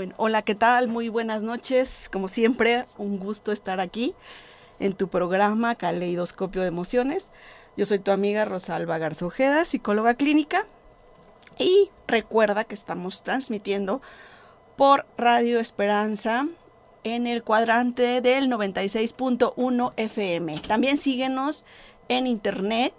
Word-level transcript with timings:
Bueno, 0.00 0.14
hola, 0.16 0.40
¿qué 0.40 0.54
tal? 0.54 0.88
Muy 0.88 1.10
buenas 1.10 1.42
noches. 1.42 2.08
Como 2.10 2.28
siempre, 2.28 2.86
un 2.96 3.18
gusto 3.18 3.52
estar 3.52 3.80
aquí 3.80 4.14
en 4.78 4.94
tu 4.94 5.08
programa 5.08 5.74
Caleidoscopio 5.74 6.62
de 6.62 6.68
Emociones. 6.68 7.30
Yo 7.76 7.84
soy 7.84 7.98
tu 7.98 8.10
amiga 8.10 8.46
Rosalba 8.46 8.96
Garzojeda, 8.96 9.66
psicóloga 9.66 10.14
clínica. 10.14 10.66
Y 11.58 11.90
recuerda 12.08 12.64
que 12.64 12.74
estamos 12.74 13.22
transmitiendo 13.22 14.00
por 14.74 15.04
Radio 15.18 15.60
Esperanza 15.60 16.48
en 17.04 17.26
el 17.26 17.42
cuadrante 17.42 18.22
del 18.22 18.48
96.1 18.48 19.92
FM. 19.98 20.60
También 20.60 20.96
síguenos 20.96 21.66
en 22.08 22.26
internet 22.26 22.94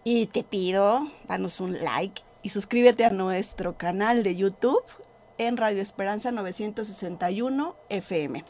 Y 0.04 0.28
te 0.28 0.44
pido, 0.44 1.10
danos 1.28 1.60
un 1.62 1.84
like 1.84 2.22
y 2.44 2.50
suscríbete 2.50 3.06
a 3.06 3.10
nuestro 3.10 3.76
canal 3.76 4.22
de 4.22 4.36
YouTube 4.36 4.84
en 5.40 5.58
Radio 5.58 5.82
Esperanza 5.82 6.32
961 6.32 7.76
FM. 7.90 8.46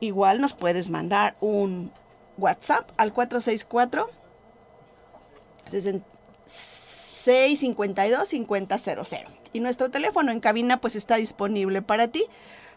Igual 0.00 0.40
nos 0.40 0.54
puedes 0.54 0.90
mandar 0.90 1.36
un 1.40 1.92
WhatsApp 2.38 2.90
al 2.96 3.12
464 3.12 4.08
652 5.66 8.28
5000. 8.28 9.26
Y 9.52 9.60
nuestro 9.60 9.90
teléfono 9.90 10.32
en 10.32 10.40
cabina 10.40 10.80
pues 10.80 10.96
está 10.96 11.16
disponible 11.16 11.82
para 11.82 12.08
ti 12.08 12.24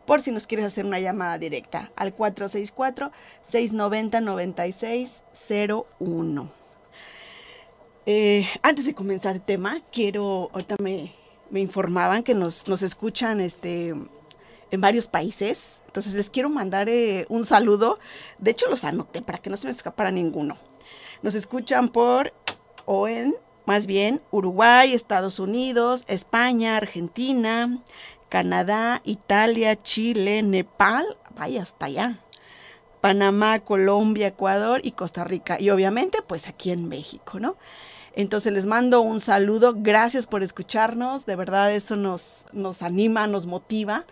por 0.06 0.22
si 0.22 0.31
nos 0.31 0.48
quieres 0.48 0.66
hacer 0.66 0.86
una 0.86 1.00
llamada 1.00 1.38
directa 1.38 1.92
al 1.95 2.14
464 2.14 3.11
690 3.42 4.20
9601. 4.22 6.52
antes 8.61 8.86
de 8.86 8.94
comenzar 8.94 9.36
el 9.36 9.42
tema, 9.42 9.81
quiero, 9.92 10.50
ahorita 10.52 10.76
me, 10.81 11.11
me 11.50 11.61
informaban 11.61 12.23
que 12.23 12.33
nos, 12.33 12.67
nos 12.67 12.83
escuchan 12.83 13.39
este, 13.39 13.95
en 14.74 14.82
varios 14.82 15.08
países. 15.08 15.84
Entonces 15.86 16.16
les 16.16 16.32
quiero 16.32 16.50
mandar 16.50 16.90
eh, 16.90 17.28
un 17.30 17.46
saludo. 17.46 18.00
De 18.40 18.52
hecho 18.52 18.68
los 18.70 18.84
anoté 18.84 19.22
para 19.22 19.38
que 19.38 19.52
no 19.52 19.58
se 19.58 19.68
me 19.68 19.72
escapara 19.72 20.10
ninguno. 20.10 20.58
Nos 21.22 21.36
escuchan 21.36 21.90
por 21.90 22.34
o 22.86 23.08
en 23.08 23.36
más 23.66 23.86
bien 23.86 24.20
Uruguay, 24.32 24.94
Estados 24.94 25.38
Unidos, 25.38 26.06
España, 26.08 26.76
Argentina, 26.76 27.84
Canadá, 28.30 29.02
Italia, 29.06 29.80
Chile, 29.80 30.42
Nepal, 30.42 31.06
vaya 31.36 31.62
hasta 31.62 31.86
allá. 31.86 32.20
Panamá, 33.00 33.60
Colombia, 33.60 34.28
Ecuador 34.28 34.82
y 34.84 34.94
Costa 34.94 35.24
Rica. 35.24 35.60
Y 35.60 35.70
obviamente, 35.70 36.24
pues 36.26 36.48
aquí 36.48 36.72
en 36.72 36.90
México, 36.90 37.40
¿no? 37.40 37.58
Entonces 38.16 38.54
les 38.54 38.66
mando 38.66 39.02
un 39.02 39.20
saludo, 39.20 39.76
gracias 39.78 40.26
por 40.26 40.42
escucharnos, 40.42 41.26
de 41.26 41.36
verdad 41.36 41.72
eso 41.74 41.96
nos, 41.96 42.46
nos 42.54 42.82
anima, 42.82 43.28
nos 43.28 43.46
motiva 43.46 44.06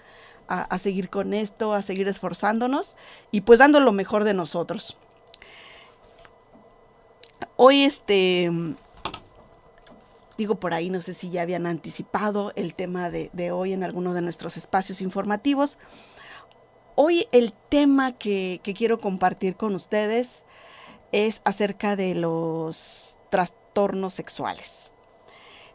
a, 0.51 0.77
seguir 0.77 1.09
con 1.09 1.33
esto, 1.33 1.73
a 1.73 1.81
seguir 1.81 2.07
esforzándonos 2.07 2.97
y 3.31 3.41
pues 3.41 3.59
dando 3.59 3.79
lo 3.79 3.93
mejor 3.93 4.25
de 4.25 4.33
nosotros. 4.33 4.97
Hoy 7.55 7.83
este, 7.83 8.51
digo 10.37 10.55
por 10.55 10.73
ahí, 10.73 10.89
no 10.89 11.01
sé 11.01 11.13
si 11.13 11.29
ya 11.29 11.43
habían 11.43 11.65
anticipado 11.65 12.51
el 12.55 12.73
tema 12.73 13.09
de, 13.09 13.51
hoy 13.51 13.73
en 13.73 13.83
alguno 13.83 14.13
de 14.13 14.21
nuestros 14.21 14.57
espacios 14.57 14.99
informativos. 14.99 15.77
Hoy 16.95 17.27
el 17.31 17.53
tema 17.69 18.11
que, 18.11 18.59
quiero 18.75 18.99
compartir 18.99 19.55
con 19.55 19.73
ustedes 19.73 20.45
es 21.13 21.41
acerca 21.45 21.95
de 21.95 22.15
los 22.15 23.17
trastornos 23.29 24.13
sexuales. 24.13 24.93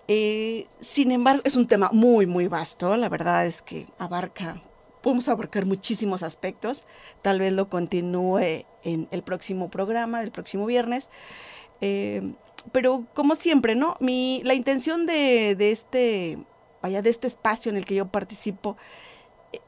Eh, 0.09 0.67
sin 0.81 1.11
embargo, 1.11 1.43
es 1.45 1.57
un 1.57 1.67
tema 1.67 1.91
muy, 1.93 2.27
muy 2.27 2.49
vasto. 2.49 2.97
La 2.97 3.09
verdad 3.09 3.47
es 3.47 3.63
que 3.63 3.87
abarca, 3.99 4.63
podemos 5.03 5.29
abarcar 5.29 5.67
muchísimos 5.67 6.23
aspectos. 6.23 6.87
Tal 7.23 7.41
vez 7.41 7.53
lo 7.53 7.69
continúe 7.69 8.65
en 8.85 9.09
el 9.11 9.23
próximo 9.23 9.71
programa, 9.71 10.21
del 10.21 10.31
próximo 10.31 10.67
viernes. 10.67 11.11
Eh, 11.81 12.35
pero 12.73 13.07
como 13.15 13.35
siempre, 13.35 13.75
¿no? 13.75 13.95
Mi, 14.01 14.43
la 14.45 14.55
intención 14.55 15.07
de, 15.07 15.57
este, 15.59 16.39
vaya, 16.83 17.03
de 17.03 17.11
este 17.11 17.27
espacio 17.27 17.71
en 17.71 17.77
el 17.77 17.85
que 17.85 17.95
yo 17.95 18.09
participo 18.09 18.77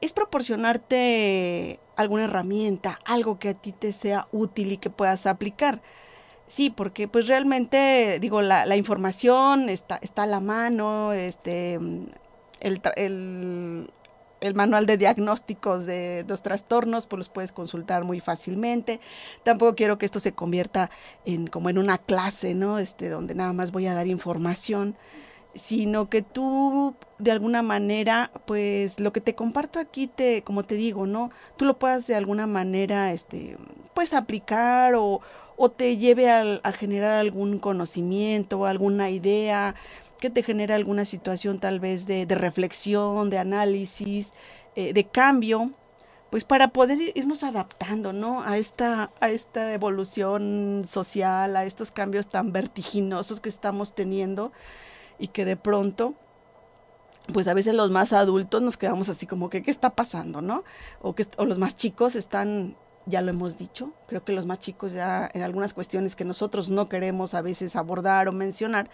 es 0.00 0.12
proporcionarte 0.12 1.80
alguna 1.96 2.24
herramienta, 2.24 2.98
algo 3.04 3.38
que 3.38 3.50
a 3.50 3.54
ti 3.54 3.72
te 3.72 3.92
sea 3.92 4.28
útil 4.32 4.72
y 4.72 4.76
que 4.76 4.90
puedas 4.90 5.26
aplicar. 5.26 5.80
Sí, 6.48 6.70
porque 6.70 7.08
pues 7.08 7.28
realmente, 7.28 8.18
digo, 8.20 8.40
la, 8.40 8.64
la 8.64 8.76
información 8.76 9.68
está, 9.68 9.98
está 10.00 10.22
a 10.22 10.26
la 10.26 10.40
mano, 10.40 11.12
este, 11.12 11.74
el, 12.60 12.80
el, 14.40 14.54
manual 14.54 14.86
de 14.86 14.96
diagnósticos 14.96 15.84
de 15.84 16.24
los 16.26 16.42
trastornos, 16.42 17.06
pues 17.06 17.18
los 17.18 17.28
puedes 17.28 17.52
consultar 17.52 18.04
muy 18.04 18.20
fácilmente. 18.20 18.98
Tampoco 19.44 19.74
quiero 19.74 19.98
que 19.98 20.06
esto 20.06 20.20
se 20.20 20.32
convierta 20.32 20.90
en 21.26 21.48
como 21.48 21.68
en 21.68 21.76
una 21.76 21.98
clase, 21.98 22.54
¿no? 22.54 22.78
Este, 22.78 23.10
donde 23.10 23.34
nada 23.34 23.52
más 23.52 23.70
voy 23.70 23.86
a 23.86 23.94
dar 23.94 24.06
información 24.06 24.96
sino 25.54 26.08
que 26.08 26.22
tú 26.22 26.94
de 27.18 27.32
alguna 27.32 27.62
manera, 27.62 28.30
pues 28.46 29.00
lo 29.00 29.12
que 29.12 29.20
te 29.20 29.34
comparto 29.34 29.78
aquí 29.78 30.06
te, 30.06 30.42
como 30.42 30.62
te 30.64 30.76
digo, 30.76 31.06
¿no? 31.06 31.30
Tú 31.56 31.64
lo 31.64 31.78
puedas 31.78 32.06
de 32.06 32.14
alguna 32.14 32.46
manera, 32.46 33.12
este, 33.12 33.56
pues 33.94 34.12
aplicar 34.12 34.94
o, 34.94 35.20
o 35.56 35.70
te 35.70 35.96
lleve 35.96 36.30
a, 36.30 36.60
a 36.62 36.72
generar 36.72 37.12
algún 37.12 37.58
conocimiento, 37.58 38.66
alguna 38.66 39.10
idea, 39.10 39.74
que 40.20 40.30
te 40.30 40.42
genere 40.42 40.74
alguna 40.74 41.04
situación 41.04 41.58
tal 41.60 41.80
vez 41.80 42.06
de, 42.06 42.26
de 42.26 42.34
reflexión, 42.34 43.30
de 43.30 43.38
análisis, 43.38 44.32
eh, 44.76 44.92
de 44.92 45.04
cambio, 45.04 45.72
pues 46.30 46.44
para 46.44 46.68
poder 46.68 46.98
irnos 47.14 47.42
adaptando, 47.42 48.12
¿no? 48.12 48.42
A 48.42 48.58
esta, 48.58 49.10
a 49.20 49.30
esta 49.30 49.72
evolución 49.72 50.84
social, 50.86 51.56
a 51.56 51.64
estos 51.64 51.90
cambios 51.90 52.28
tan 52.28 52.52
vertiginosos 52.52 53.40
que 53.40 53.48
estamos 53.48 53.94
teniendo 53.94 54.52
y 55.18 55.28
que 55.28 55.44
de 55.44 55.56
pronto 55.56 56.14
pues 57.32 57.46
a 57.48 57.54
veces 57.54 57.74
los 57.74 57.90
más 57.90 58.12
adultos 58.12 58.62
nos 58.62 58.76
quedamos 58.76 59.08
así 59.08 59.26
como 59.26 59.50
que 59.50 59.62
qué 59.62 59.70
está 59.70 59.90
pasando, 59.90 60.40
¿no? 60.40 60.64
O 61.00 61.14
que 61.14 61.26
o 61.36 61.44
los 61.44 61.58
más 61.58 61.76
chicos 61.76 62.16
están 62.16 62.76
ya 63.06 63.22
lo 63.22 63.30
hemos 63.30 63.56
dicho, 63.56 63.92
creo 64.06 64.24
que 64.24 64.32
los 64.32 64.44
más 64.44 64.58
chicos 64.58 64.92
ya 64.92 65.30
en 65.32 65.42
algunas 65.42 65.72
cuestiones 65.72 66.14
que 66.14 66.24
nosotros 66.24 66.70
no 66.70 66.88
queremos 66.88 67.32
a 67.34 67.40
veces 67.40 67.74
abordar 67.74 68.28
o 68.28 68.32
mencionar, 68.32 68.90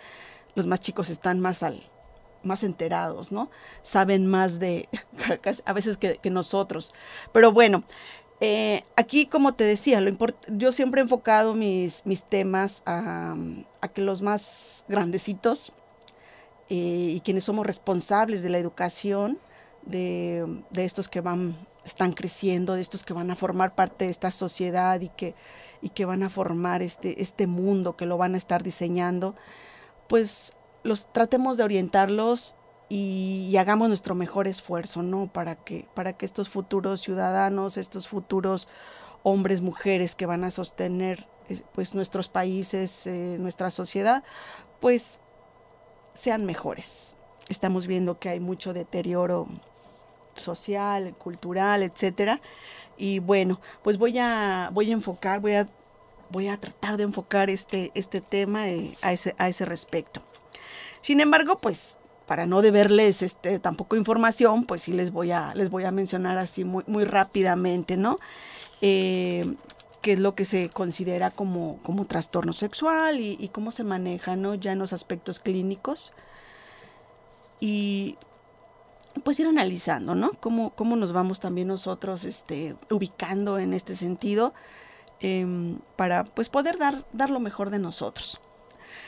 los 0.54 0.66
más 0.66 0.80
chicos 0.80 1.10
están 1.10 1.40
más 1.40 1.62
al 1.62 1.82
más 2.44 2.62
enterados, 2.62 3.32
¿no? 3.32 3.50
Saben 3.82 4.26
más 4.26 4.58
de 4.58 4.88
a 5.64 5.72
veces 5.72 5.96
que, 5.96 6.18
nosotros. 6.30 6.92
Pero 7.32 7.52
bueno, 7.52 7.84
eh, 8.40 8.84
aquí 8.96 9.26
como 9.26 9.54
te 9.54 9.64
decía, 9.64 10.00
lo 10.00 10.14
yo 10.48 10.70
siempre 10.70 11.00
he 11.00 11.04
enfocado 11.04 11.54
mis, 11.54 12.04
mis 12.04 12.24
temas 12.24 12.82
a, 12.86 13.34
a 13.80 13.88
que 13.88 14.02
los 14.02 14.22
más 14.22 14.84
grandecitos 14.88 15.72
eh, 16.68 17.12
y 17.16 17.20
quienes 17.20 17.44
somos 17.44 17.66
responsables 17.66 18.42
de 18.42 18.50
la 18.50 18.58
educación 18.58 19.38
de, 19.86 20.64
estos 20.76 21.08
que 21.08 21.20
van, 21.20 21.56
están 21.84 22.12
creciendo, 22.12 22.74
de 22.74 22.80
estos 22.80 23.04
que 23.04 23.12
van 23.12 23.30
a 23.30 23.36
formar 23.36 23.74
parte 23.74 24.06
de 24.06 24.10
esta 24.10 24.30
sociedad 24.30 25.00
y 25.00 25.08
que, 25.10 25.34
y 25.82 25.90
que 25.90 26.04
van 26.04 26.22
a 26.22 26.30
formar 26.30 26.82
este, 26.82 27.20
este 27.20 27.46
mundo, 27.46 27.96
que 27.96 28.06
lo 28.06 28.16
van 28.16 28.34
a 28.34 28.38
estar 28.38 28.62
diseñando, 28.62 29.34
pues 30.08 30.54
los 30.82 31.12
tratemos 31.12 31.56
de 31.56 31.64
orientarlos 31.64 32.56
y, 32.88 33.56
hagamos 33.58 33.88
nuestro 33.88 34.14
mejor 34.14 34.46
esfuerzo, 34.46 35.02
¿no? 35.02 35.26
Para 35.32 35.56
que, 35.56 35.88
para 35.94 36.12
que 36.12 36.26
estos 36.26 36.48
futuros 36.48 37.00
ciudadanos, 37.00 37.76
estos 37.76 38.08
futuros 38.08 38.68
hombres, 39.22 39.62
mujeres 39.62 40.14
que 40.14 40.26
van 40.26 40.44
a 40.44 40.50
sostener 40.50 41.26
eh, 41.48 41.62
pues 41.72 41.94
nuestros 41.94 42.28
países, 42.28 43.06
eh, 43.06 43.36
nuestra 43.38 43.70
sociedad, 43.70 44.22
pues 44.80 45.18
sean 46.14 46.46
mejores. 46.46 47.16
Estamos 47.48 47.86
viendo 47.86 48.18
que 48.18 48.30
hay 48.30 48.40
mucho 48.40 48.72
deterioro 48.72 49.46
social, 50.36 51.14
cultural, 51.14 51.82
etcétera. 51.82 52.40
Y 52.96 53.18
bueno, 53.18 53.60
pues 53.82 53.98
voy 53.98 54.18
a, 54.18 54.70
voy 54.72 54.90
a 54.90 54.94
enfocar, 54.94 55.40
voy 55.40 55.54
a, 55.54 55.68
voy 56.30 56.48
a 56.48 56.58
tratar 56.58 56.96
de 56.96 57.02
enfocar 57.02 57.50
este, 57.50 57.90
este 57.94 58.20
tema 58.20 58.68
eh, 58.68 58.94
a, 59.02 59.12
ese, 59.12 59.34
a 59.38 59.48
ese 59.48 59.64
respecto. 59.64 60.22
Sin 61.00 61.20
embargo, 61.20 61.58
pues 61.58 61.98
para 62.26 62.46
no 62.46 62.62
deberles 62.62 63.20
este, 63.20 63.58
tampoco 63.58 63.96
información, 63.96 64.64
pues 64.64 64.82
sí 64.82 64.92
les 64.92 65.10
voy 65.10 65.32
a, 65.32 65.54
les 65.54 65.68
voy 65.70 65.84
a 65.84 65.90
mencionar 65.90 66.38
así 66.38 66.64
muy, 66.64 66.84
muy 66.86 67.04
rápidamente, 67.04 67.96
¿no? 67.96 68.18
Eh, 68.80 69.54
qué 70.04 70.12
es 70.12 70.18
lo 70.18 70.34
que 70.34 70.44
se 70.44 70.68
considera 70.68 71.30
como, 71.30 71.78
como 71.82 72.04
trastorno 72.04 72.52
sexual 72.52 73.20
y, 73.20 73.48
cómo 73.48 73.70
se 73.70 73.84
maneja 73.84 74.36
¿no? 74.36 74.54
ya 74.54 74.72
en 74.72 74.78
los 74.78 74.92
aspectos 74.92 75.40
clínicos. 75.40 76.12
Y 77.58 78.18
pues 79.24 79.40
ir 79.40 79.46
analizando, 79.46 80.14
¿no? 80.14 80.32
Cómo, 80.40 80.74
cómo 80.74 80.94
nos 80.96 81.14
vamos 81.14 81.40
también 81.40 81.68
nosotros 81.68 82.26
este, 82.26 82.76
ubicando 82.90 83.58
en 83.58 83.72
este 83.72 83.96
sentido 83.96 84.52
em, 85.20 85.78
para 85.96 86.24
pues 86.24 86.50
poder 86.50 86.76
dar, 86.76 87.06
dar 87.14 87.30
lo 87.30 87.40
mejor 87.40 87.70
de 87.70 87.78
nosotros. 87.78 88.42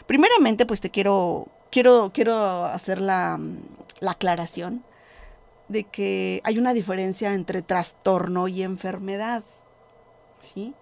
Primeramente, 0.07 0.65
pues 0.65 0.81
te 0.81 0.89
quiero, 0.89 1.49
quiero, 1.71 2.11
quiero 2.15 2.65
hacer 2.65 3.03
la, 3.03 3.39
la 4.01 4.13
aclaración 4.13 4.83
de 5.69 5.85
que 5.85 6.41
hay 6.43 6.59
una 6.59 6.73
diferencia 6.73 7.35
entre 7.35 7.61
trastorno 7.61 8.49
y 8.49 8.63
enfermedad, 8.63 9.45
¿sí? 10.41 10.75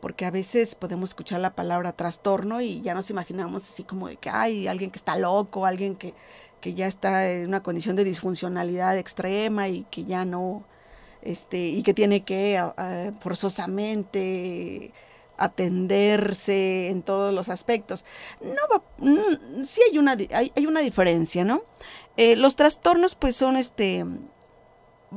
Porque 0.00 0.24
a 0.24 0.30
veces 0.30 0.74
podemos 0.74 1.10
escuchar 1.10 1.40
la 1.40 1.54
palabra 1.54 1.92
trastorno 1.92 2.60
y 2.60 2.80
ya 2.80 2.94
nos 2.94 3.10
imaginamos 3.10 3.68
así 3.68 3.84
como 3.84 4.08
de 4.08 4.16
que 4.16 4.30
hay 4.30 4.66
alguien 4.66 4.90
que 4.90 4.98
está 4.98 5.16
loco, 5.16 5.66
alguien 5.66 5.96
que, 5.96 6.14
que 6.60 6.74
ya 6.74 6.86
está 6.86 7.30
en 7.30 7.48
una 7.48 7.62
condición 7.62 7.96
de 7.96 8.04
disfuncionalidad 8.04 8.96
extrema 8.98 9.68
y 9.68 9.84
que 9.90 10.04
ya 10.04 10.24
no, 10.24 10.64
este, 11.22 11.68
y 11.68 11.82
que 11.82 11.94
tiene 11.94 12.24
que 12.24 12.62
forzosamente 13.20 14.92
atenderse 15.40 16.90
en 16.90 17.02
todos 17.02 17.34
los 17.34 17.48
aspectos. 17.48 18.04
No 18.40 18.84
mm, 18.98 19.64
sí 19.64 19.80
hay 19.90 19.98
una, 19.98 20.12
hay, 20.12 20.52
hay 20.54 20.66
una 20.66 20.80
diferencia, 20.80 21.44
¿no? 21.44 21.62
Eh, 22.16 22.36
los 22.36 22.54
trastornos, 22.54 23.14
pues, 23.14 23.34
son 23.34 23.56
este. 23.56 24.04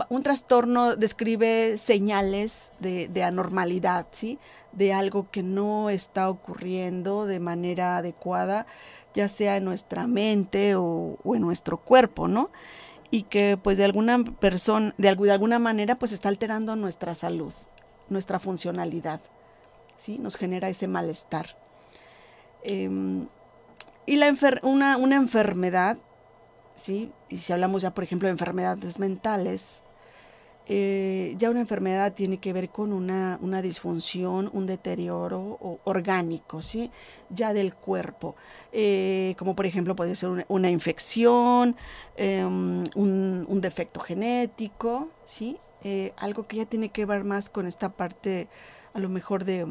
Un 0.09 0.23
trastorno 0.23 0.95
describe 0.95 1.77
señales 1.77 2.71
de, 2.79 3.07
de, 3.07 3.23
anormalidad, 3.23 4.07
¿sí? 4.11 4.39
De 4.71 4.91
algo 4.91 5.29
que 5.29 5.43
no 5.43 5.91
está 5.91 6.29
ocurriendo 6.29 7.25
de 7.27 7.39
manera 7.39 7.97
adecuada, 7.97 8.65
ya 9.13 9.27
sea 9.27 9.57
en 9.57 9.65
nuestra 9.65 10.07
mente 10.07 10.75
o, 10.75 11.19
en 11.25 11.41
nuestro 11.41 11.77
cuerpo, 11.77 12.27
¿no? 12.27 12.49
Y 13.11 13.23
que, 13.23 13.59
pues, 13.61 13.77
de 13.77 13.85
alguna 13.85 14.23
persona, 14.23 14.95
de, 14.97 15.15
de 15.15 15.31
alguna 15.31 15.59
manera, 15.59 15.95
pues, 15.95 16.11
está 16.11 16.29
alterando 16.29 16.75
nuestra 16.75 17.13
salud, 17.13 17.53
nuestra 18.09 18.39
funcionalidad. 18.39 19.21
¿sí? 19.97 20.17
Nos 20.19 20.35
genera 20.35 20.69
ese 20.69 20.87
malestar. 20.87 21.57
Em, 22.63 23.27
y 24.05 24.15
la 24.17 24.33
una, 24.63 24.97
una, 24.97 25.15
enfermedad, 25.15 25.97
¿sí? 26.75 27.11
Y 27.29 27.37
si 27.37 27.53
hablamos 27.53 27.81
ya, 27.81 27.93
por 27.93 28.03
ejemplo, 28.03 28.27
de 28.27 28.33
enfermedades 28.33 28.99
mentales, 28.99 29.82
eh, 30.65 31.35
ya 31.37 31.49
una 31.49 31.59
enfermedad 31.59 32.13
tiene 32.13 32.37
que 32.37 32.53
ver 32.53 32.69
con 32.69 32.93
una, 32.93 33.37
una 33.41 33.61
disfunción, 33.61 34.49
un 34.53 34.65
deterioro 34.65 35.79
orgánico, 35.83 36.61
¿sí? 36.61 36.89
Ya 37.29 37.53
del 37.53 37.73
cuerpo. 37.73 38.35
Eh, 38.71 39.35
como 39.37 39.55
por 39.55 39.65
ejemplo 39.65 39.95
puede 39.95 40.15
ser 40.15 40.45
una, 40.47 40.69
infección, 40.69 41.75
em, 42.15 42.83
un, 42.95 43.45
un, 43.47 43.61
defecto 43.61 43.99
genético, 43.99 45.09
¿sí? 45.25 45.57
Eh, 45.83 46.13
algo 46.17 46.47
que 46.47 46.57
ya 46.57 46.65
tiene 46.65 46.89
que 46.89 47.05
ver 47.05 47.25
más 47.25 47.49
con 47.49 47.67
esta 47.67 47.89
parte 47.89 48.47
a 48.93 48.99
lo 48.99 49.09
mejor 49.09 49.43
de, 49.43 49.65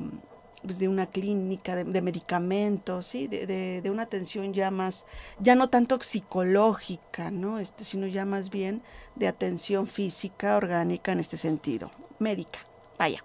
pues 0.62 0.78
de 0.78 0.88
una 0.88 1.06
clínica, 1.06 1.76
de, 1.76 2.02
medicamentos, 2.02 3.06
¿sí? 3.06 3.26
De, 3.26 3.46
de, 3.82 3.90
una 3.90 4.02
atención 4.02 4.52
ya 4.52 4.70
más, 4.70 5.06
ya 5.38 5.54
no 5.54 5.68
tanto 5.68 6.00
psicológica, 6.00 7.30
¿no? 7.30 7.58
Este, 7.58 7.84
sino 7.84 8.06
ya 8.06 8.24
más 8.24 8.50
bien 8.50 8.82
de 9.16 9.28
atención 9.28 9.86
física, 9.86 10.56
orgánica 10.56 11.12
en 11.12 11.20
este 11.20 11.36
sentido, 11.36 11.90
médica, 12.18 12.60
vaya. 12.98 13.24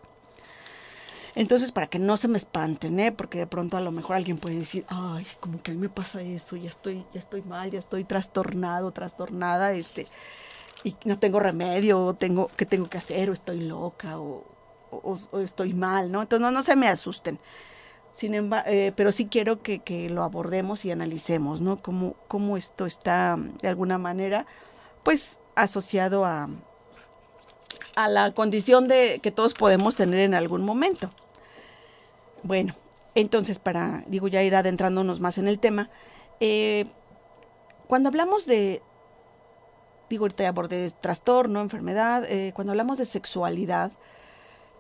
Entonces, 1.36 1.72
para 1.72 1.86
que 1.86 2.00
no 2.00 2.18
se 2.18 2.28
me 2.28 2.40
espanten, 2.40 3.00
¿eh? 3.00 3.12
Porque 3.12 3.38
de 3.38 3.46
pronto 3.46 3.78
a 3.78 3.82
lo 3.82 3.92
mejor 3.92 4.16
alguien 4.16 4.40
puede 4.40 4.56
decir, 4.56 4.86
ay, 4.88 5.28
como 5.40 5.62
que 5.62 5.70
a 5.70 5.74
mí 5.76 5.80
me 5.80 5.90
pasa 5.90 6.20
eso, 6.22 6.56
ya 6.56 6.70
estoy, 6.70 7.06
ya 7.14 7.20
estoy 7.20 7.44
mal, 7.44 7.70
ya 7.70 7.78
estoy 7.78 8.04
trastornado, 8.06 8.92
trastornada, 8.92 9.74
este, 9.74 10.08
y 10.84 10.96
no 11.06 11.20
tengo 11.20 11.40
remedio, 11.40 12.16
tengo, 12.16 12.48
¿qué 12.58 12.66
tengo 12.66 12.88
que 12.88 12.98
hacer? 12.98 13.30
O 13.30 13.34
estoy 13.34 13.60
loca, 13.60 14.20
o, 14.20 14.57
o, 14.92 15.18
estoy 15.40 15.74
mal, 15.74 16.12
¿no? 16.12 16.22
Entonces 16.22 16.52
no, 16.52 16.64
se 16.64 16.76
me 16.76 16.88
asusten. 16.88 17.40
Sin 18.14 18.34
embargo, 18.34 18.70
eh, 18.70 18.94
pero 18.96 19.12
sí 19.12 19.28
quiero 19.28 19.62
que, 19.62 20.10
lo 20.10 20.24
abordemos 20.24 20.86
y 20.86 20.92
analicemos, 20.92 21.62
¿no? 21.62 21.82
Cómo, 21.82 22.16
cómo 22.28 22.58
esto 22.58 22.86
está 22.86 23.38
de 23.62 23.68
alguna 23.68 23.98
manera, 23.98 24.46
pues, 25.04 25.40
asociado 25.56 26.26
a, 26.26 26.48
a 27.96 28.10
la 28.10 28.34
condición 28.34 28.88
de 28.88 29.20
que 29.22 29.32
todos 29.32 29.54
podemos 29.54 29.96
tener 29.96 30.20
en 30.20 30.34
algún 30.34 30.64
momento. 30.64 31.12
Bueno, 32.44 32.76
entonces 33.16 33.58
para, 33.60 34.04
digo, 34.08 34.28
ya 34.28 34.44
ir 34.44 34.56
adentrándonos 34.56 35.20
más 35.20 35.38
en 35.38 35.48
el 35.48 35.60
tema, 35.60 35.90
eh, 36.40 36.86
cuando 37.88 38.10
hablamos 38.10 38.46
de, 38.46 38.84
digo, 40.10 40.26
ahorita 40.26 40.48
abordé 40.48 40.92
trastorno, 40.92 41.62
enfermedad, 41.62 42.26
eh, 42.30 42.52
cuando 42.54 42.74
hablamos 42.74 42.98
de 43.00 43.06
sexualidad, 43.06 43.92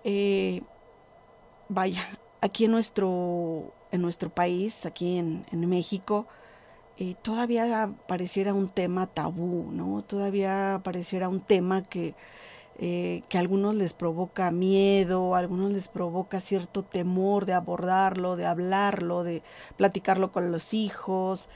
eh, 0.09 0.61
vaya, 1.67 2.17
aquí 2.39 2.63
en 2.63 2.71
nuestro, 2.71 3.73
en 3.91 4.01
nuestro 4.01 4.29
país, 4.29 4.85
aquí 4.85 5.17
en, 5.17 5.69
México, 5.69 6.27
eh, 6.97 7.15
todavía 7.21 7.93
pareciera 8.07 8.53
un 8.53 8.69
tema 8.69 9.07
tabú, 9.07 9.69
¿no? 9.73 10.01
Todavía 10.03 10.79
pareciera 10.81 11.27
un 11.27 11.41
tema 11.41 11.83
que, 11.83 12.15
eh, 12.77 13.23
que 13.27 13.37
a 13.37 13.41
algunos 13.41 13.75
les 13.75 13.91
provoca 13.91 14.49
miedo, 14.49 15.35
a 15.35 15.39
algunos 15.39 15.73
les 15.73 15.89
provoca 15.89 16.39
cierto 16.39 16.83
temor 16.83 17.45
de 17.45 17.53
abordarlo, 17.53 18.37
de 18.37 18.45
hablarlo, 18.45 19.23
de 19.23 19.43
platicarlo 19.75 20.31
con 20.31 20.53
los 20.53 20.73
hijos 20.73 21.49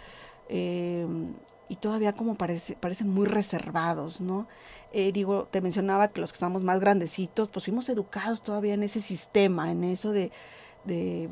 y 1.71 1.77
todavía 1.77 2.12
como 2.12 2.35
parece, 2.35 2.75
parecen 2.75 3.07
muy 3.07 3.25
reservados, 3.27 4.19
¿no? 4.19 4.45
Eh, 4.91 5.13
digo, 5.13 5.47
te 5.50 5.62
mencionaba 5.62 6.09
que 6.09 6.19
los 6.19 6.33
que 6.33 6.35
estamos 6.35 6.63
más 6.63 6.81
grandecitos, 6.81 7.47
pues 7.47 7.63
fuimos 7.63 7.88
educados 7.88 8.44
todavía 8.44 8.73
en 8.73 8.83
ese 8.83 9.00
sistema, 9.00 9.71
en 9.71 9.85
eso 9.85 10.12
de, 10.12 10.31
de, 10.83 11.29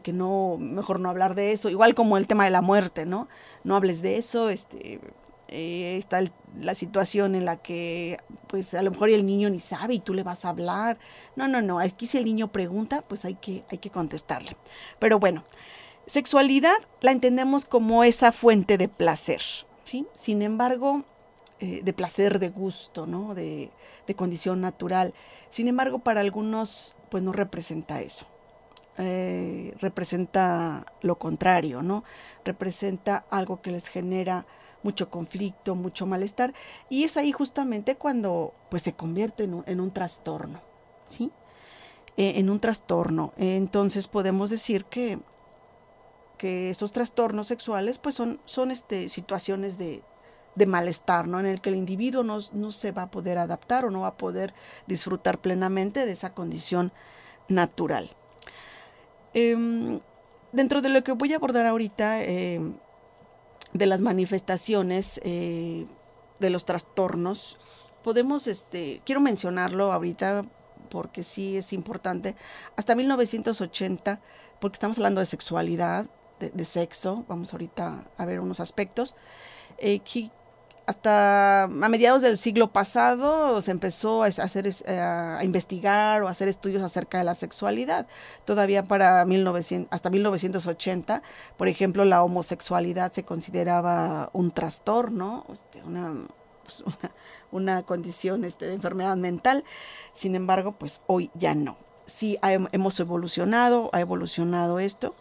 que 0.00 0.12
no, 0.12 0.58
mejor 0.60 1.00
no 1.00 1.10
hablar 1.10 1.34
de 1.34 1.50
eso, 1.50 1.70
igual 1.70 1.96
como 1.96 2.16
el 2.18 2.28
tema 2.28 2.44
de 2.44 2.52
la 2.52 2.62
muerte, 2.62 3.04
¿no? 3.04 3.26
No 3.64 3.74
hables 3.74 4.00
de 4.00 4.16
eso, 4.16 4.48
este, 4.48 5.00
eh, 5.48 5.96
está 5.98 6.22
la 6.60 6.76
situación 6.76 7.34
en 7.34 7.44
la 7.44 7.56
que 7.56 8.18
pues 8.46 8.74
a 8.74 8.82
lo 8.82 8.92
mejor 8.92 9.10
el 9.10 9.26
niño 9.26 9.50
ni 9.50 9.58
sabe 9.58 9.94
y 9.94 9.98
tú 9.98 10.14
le 10.14 10.22
vas 10.22 10.44
a 10.44 10.50
hablar. 10.50 10.98
No, 11.34 11.48
no, 11.48 11.62
no, 11.62 11.80
aquí 11.80 12.06
si 12.06 12.16
el 12.16 12.26
niño 12.26 12.52
pregunta, 12.52 13.02
pues 13.02 13.24
hay 13.24 13.34
que, 13.34 13.64
hay 13.68 13.78
que 13.78 13.90
contestarle. 13.90 14.56
Pero 15.00 15.18
bueno, 15.18 15.42
Sexualidad 16.06 16.76
la 17.00 17.12
entendemos 17.12 17.64
como 17.64 18.04
esa 18.04 18.30
fuente 18.30 18.76
de 18.76 18.88
placer, 18.88 19.40
¿sí? 19.84 20.06
Sin 20.12 20.42
embargo, 20.42 21.04
eh, 21.60 21.82
de 21.84 21.92
placer, 21.92 22.38
de 22.38 22.50
gusto, 22.50 23.06
¿no? 23.06 23.34
De, 23.34 23.70
condición 24.16 24.60
natural. 24.60 25.14
Sin 25.48 25.66
embargo, 25.66 26.00
para 26.00 26.20
algunos, 26.20 26.94
pues 27.10 27.22
no 27.22 27.32
representa 27.32 28.02
eso. 28.02 28.26
Eh, 28.98 29.74
representa 29.80 30.84
lo 31.00 31.18
contrario, 31.18 31.82
¿no? 31.82 32.04
Representa 32.44 33.24
algo 33.30 33.62
que 33.62 33.70
les 33.70 33.88
genera 33.88 34.46
mucho 34.82 35.10
conflicto, 35.10 35.74
mucho 35.74 36.06
malestar, 36.06 36.52
y 36.90 37.04
es 37.04 37.16
ahí 37.16 37.32
justamente 37.32 37.96
cuando 37.96 38.52
pues 38.68 38.82
se 38.82 38.92
convierte 38.92 39.44
en 39.44 39.54
un, 39.54 39.64
en 39.66 39.80
un 39.80 39.90
trastorno, 39.90 40.60
¿sí? 41.08 41.32
Eh, 42.16 42.34
en 42.36 42.50
un 42.50 42.60
trastorno. 42.60 43.32
Entonces 43.38 44.06
podemos 44.06 44.50
decir 44.50 44.84
que 44.84 45.18
que 46.36 46.70
estos 46.70 46.92
trastornos 46.92 47.46
sexuales 47.46 47.98
pues 47.98 48.14
son, 48.14 48.40
son 48.44 48.70
este, 48.70 49.08
situaciones 49.08 49.78
de, 49.78 50.02
malestar, 50.66 51.26
¿no? 51.26 51.40
En 51.40 51.46
el 51.46 51.60
que 51.60 51.70
el 51.70 51.76
individuo 51.76 52.22
no, 52.22 52.70
se 52.70 52.92
va 52.92 53.02
a 53.02 53.10
poder 53.10 53.38
adaptar 53.38 53.84
o 53.84 53.90
no 53.90 54.02
va 54.02 54.08
a 54.08 54.16
poder 54.16 54.54
disfrutar 54.86 55.40
plenamente 55.40 56.06
de 56.06 56.12
esa 56.12 56.32
condición 56.32 56.92
natural. 57.48 58.10
Em, 59.32 60.00
dentro 60.52 60.80
de 60.80 60.90
lo 60.90 61.02
que 61.02 61.12
voy 61.12 61.32
a 61.32 61.36
abordar 61.36 61.66
ahorita, 61.66 62.22
em, 62.22 62.76
de 63.72 63.86
las 63.86 64.00
manifestaciones 64.00 65.20
eh, 65.24 65.86
de 66.38 66.50
los 66.50 66.64
trastornos, 66.64 67.58
podemos, 68.04 68.46
este, 68.46 69.00
quiero 69.04 69.20
mencionarlo 69.20 69.92
ahorita 69.92 70.44
porque 70.88 71.24
sí 71.24 71.56
es 71.56 71.72
importante, 71.72 72.36
hasta 72.76 72.94
1980, 72.94 74.20
porque 74.60 74.76
estamos 74.76 74.96
hablando 74.98 75.18
de 75.18 75.26
sexualidad, 75.26 76.06
de, 76.52 76.64
sexo, 76.64 77.24
vamos 77.28 77.52
ahorita 77.52 78.04
a 78.16 78.24
ver 78.24 78.40
unos 78.40 78.60
aspectos, 78.60 79.14
eh, 79.78 80.00
hasta 80.86 81.64
a 81.64 81.68
mediados 81.68 82.22
del 82.22 82.36
siglo 82.36 82.70
pasado 82.72 83.62
se 83.62 83.70
empezó 83.70 84.22
a 84.22 84.26
hacer 84.26 84.66
eh, 84.66 84.98
a 84.98 85.42
investigar 85.42 86.22
o 86.22 86.28
a 86.28 86.30
hacer 86.30 86.48
estudios 86.48 86.82
acerca 86.82 87.18
de 87.18 87.24
la 87.24 87.34
sexualidad. 87.34 88.06
Todavía 88.44 88.82
para 88.82 89.24
1900, 89.24 89.88
hasta 89.90 90.10
1980, 90.10 91.22
por 91.56 91.68
ejemplo, 91.68 92.04
la 92.04 92.22
homosexualidad 92.22 93.12
se 93.12 93.24
consideraba 93.24 94.30
un 94.32 94.50
trastorno, 94.50 95.46
este, 95.52 95.80
pues, 95.80 95.86
una, 95.86 96.28
una, 97.50 97.82
condición 97.84 98.44
este, 98.44 98.66
de 98.66 98.74
enfermedad 98.74 99.16
mental. 99.16 99.64
Sin 100.12 100.34
embargo, 100.34 100.72
pues 100.72 101.00
hoy 101.06 101.30
ya 101.34 101.54
no. 101.54 101.78
sí 102.06 102.38
hemos 102.42 103.00
evolucionado, 103.00 103.88
ha 103.92 104.00
evolucionado 104.00 104.78
esto. 104.78 105.14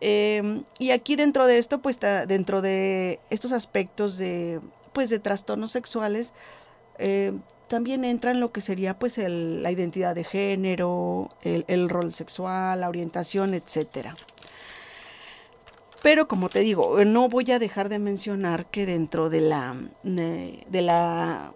Em, 0.00 0.64
y 0.78 0.92
aquí 0.92 1.16
dentro 1.16 1.46
de 1.46 1.58
esto, 1.58 1.80
pues 1.82 1.98
dentro 2.00 2.62
de 2.62 3.20
estos 3.28 3.52
aspectos 3.52 4.16
de, 4.16 4.60
pues, 4.92 5.10
de 5.10 5.18
trastornos 5.18 5.72
sexuales, 5.72 6.32
eh, 6.98 7.32
también 7.68 8.04
entra 8.04 8.32
en 8.32 8.40
lo 8.40 8.50
que 8.50 8.60
sería 8.60 8.98
pues 8.98 9.16
la 9.16 9.70
identidad 9.70 10.14
de 10.14 10.24
género, 10.24 11.30
el, 11.42 11.88
rol 11.88 12.12
sexual, 12.12 12.80
la 12.80 12.88
orientación, 12.88 13.54
etcétera. 13.54 14.16
Pero 16.02 16.26
como 16.26 16.48
te 16.48 16.60
digo, 16.60 17.04
no 17.04 17.28
voy 17.28 17.52
a 17.52 17.60
dejar 17.60 17.88
de 17.88 18.00
mencionar 18.00 18.66
que 18.66 18.86
dentro 18.86 19.30
de 19.30 19.40
la, 19.40 19.76
de 20.02 20.82
la, 20.82 21.54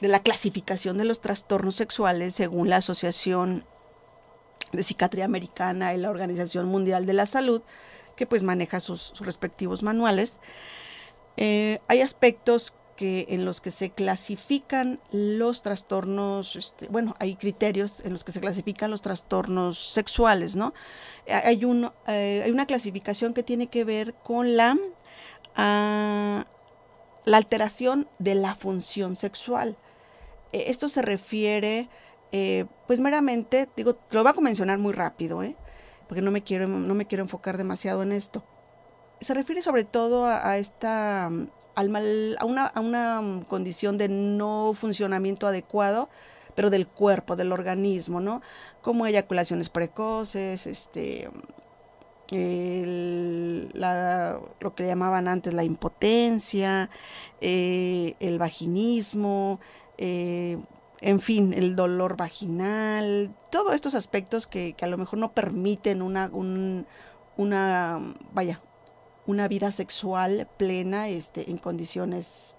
de 0.00 0.08
la 0.08 0.22
clasificación 0.22 0.98
de 0.98 1.04
los 1.04 1.20
trastornos 1.20 1.76
sexuales, 1.76 2.34
según 2.34 2.68
la 2.68 2.78
Asociación 2.78 3.64
de 4.76 4.82
Psiquiatría 4.82 5.24
Americana 5.24 5.94
y 5.94 5.98
la 5.98 6.10
Organización 6.10 6.66
Mundial 6.66 7.06
de 7.06 7.12
la 7.12 7.26
Salud, 7.26 7.62
que 8.16 8.26
pues 8.26 8.42
maneja 8.42 8.80
sus, 8.80 9.12
respectivos 9.20 9.82
manuales, 9.82 10.40
eh, 11.36 11.80
hay 11.88 12.00
aspectos 12.00 12.74
que 12.96 13.26
en 13.30 13.44
los 13.44 13.60
que 13.60 13.70
se 13.70 13.90
clasifican 13.90 15.00
los 15.10 15.62
trastornos, 15.62 16.56
este, 16.56 16.86
bueno, 16.88 17.16
hay 17.18 17.36
criterios 17.36 18.00
en 18.04 18.12
los 18.12 18.24
que 18.24 18.32
se 18.32 18.40
clasifican 18.40 18.90
los 18.90 19.02
trastornos 19.02 19.78
sexuales, 19.78 20.54
¿no? 20.54 20.74
Hay, 21.26 21.64
un, 21.64 21.90
eh, 22.06 22.42
hay 22.44 22.50
una 22.50 22.66
clasificación 22.66 23.34
que 23.34 23.42
tiene 23.42 23.66
que 23.66 23.84
ver 23.84 24.14
con 24.14 24.56
la, 24.56 24.76
ah, 25.56 26.44
la 27.24 27.36
alteración 27.36 28.08
de 28.18 28.36
la 28.36 28.54
función 28.54 29.16
sexual. 29.16 29.76
Esto 30.52 30.88
se 30.88 31.02
refiere 31.02 31.88
eh, 32.36 32.66
pues 32.88 32.98
meramente, 32.98 33.68
digo, 33.76 33.96
lo 34.10 34.24
voy 34.24 34.32
a 34.36 34.40
mencionar 34.40 34.76
muy 34.78 34.92
rápido, 34.92 35.44
¿eh? 35.44 35.54
porque 36.08 36.20
no 36.20 36.32
me, 36.32 36.42
quiero, 36.42 36.66
no 36.66 36.92
me 36.92 37.06
quiero 37.06 37.22
enfocar 37.22 37.56
demasiado 37.56 38.02
en 38.02 38.10
esto. 38.10 38.44
Se 39.20 39.34
refiere 39.34 39.62
sobre 39.62 39.84
todo 39.84 40.26
a, 40.26 40.58
esta, 40.58 41.26
al 41.26 42.36
a, 42.36 42.44
una, 42.44 42.66
a 42.66 42.80
una 42.80 43.44
condición 43.46 43.98
de 43.98 44.08
no 44.08 44.72
funcionamiento 44.74 45.46
adecuado 45.46 46.08
pero 46.56 46.70
del 46.70 46.88
cuerpo, 46.88 47.36
del 47.36 47.52
organismo, 47.52 48.18
¿no? 48.20 48.42
Como 48.82 49.06
eyaculaciones 49.06 49.70
precoces, 49.70 50.66
este, 50.66 51.28
lo 54.60 54.74
que 54.74 54.86
llamaban 54.86 55.28
antes 55.28 55.54
la 55.54 55.62
impotencia, 55.62 56.90
eh, 57.40 58.14
el 58.18 58.38
vaginismo, 58.38 59.60
en 61.04 61.20
fin, 61.20 61.52
el 61.52 61.76
dolor 61.76 62.16
vaginal, 62.16 63.30
todos 63.50 63.74
estos 63.74 63.94
aspectos 63.94 64.46
que, 64.46 64.74
a 64.80 64.86
lo 64.86 64.96
mejor 64.96 65.18
no 65.18 65.34
permiten 65.34 66.00
una, 66.00 66.30
una, 67.36 68.00
vaya, 68.32 68.62
una 69.26 69.46
vida 69.46 69.70
sexual 69.70 70.48
plena 70.56 71.08
este, 71.08 71.50
en 71.50 71.58
condiciones 71.58 72.56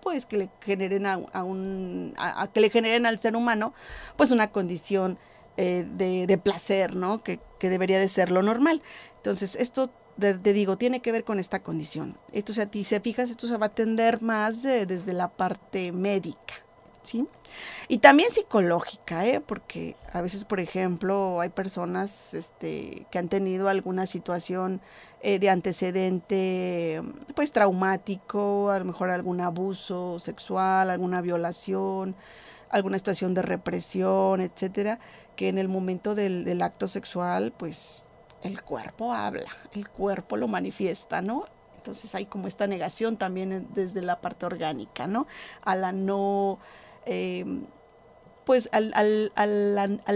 pues 0.00 0.26
que 0.26 0.38
le 0.38 0.50
generen 0.60 1.06
a, 1.06 1.16
un 1.42 2.14
a, 2.18 2.48
que 2.52 2.60
le 2.60 2.70
generen 2.70 3.04
al 3.04 3.18
ser 3.18 3.34
humano 3.34 3.74
pues 4.14 4.30
una 4.30 4.52
condición 4.52 5.18
eh, 5.56 5.84
de, 5.84 6.38
placer 6.38 6.94
no 6.94 7.24
que, 7.24 7.40
debería 7.60 7.98
de 7.98 8.08
ser 8.08 8.30
lo 8.30 8.42
normal. 8.42 8.80
Entonces 9.16 9.56
esto 9.56 9.90
te 10.20 10.52
digo 10.52 10.78
tiene 10.78 11.02
que 11.02 11.10
ver 11.10 11.24
con 11.24 11.40
esta 11.40 11.64
condición. 11.64 12.16
Esto 12.30 12.52
si 12.52 12.60
a 12.60 12.70
ti 12.70 12.84
se 12.84 13.00
fijas 13.00 13.28
esto 13.28 13.48
se 13.48 13.56
va 13.56 13.66
a 13.66 13.70
atender 13.70 14.22
más 14.22 14.62
desde 14.62 15.12
la 15.14 15.30
parte 15.30 15.90
médica 15.90 16.67
sí 17.02 17.26
y 17.88 17.98
también 17.98 18.30
psicológica, 18.30 19.26
¿eh? 19.26 19.40
porque 19.40 19.96
a 20.12 20.20
veces, 20.20 20.44
por 20.44 20.60
ejemplo, 20.60 21.40
hay 21.40 21.48
personas 21.48 22.34
este, 22.34 23.06
que 23.10 23.18
han 23.18 23.28
tenido 23.28 23.68
alguna 23.68 24.06
situación 24.06 24.80
eh, 25.22 25.38
de 25.38 25.50
antecedente, 25.50 27.02
pues 27.34 27.52
traumático, 27.52 28.70
a 28.70 28.78
lo 28.78 28.84
mejor 28.84 29.10
algún 29.10 29.40
abuso 29.40 30.18
sexual, 30.18 30.90
alguna 30.90 31.20
violación, 31.20 32.14
alguna 32.70 32.98
situación 32.98 33.34
de 33.34 33.42
represión, 33.42 34.40
etcétera, 34.40 34.98
que 35.34 35.48
en 35.48 35.58
el 35.58 35.68
momento 35.68 36.14
del, 36.14 36.44
del 36.44 36.62
acto 36.62 36.88
sexual, 36.88 37.52
pues 37.56 38.04
el 38.42 38.62
cuerpo 38.62 39.12
habla, 39.12 39.48
el 39.72 39.88
cuerpo 39.88 40.36
lo 40.36 40.46
manifiesta, 40.46 41.22
¿no? 41.22 41.46
Entonces 41.76 42.14
hay 42.14 42.26
como 42.26 42.48
esta 42.48 42.66
negación 42.66 43.16
también 43.16 43.66
desde 43.72 44.02
la 44.02 44.20
parte 44.20 44.44
orgánica, 44.44 45.06
¿no? 45.06 45.26
A 45.64 45.74
la 45.74 45.92
no 45.92 46.58
Em, 47.10 47.64
pues 48.44 48.68
al, 48.72 49.32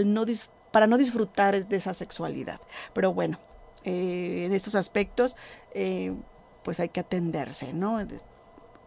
no 0.05 0.25
para 0.71 0.85
no 0.85 0.97
disfrutar 0.97 1.67
de 1.67 1.75
esa 1.75 1.93
sexualidad. 1.95 2.59
Pero 2.93 3.13
bueno, 3.13 3.39
eh, 3.83 4.43
en 4.45 4.53
estos 4.53 4.75
aspectos, 4.75 5.35
eh, 5.73 6.13
pues 6.63 6.79
hay 6.79 6.89
que 6.89 6.99
atenderse, 6.99 7.73
¿no? 7.73 7.99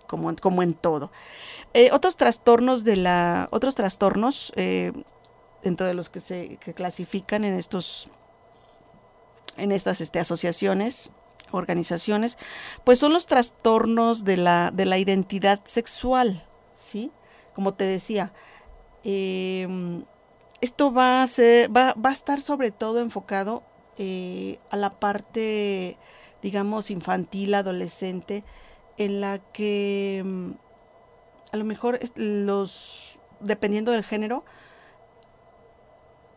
Como, 0.07 0.35
como 0.37 0.63
en 0.63 0.75
todo. 0.75 1.11
Eh, 1.75 1.91
otros 1.93 2.15
trastornos 2.15 2.85
de 2.85 2.95
la, 2.95 3.49
otros 3.51 3.75
trastornos 3.75 4.53
dentro 5.63 5.87
de 5.87 5.95
los 5.95 6.11
que 6.11 6.21
se 6.21 6.59
clasifican 6.77 7.45
en 7.45 7.55
estos, 7.55 8.09
en 9.57 9.73
estas 9.73 10.01
este, 10.01 10.21
asociaciones, 10.21 11.11
organizaciones, 11.51 12.39
pues 12.85 13.01
son 13.01 13.13
los 13.13 13.27
trastornos 13.27 14.23
de 14.23 14.37
la, 14.37 14.71
de 14.73 14.85
la 14.85 14.99
identidad 14.99 15.61
sexual, 15.65 16.47
¿sí? 16.77 17.11
Como 17.57 17.73
te 17.73 17.85
decía, 17.85 18.33
em, 19.03 20.05
esto 20.61 20.93
va 20.93 21.23
a 21.23 21.27
ser, 21.27 21.75
va, 21.75 21.95
va, 21.95 22.11
a 22.11 22.13
estar 22.13 22.43
sobre 22.43 22.71
todo 22.71 23.01
enfocado 23.01 23.63
eh, 23.97 24.59
a 24.71 24.77
la 24.77 24.91
parte, 24.91 25.97
digamos, 26.43 26.91
infantil, 26.91 27.55
adolescente, 27.55 28.45
en 28.99 29.23
la 29.23 29.39
que 29.39 30.19
em, 30.19 30.57
a 31.51 31.57
lo 31.57 31.65
mejor 31.65 31.99
los, 32.15 33.21
dependiendo 33.41 33.91
del 33.91 34.05
género, 34.05 34.45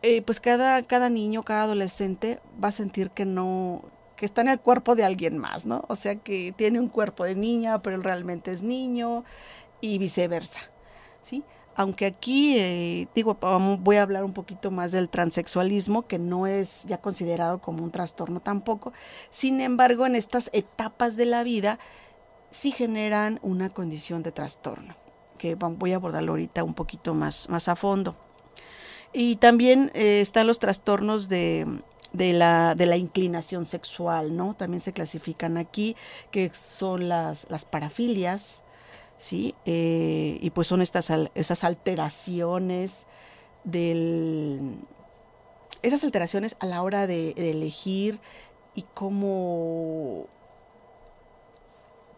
eh, 0.02 0.22
pues 0.22 0.40
cada, 0.40 0.82
cada 0.84 1.10
niño, 1.10 1.44
cada 1.44 1.64
adolescente 1.64 2.40
va 2.64 2.70
a 2.70 2.72
sentir 2.72 3.12
que 3.12 3.26
no, 3.26 3.84
que 4.16 4.26
está 4.26 4.40
en 4.40 4.48
el 4.48 4.62
cuerpo 4.62 4.96
de 4.96 5.04
alguien 5.04 5.38
más, 5.38 5.66
¿no? 5.66 5.84
O 5.90 5.98
sea 5.98 6.16
que 6.16 6.54
tiene 6.56 6.80
un 6.80 6.88
cuerpo 6.88 7.26
de 7.26 7.36
niña, 7.36 7.80
pero 7.80 7.98
realmente 8.02 8.54
es 8.54 8.64
niño 8.64 9.26
y 9.82 9.98
viceversa. 9.98 10.62
¿Sí? 11.22 11.44
Aunque 11.76 12.06
aquí, 12.06 12.58
eh, 12.60 13.08
digo, 13.16 13.38
voy 13.80 13.96
a 13.96 14.02
hablar 14.02 14.26
un 14.26 14.34
poquito 14.34 14.70
más 14.70 14.92
del 14.92 15.08
transexualismo, 15.08 16.08
que 16.08 16.20
no 16.20 16.46
es 16.46 16.84
ya 16.86 16.98
considerado 16.98 17.62
como 17.62 17.84
un 17.84 17.92
trastorno 17.92 18.42
tampoco. 18.42 18.92
Sin 19.30 19.62
embargo, 19.62 20.06
en 20.06 20.16
estas 20.16 20.50
etapas 20.52 21.16
de 21.16 21.26
la 21.26 21.44
vida 21.44 21.80
sí 22.50 22.72
generan 22.72 23.40
una 23.44 23.70
condición 23.70 24.24
de 24.24 24.34
trastorno, 24.34 24.96
que 25.38 25.56
voy 25.56 25.94
a 25.94 25.96
abordarlo 25.96 26.34
ahorita 26.34 26.64
un 26.66 26.74
poquito 26.74 27.14
más, 27.14 27.48
más 27.48 27.70
a 27.70 27.78
fondo. 27.78 28.18
Y 29.14 29.38
también 29.38 29.92
eh, 29.94 30.22
están 30.22 30.48
los 30.48 30.60
trastornos 30.60 31.30
de, 31.30 31.66
la, 32.12 32.76
de 32.76 32.86
la 32.86 32.98
inclinación 32.98 33.66
sexual, 33.66 34.36
¿no? 34.36 34.54
También 34.54 34.82
se 34.82 34.94
clasifican 34.94 35.58
aquí, 35.58 35.96
que 36.30 36.52
son 36.54 37.08
las, 37.10 37.48
las 37.50 37.66
parafilias, 37.66 38.64
¿sí? 39.20 39.54
Eh, 39.66 40.40
y 40.42 40.50
pues 40.50 40.68
son 40.68 40.82
estas 40.82 41.12
esas 41.36 41.64
alteraciones 41.64 43.06
del 43.64 44.80
esas 45.82 46.04
alteraciones 46.04 46.58
a 46.60 46.66
la 46.66 46.82
hora 46.82 47.06
de, 47.06 47.32
elegir 47.38 48.20
y 48.74 48.84
cómo 48.94 50.28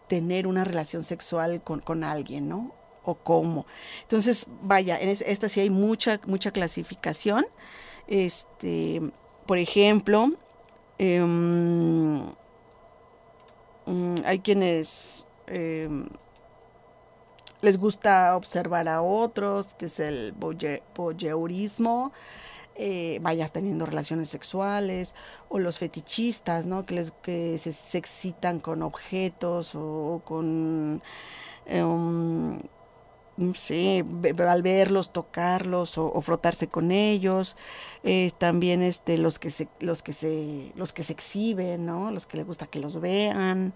tener 0.08 0.46
una 0.46 0.64
relación 0.64 1.02
sexual 1.02 1.62
con, 1.62 2.04
alguien, 2.04 2.48
¿no? 2.48 2.74
O 3.04 3.14
cómo. 3.14 3.66
Entonces, 4.02 4.46
vaya, 4.62 4.98
en 5.00 5.08
esta 5.08 5.48
sí 5.48 5.60
hay 5.60 5.70
mucha, 5.70 6.20
mucha 6.26 6.50
clasificación. 6.50 7.44
Este, 8.08 9.00
por 9.46 9.58
ejemplo, 9.58 10.32
em, 10.98 12.26
mm, 13.86 14.14
hay 14.24 14.38
quienes 14.40 15.26
em, 15.46 16.08
les 17.62 17.78
gusta 17.78 18.36
observar 18.36 18.88
a 18.88 19.02
otros, 19.02 19.74
que 19.74 19.86
es 19.86 20.00
el 20.00 20.34
voyeurismo, 20.94 22.12
eh, 22.74 23.18
vaya 23.20 23.48
teniendo 23.48 23.84
relaciones 23.86 24.30
sexuales, 24.30 25.14
o 25.48 25.58
los 25.58 25.78
fetichistas, 25.78 26.66
¿no? 26.66 26.84
Que, 26.84 26.94
les, 26.94 27.12
que 27.22 27.58
se, 27.58 27.98
excitan 27.98 28.60
con 28.60 28.82
objetos 28.82 29.74
o, 29.74 30.22
con, 30.24 31.02
sé, 33.54 34.04
al 34.38 34.62
verlos, 34.62 35.12
tocarlos 35.12 35.98
o, 35.98 36.20
frotarse 36.22 36.68
con 36.68 36.92
ellos. 36.92 37.56
Eh, 38.04 38.30
también 38.38 38.82
este, 38.82 39.18
los, 39.18 39.38
que 39.38 39.50
se, 39.50 39.68
los, 39.80 40.02
que 40.02 40.12
se, 40.12 40.72
los 40.74 40.92
que 40.92 41.02
se 41.02 41.12
exhiben, 41.12 41.84
¿no? 41.86 42.10
Los 42.10 42.26
que 42.26 42.38
les 42.38 42.46
gusta 42.46 42.66
que 42.66 42.80
los 42.80 43.00
vean. 43.00 43.74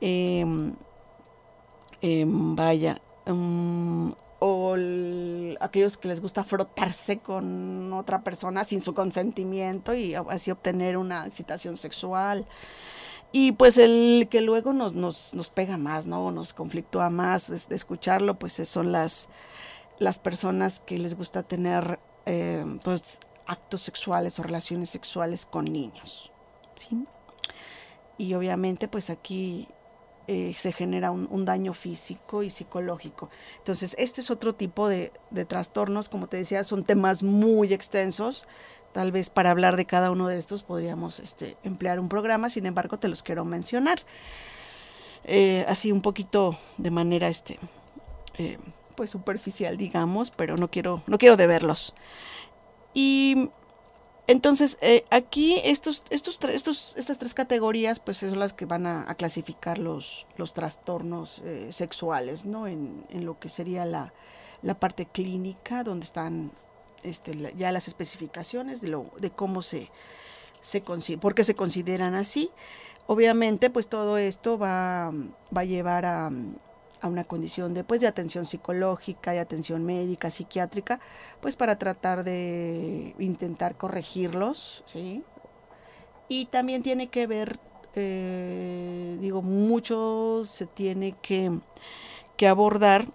Em, 0.00 0.74
em, 2.02 2.56
vaya, 2.56 3.00
Mm, 3.32 4.10
o 4.40 4.76
aquellos 5.60 5.98
que 5.98 6.08
les 6.08 6.20
gusta 6.20 6.44
frotarse 6.44 7.18
con 7.18 7.92
otra 7.92 8.22
persona 8.22 8.64
sin 8.64 8.80
su 8.80 8.94
consentimiento 8.94 9.94
y 9.94 10.14
así 10.14 10.50
obtener 10.50 10.96
una 10.96 11.26
excitación 11.26 11.76
sexual. 11.76 12.46
Y 13.32 13.52
pues 13.52 13.76
el 13.76 14.28
que 14.30 14.40
luego 14.40 14.72
nos, 14.72 14.94
nos, 14.94 15.34
nos 15.34 15.50
pega 15.50 15.76
más, 15.76 16.06
¿no? 16.06 16.30
Nos 16.30 16.54
conflictúa 16.54 17.10
más 17.10 17.68
de, 17.68 17.74
escucharlo, 17.74 18.38
pues 18.38 18.54
son 18.54 18.92
las, 18.92 19.28
las 19.98 20.18
personas 20.18 20.80
que 20.80 20.98
les 20.98 21.14
gusta 21.14 21.42
tener 21.42 21.98
eh, 22.24 22.64
pues 22.84 23.18
actos 23.46 23.82
sexuales 23.82 24.38
o 24.38 24.42
relaciones 24.42 24.88
sexuales 24.90 25.46
con 25.46 25.66
niños, 25.66 26.32
¿sí? 26.76 27.04
Y 28.16 28.34
obviamente 28.34 28.88
pues 28.88 29.10
aquí 29.10 29.68
eh, 30.30 30.52
se 30.54 30.72
genera 30.72 31.10
un, 31.10 31.44
daño 31.46 31.72
físico 31.72 32.42
y 32.42 32.50
psicológico. 32.50 33.30
Entonces, 33.56 33.96
este 33.98 34.20
es 34.20 34.30
otro 34.30 34.54
tipo 34.54 34.86
de, 34.86 35.10
trastornos, 35.48 36.10
como 36.10 36.26
te 36.26 36.36
decía, 36.36 36.64
son 36.64 36.84
temas 36.84 37.22
muy 37.22 37.72
extensos. 37.72 38.46
Tal 38.92 39.10
vez 39.10 39.30
para 39.30 39.50
hablar 39.50 39.76
de 39.78 39.86
cada 39.86 40.10
uno 40.10 40.28
de 40.28 40.38
estos 40.38 40.64
podríamos 40.64 41.18
este, 41.18 41.56
emplear 41.62 41.98
un 41.98 42.10
programa, 42.10 42.50
sin 42.50 42.66
embargo, 42.66 42.98
te 42.98 43.08
los 43.08 43.22
quiero 43.22 43.46
mencionar. 43.46 44.02
Eh, 45.24 45.64
así 45.66 45.92
un 45.92 46.02
poquito 46.02 46.58
de 46.76 46.90
manera 46.90 47.28
este, 47.28 47.58
eh, 48.36 48.58
pues 48.96 49.08
superficial, 49.08 49.78
digamos, 49.78 50.30
pero 50.30 50.58
no 50.58 50.68
quiero, 50.68 51.02
no 51.06 51.16
quiero 51.16 51.38
deberlos. 51.38 51.94
Y 52.92 53.48
entonces, 54.28 54.76
eh, 54.82 55.06
aquí 55.10 55.58
estos, 55.64 56.02
estos, 56.10 56.38
estos, 56.44 56.94
estas 56.98 57.16
tres 57.16 57.32
categorías, 57.32 57.98
pues 57.98 58.18
son 58.18 58.38
las 58.38 58.52
que 58.52 58.66
van 58.66 58.86
a, 58.86 59.14
clasificar 59.14 59.78
los, 59.78 60.26
los 60.36 60.52
trastornos 60.52 61.40
eh, 61.46 61.68
sexuales, 61.72 62.44
¿no? 62.44 62.66
En, 62.66 63.06
en, 63.08 63.24
lo 63.24 63.38
que 63.38 63.48
sería 63.48 63.86
la, 63.86 64.12
la 64.60 64.78
parte 64.78 65.06
clínica, 65.06 65.82
donde 65.82 66.04
están 66.04 66.52
este, 67.04 67.54
ya 67.56 67.72
las 67.72 67.88
especificaciones 67.88 68.82
de, 68.82 68.88
lo, 68.88 69.10
de 69.18 69.30
cómo 69.30 69.62
se, 69.62 69.90
se 70.60 70.82
por 70.82 71.34
qué 71.34 71.42
se 71.42 71.54
consideran 71.54 72.14
así. 72.14 72.50
Obviamente, 73.06 73.70
pues 73.70 73.88
todo 73.88 74.18
esto 74.18 74.58
va, 74.58 75.10
va 75.56 75.62
a 75.62 75.64
llevar 75.64 76.04
a, 76.04 76.30
a 77.00 77.08
una 77.08 77.24
condición 77.24 77.74
de, 77.74 77.84
pues, 77.84 78.00
de 78.00 78.06
atención 78.06 78.46
psicológica, 78.46 79.32
de 79.32 79.40
atención 79.40 79.84
médica, 79.84 80.30
psiquiátrica, 80.30 81.00
pues 81.40 81.56
para 81.56 81.78
tratar 81.78 82.24
de 82.24 83.14
intentar 83.18 83.76
corregirlos, 83.76 84.82
¿sí? 84.86 85.24
Y 86.28 86.46
también 86.46 86.82
tiene 86.82 87.08
que 87.08 87.26
ver, 87.26 87.58
eh, 87.94 89.16
digo, 89.20 89.42
mucho 89.42 90.42
se 90.44 90.66
tiene 90.66 91.12
que, 91.22 91.52
que, 92.36 92.48
abordar, 92.48 93.06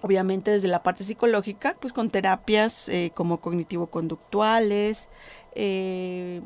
obviamente 0.00 0.50
desde 0.50 0.68
la 0.68 0.82
parte 0.82 1.04
psicológica, 1.04 1.74
pues 1.80 1.92
con 1.92 2.10
terapias 2.10 2.88
eh, 2.88 3.12
como 3.14 3.40
cognitivo-conductuales, 3.40 5.08
eh, 5.54 6.40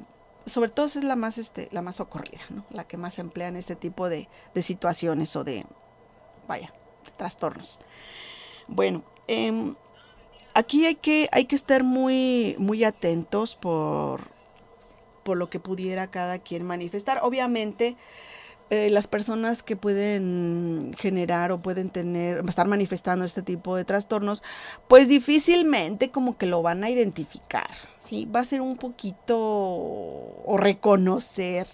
sobre 0.47 0.71
todo 0.71 0.87
es 0.87 0.97
la 0.97 1.17
más 1.17 1.39
este 1.39 1.69
la 1.73 1.83
más 1.83 2.01
ocurrida 2.01 2.41
¿no? 2.51 2.65
la 2.71 2.85
que 2.87 2.97
más 2.97 3.19
emplea 3.19 3.49
en 3.49 3.57
este 3.57 3.77
tipo 3.77 4.09
de, 4.09 4.29
de 4.55 4.63
situaciones 4.63 5.35
o 5.37 5.45
de, 5.45 5.65
vaya, 6.47 6.73
trastornos. 7.17 7.79
Bueno, 8.69 9.05
em, 9.27 9.75
aquí 10.55 10.87
hay 10.87 10.95
que, 10.95 11.29
hay 11.33 11.45
que 11.47 11.57
estar 11.57 11.83
muy, 11.83 12.57
muy 12.59 12.85
atentos 12.85 13.57
por, 13.57 14.29
por 15.23 15.37
lo 15.37 15.51
que 15.51 15.61
pudiera 15.61 16.11
cada 16.11 16.39
quien 16.39 16.65
manifestar. 16.65 17.21
Obviamente, 17.23 17.97
eh, 18.73 18.89
las 18.89 19.07
personas 19.07 19.63
que 19.63 19.77
pueden 19.77 20.95
generar 20.97 21.53
o 21.53 21.61
pueden 21.61 21.91
tener, 21.91 22.43
estar 22.49 22.67
manifestando 22.67 23.23
este 23.23 23.43
tipo 23.43 23.77
de 23.77 23.85
trastornos, 23.85 24.43
pues 24.89 25.09
difícilmente 25.09 26.11
como 26.11 26.39
que 26.39 26.47
lo 26.47 26.63
van 26.63 26.83
a 26.83 26.89
identificar, 26.89 27.69
¿sí? 27.99 28.25
Va 28.25 28.41
a 28.41 28.45
ser 28.47 28.63
un 28.63 28.79
poquito 28.79 29.37
o 29.39 30.57
reconocer, 30.57 31.67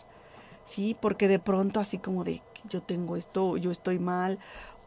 ¿sí? 0.64 0.96
Porque 1.00 1.28
de 1.28 1.38
pronto 1.38 1.78
así 1.78 1.98
como 1.98 2.24
de, 2.24 2.42
yo 2.68 2.82
tengo 2.82 3.14
esto, 3.14 3.56
yo 3.58 3.70
estoy 3.70 4.00
mal, 4.00 4.40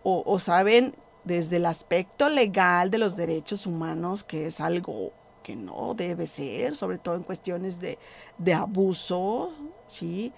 o, 0.03 0.37
saben 0.37 0.93
desde 1.23 1.57
el 1.57 1.65
aspecto 1.65 2.27
legal 2.27 2.91
de 2.91 2.97
los 2.97 3.15
derechos 3.15 3.65
humanos 3.65 4.25
que 4.25 4.47
es 4.47 4.59
algo 4.59 5.13
que 5.43 5.55
no 5.55 5.93
debe 5.93 6.27
ser, 6.27 6.75
sobre 6.75 6.97
todo 6.97 7.15
en 7.15 7.23
cuestiones 7.23 7.79
de, 7.79 7.97
de 8.37 8.53
abuso, 8.53 9.53
¿sí? 9.87 10.33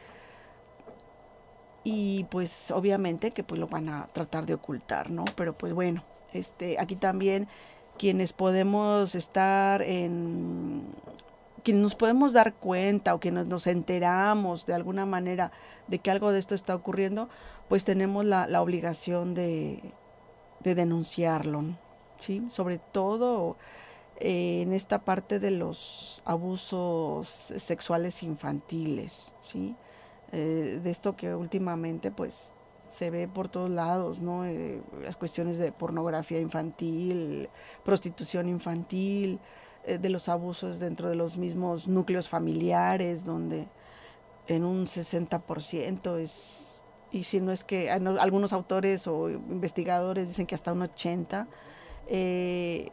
Y 1.84 2.26
pues 2.26 2.72
obviamente 2.72 3.32
que 3.32 3.44
pues 3.44 3.60
lo 3.60 3.68
van 3.68 3.90
a 3.90 4.08
tratar 4.08 4.46
de 4.46 4.54
ocultar, 4.54 5.10
¿no? 5.10 5.26
Pero 5.36 5.58
pues 5.58 5.74
bueno, 5.74 6.04
este, 6.32 6.80
aquí 6.80 6.96
también 6.96 7.48
quienes 7.98 8.34
podemos 8.34 9.16
estar 9.16 9.82
en 9.82 10.88
quienes 11.64 11.82
nos 11.82 11.96
podemos 11.96 12.34
dar 12.34 12.54
cuenta 12.56 13.14
o 13.14 13.20
que 13.20 13.32
nos, 13.32 13.68
enteramos 13.68 14.66
de 14.66 14.74
alguna 14.74 15.06
manera 15.06 15.52
de 15.88 16.00
que 16.00 16.12
algo 16.12 16.32
de 16.32 16.40
esto 16.40 16.56
está 16.56 16.76
ocurriendo, 16.76 17.30
pues 17.70 17.86
tenemos 17.86 18.26
la, 18.26 18.62
obligación 18.62 19.34
de, 19.34 19.82
denunciarlo, 20.60 21.64
¿sí? 22.18 22.44
Sobre 22.50 22.80
todo 22.80 23.58
eh, 24.18 24.62
en 24.62 24.74
esta 24.74 25.06
parte 25.06 25.40
de 25.40 25.52
los 25.52 26.22
abusos 26.26 27.28
sexuales 27.28 28.24
infantiles, 28.24 29.36
¿sí? 29.40 29.76
Eh, 30.36 30.80
de 30.82 30.90
esto 30.90 31.16
que 31.16 31.36
últimamente 31.36 32.10
pues 32.10 32.56
se 32.90 33.12
ve 33.12 33.28
por 33.28 33.50
todos 33.50 33.70
lados, 33.70 34.20
¿no? 34.20 34.46
Eh, 34.46 34.82
las 35.04 35.16
cuestiones 35.16 35.60
de 35.60 35.72
pornografía 35.72 36.40
infantil, 36.40 37.50
prostitución 37.84 38.50
infantil, 38.50 39.40
eh, 39.86 40.00
de 40.00 40.10
los 40.10 40.30
abusos 40.30 40.80
dentro 40.80 41.08
de 41.08 41.16
los 41.16 41.38
mismos 41.38 41.88
núcleos 41.88 42.30
familiares, 42.30 43.26
donde 43.26 43.68
en 44.48 44.66
un 44.66 44.86
60% 44.88 46.18
es, 46.18 46.82
y 47.12 47.24
si 47.24 47.40
no 47.40 47.52
es 47.52 47.64
que 47.64 47.92
algunos 47.92 48.54
autores 48.54 49.08
o 49.08 49.30
investigadores 49.30 50.30
dicen 50.30 50.48
que 50.48 50.56
hasta 50.56 50.74
un 50.74 50.82
80%, 50.82 51.48
eh, 52.08 52.90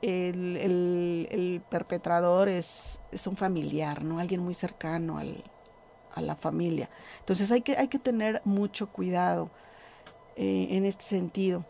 el, 0.00 1.62
perpetrador 1.68 2.48
es, 2.48 3.02
es, 3.10 3.26
un 3.26 3.36
familiar, 3.36 4.04
¿no? 4.04 4.20
Alguien 4.20 4.40
muy 4.40 4.54
cercano 4.54 5.18
al, 5.18 5.42
a 6.16 6.22
la 6.22 6.34
familia. 6.34 6.90
Entonces 7.20 7.52
hay 7.52 7.60
que, 7.60 7.76
hay 7.76 7.86
que 7.86 8.00
tener 8.00 8.40
mucho 8.44 8.88
cuidado 8.88 9.50
eh, 10.34 10.68
en 10.70 10.84
este 10.84 11.04
sentido. 11.04 11.64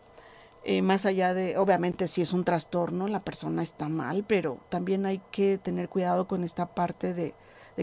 Eh, 0.64 0.82
más 0.82 1.04
allá 1.04 1.35
de, 1.35 1.59
obviamente 1.59 2.09
si 2.09 2.22
es 2.22 2.32
un 2.32 2.44
trastorno, 2.44 3.06
la 3.09 3.20
persona 3.20 3.62
está 3.62 3.88
mal, 3.88 4.24
pero 4.26 4.59
también 4.68 5.04
hay 5.04 5.20
que 5.30 5.59
tener 5.59 5.88
cuidado 5.88 6.26
con 6.26 6.42
esta 6.42 6.74
parte 6.74 7.12
de, 7.12 7.35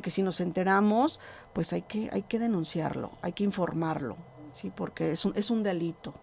que 0.02 0.10
si 0.10 0.24
nos 0.24 0.40
enteramos, 0.40 1.20
pues 1.54 1.72
hay 1.74 1.84
que, 1.84 2.10
hay 2.12 2.24
que 2.24 2.40
denunciarlo, 2.40 3.12
hay 3.22 3.34
que 3.34 3.44
informarlo, 3.44 4.18
¿sí? 4.54 4.72
porque 4.76 5.12
es 5.12 5.24
un, 5.24 5.34
es 5.36 5.50
un 5.50 5.64
delito. 5.64 6.14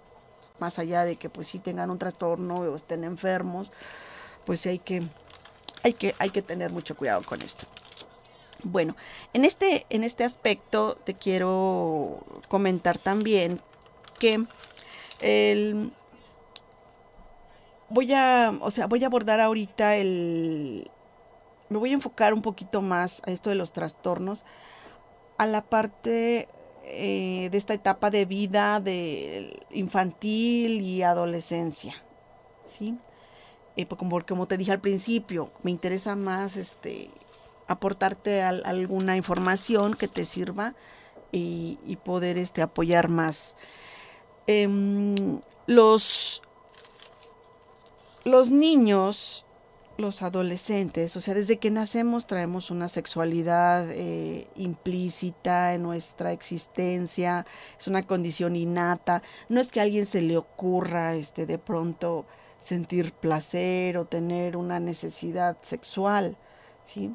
Más 0.58 0.78
allá 0.78 1.04
de 1.04 1.16
que 1.16 1.30
pues 1.30 1.48
si 1.48 1.58
tengan 1.58 1.90
un 1.90 1.98
trastorno 1.98 2.56
o 2.56 2.76
estén 2.76 3.04
enfermos, 3.04 3.72
pues 4.44 4.66
hay 4.66 4.78
que, 4.78 5.02
hay 5.82 5.94
que, 5.94 6.14
hay 6.18 6.30
que 6.30 6.42
tener 6.42 6.70
mucho 6.70 6.96
cuidado 6.96 7.22
con 7.22 7.40
esto. 7.40 7.66
Bueno, 8.64 8.96
en 9.32 9.44
este, 9.44 9.86
en 9.90 10.04
este 10.04 10.24
aspecto 10.24 10.96
te 11.04 11.14
quiero 11.14 12.24
comentar 12.48 12.98
también 12.98 13.60
que 14.18 14.44
el, 15.20 15.92
voy 17.88 18.12
a, 18.12 18.52
o 18.60 18.70
sea, 18.70 18.86
voy 18.86 19.02
a 19.04 19.06
abordar 19.06 19.40
ahorita 19.40 19.96
el, 19.96 20.90
me 21.68 21.78
voy 21.78 21.90
a 21.90 21.94
enfocar 21.94 22.34
un 22.34 22.42
poquito 22.42 22.82
más 22.82 23.22
a 23.26 23.30
esto 23.30 23.50
de 23.50 23.56
los 23.56 23.72
trastornos, 23.72 24.44
a 25.38 25.46
la 25.46 25.62
parte 25.62 26.48
eh, 26.84 27.48
de 27.50 27.58
esta 27.58 27.74
etapa 27.74 28.10
de 28.10 28.24
vida 28.24 28.80
de 28.80 29.60
infantil 29.70 30.80
y 30.80 31.02
adolescencia, 31.02 31.94
¿sí? 32.66 32.98
Eh, 33.76 33.86
como, 33.86 34.20
como 34.26 34.46
te 34.46 34.56
dije 34.56 34.72
al 34.72 34.80
principio, 34.80 35.52
me 35.62 35.70
interesa 35.70 36.16
más 36.16 36.56
este 36.56 37.10
aportarte 37.70 38.42
alguna 38.42 39.16
información 39.16 39.94
que 39.94 40.08
te 40.08 40.24
sirva 40.24 40.74
y, 41.32 41.78
poder 42.04 42.38
este, 42.38 42.62
apoyar 42.62 43.08
más. 43.08 43.56
Em, 44.46 45.40
los 45.66 46.42
los 48.24 48.50
niños, 48.50 49.46
los 49.96 50.22
adolescentes, 50.22 51.16
o 51.16 51.20
sea, 51.20 51.34
desde 51.34 51.58
que 51.58 51.70
nacemos 51.70 52.26
traemos 52.26 52.70
una 52.70 52.88
sexualidad 52.88 53.86
eh, 53.90 54.46
implícita 54.56 55.74
en 55.74 55.82
nuestra 55.82 56.32
existencia, 56.32 57.46
es 57.78 57.88
una 57.88 58.02
condición 58.02 58.56
innata, 58.56 59.22
no 59.48 59.60
es 59.60 59.72
que 59.72 59.80
a 59.80 59.84
alguien 59.84 60.06
se 60.06 60.22
le 60.22 60.36
ocurra 60.36 61.14
este, 61.14 61.46
de 61.46 61.58
pronto 61.58 62.26
sentir 62.60 63.12
placer 63.12 63.96
o 63.96 64.04
tener 64.04 64.56
una 64.56 64.80
necesidad 64.80 65.56
sexual, 65.62 66.36
¿sí? 66.84 67.14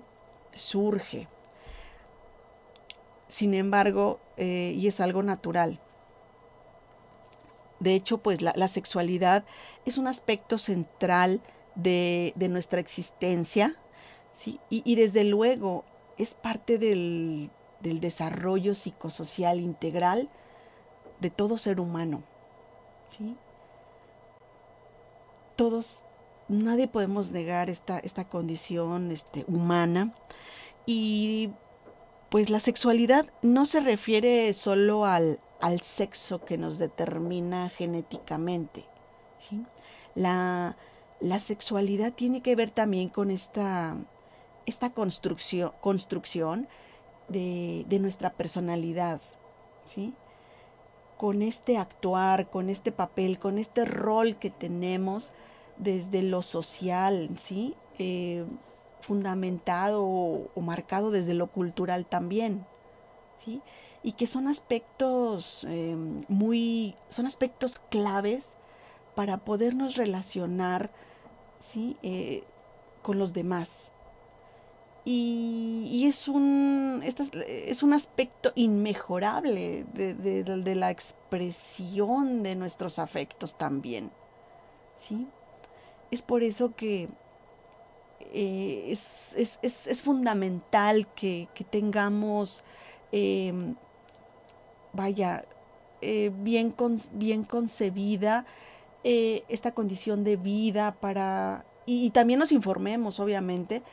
Surge. 0.55 1.27
Sin 3.27 3.53
embargo, 3.53 4.19
eh, 4.37 4.73
y 4.75 4.87
es 4.87 4.99
algo 4.99 5.23
natural, 5.23 5.79
De 7.79 7.93
hecho, 7.93 8.19
pues 8.19 8.41
la, 8.41 8.67
sexualidad 8.69 9.43
es 9.85 9.97
un 9.97 10.07
aspecto 10.07 10.57
central 10.57 11.41
de, 11.75 12.33
nuestra 12.49 12.79
existencia, 12.79 13.75
¿sí? 14.33 14.61
Y, 14.69 14.95
desde 14.95 15.25
luego 15.25 15.83
es 16.17 16.35
parte 16.35 16.77
del, 16.77 17.51
del 17.81 17.99
desarrollo 17.99 18.75
psicosocial 18.75 19.59
integral 19.59 20.29
de 21.19 21.29
todo 21.29 21.57
ser 21.57 21.81
humano, 21.81 22.23
¿sí? 23.09 23.35
Todos, 25.57 26.04
nadie 26.47 26.88
podemos 26.88 27.31
negar 27.31 27.69
esta, 27.69 27.99
esta 27.99 28.27
condición 28.27 29.12
este, 29.12 29.45
humana 29.47 30.13
y 30.86 31.51
pues 32.29 32.49
la 32.49 32.60
sexualidad 32.60 33.25
no 33.41 33.65
se 33.65 33.79
refiere 33.79 34.53
solo 34.53 35.05
al, 35.05 35.39
al 35.62 35.81
sexo 35.81 36.43
que 36.43 36.58
nos 36.58 36.77
determina 36.77 37.69
genéticamente. 37.69 38.86
La, 40.13 40.75
sexualidad 41.39 42.13
tiene 42.13 42.41
que 42.41 42.55
ver 42.55 42.69
también 42.69 43.10
con 43.10 43.31
esta, 43.31 43.95
esta 44.65 44.91
construcción, 44.91 45.71
construcción 45.81 46.67
de, 47.27 47.86
nuestra 47.99 48.34
personalidad, 48.34 49.21
¿sí? 49.84 50.13
con 51.17 51.41
este 51.41 51.77
actuar, 51.77 52.49
con 52.49 52.69
este 52.69 52.91
papel, 52.91 53.39
con 53.39 53.58
este 53.58 53.86
rol 53.86 54.38
que 54.38 54.49
tenemos 54.49 55.31
desde 55.77 56.21
lo 56.21 56.41
social, 56.41 57.29
¿sí? 57.38 57.75
Eh, 57.99 58.45
fundamentado 59.01 60.03
o, 60.03 60.61
marcado 60.61 61.11
desde 61.11 61.33
lo 61.33 61.47
cultural 61.47 62.05
también. 62.05 62.65
¿sí? 63.38 63.61
y 64.01 64.11
que 64.13 64.27
son 64.27 64.47
aspectos 64.47 65.65
em, 65.67 66.21
muy, 66.27 66.95
son 67.09 67.25
aspectos 67.25 67.81
claves 67.89 68.49
para 69.15 69.38
podernos 69.39 69.95
relacionar 69.95 70.91
¿sí? 71.59 71.97
Eh, 72.03 72.43
con 73.01 73.17
los 73.17 73.33
demás. 73.33 73.93
Y, 75.07 76.05
es, 76.07 76.27
un, 76.27 77.03
un 77.83 77.93
aspecto 77.93 78.51
inmejorable 78.55 79.85
de, 79.93 80.75
la 80.75 80.89
expresión 80.89 82.41
de 82.41 82.55
nuestros 82.55 82.97
afectos 82.97 83.55
también. 83.55 84.11
¿sí? 84.97 85.27
Es 86.15 86.21
por 86.21 86.43
eso 86.43 86.73
que 86.78 87.10
eh, 88.32 88.86
es, 88.89 90.01
fundamental 90.01 91.10
que, 91.13 91.49
tengamos 91.69 92.63
em, 93.12 93.75
vaya, 94.93 95.43
eh, 95.99 96.32
bien, 96.34 96.73
bien 97.12 97.43
concebida 97.43 98.45
eh, 99.04 99.43
esta 99.49 99.73
condición 99.73 100.23
de 100.23 100.38
vida 100.38 100.95
para, 101.01 101.65
y, 101.86 102.12
también 102.12 102.39
nos 102.39 102.54
informemos, 102.54 103.19
obviamente, 103.19 103.84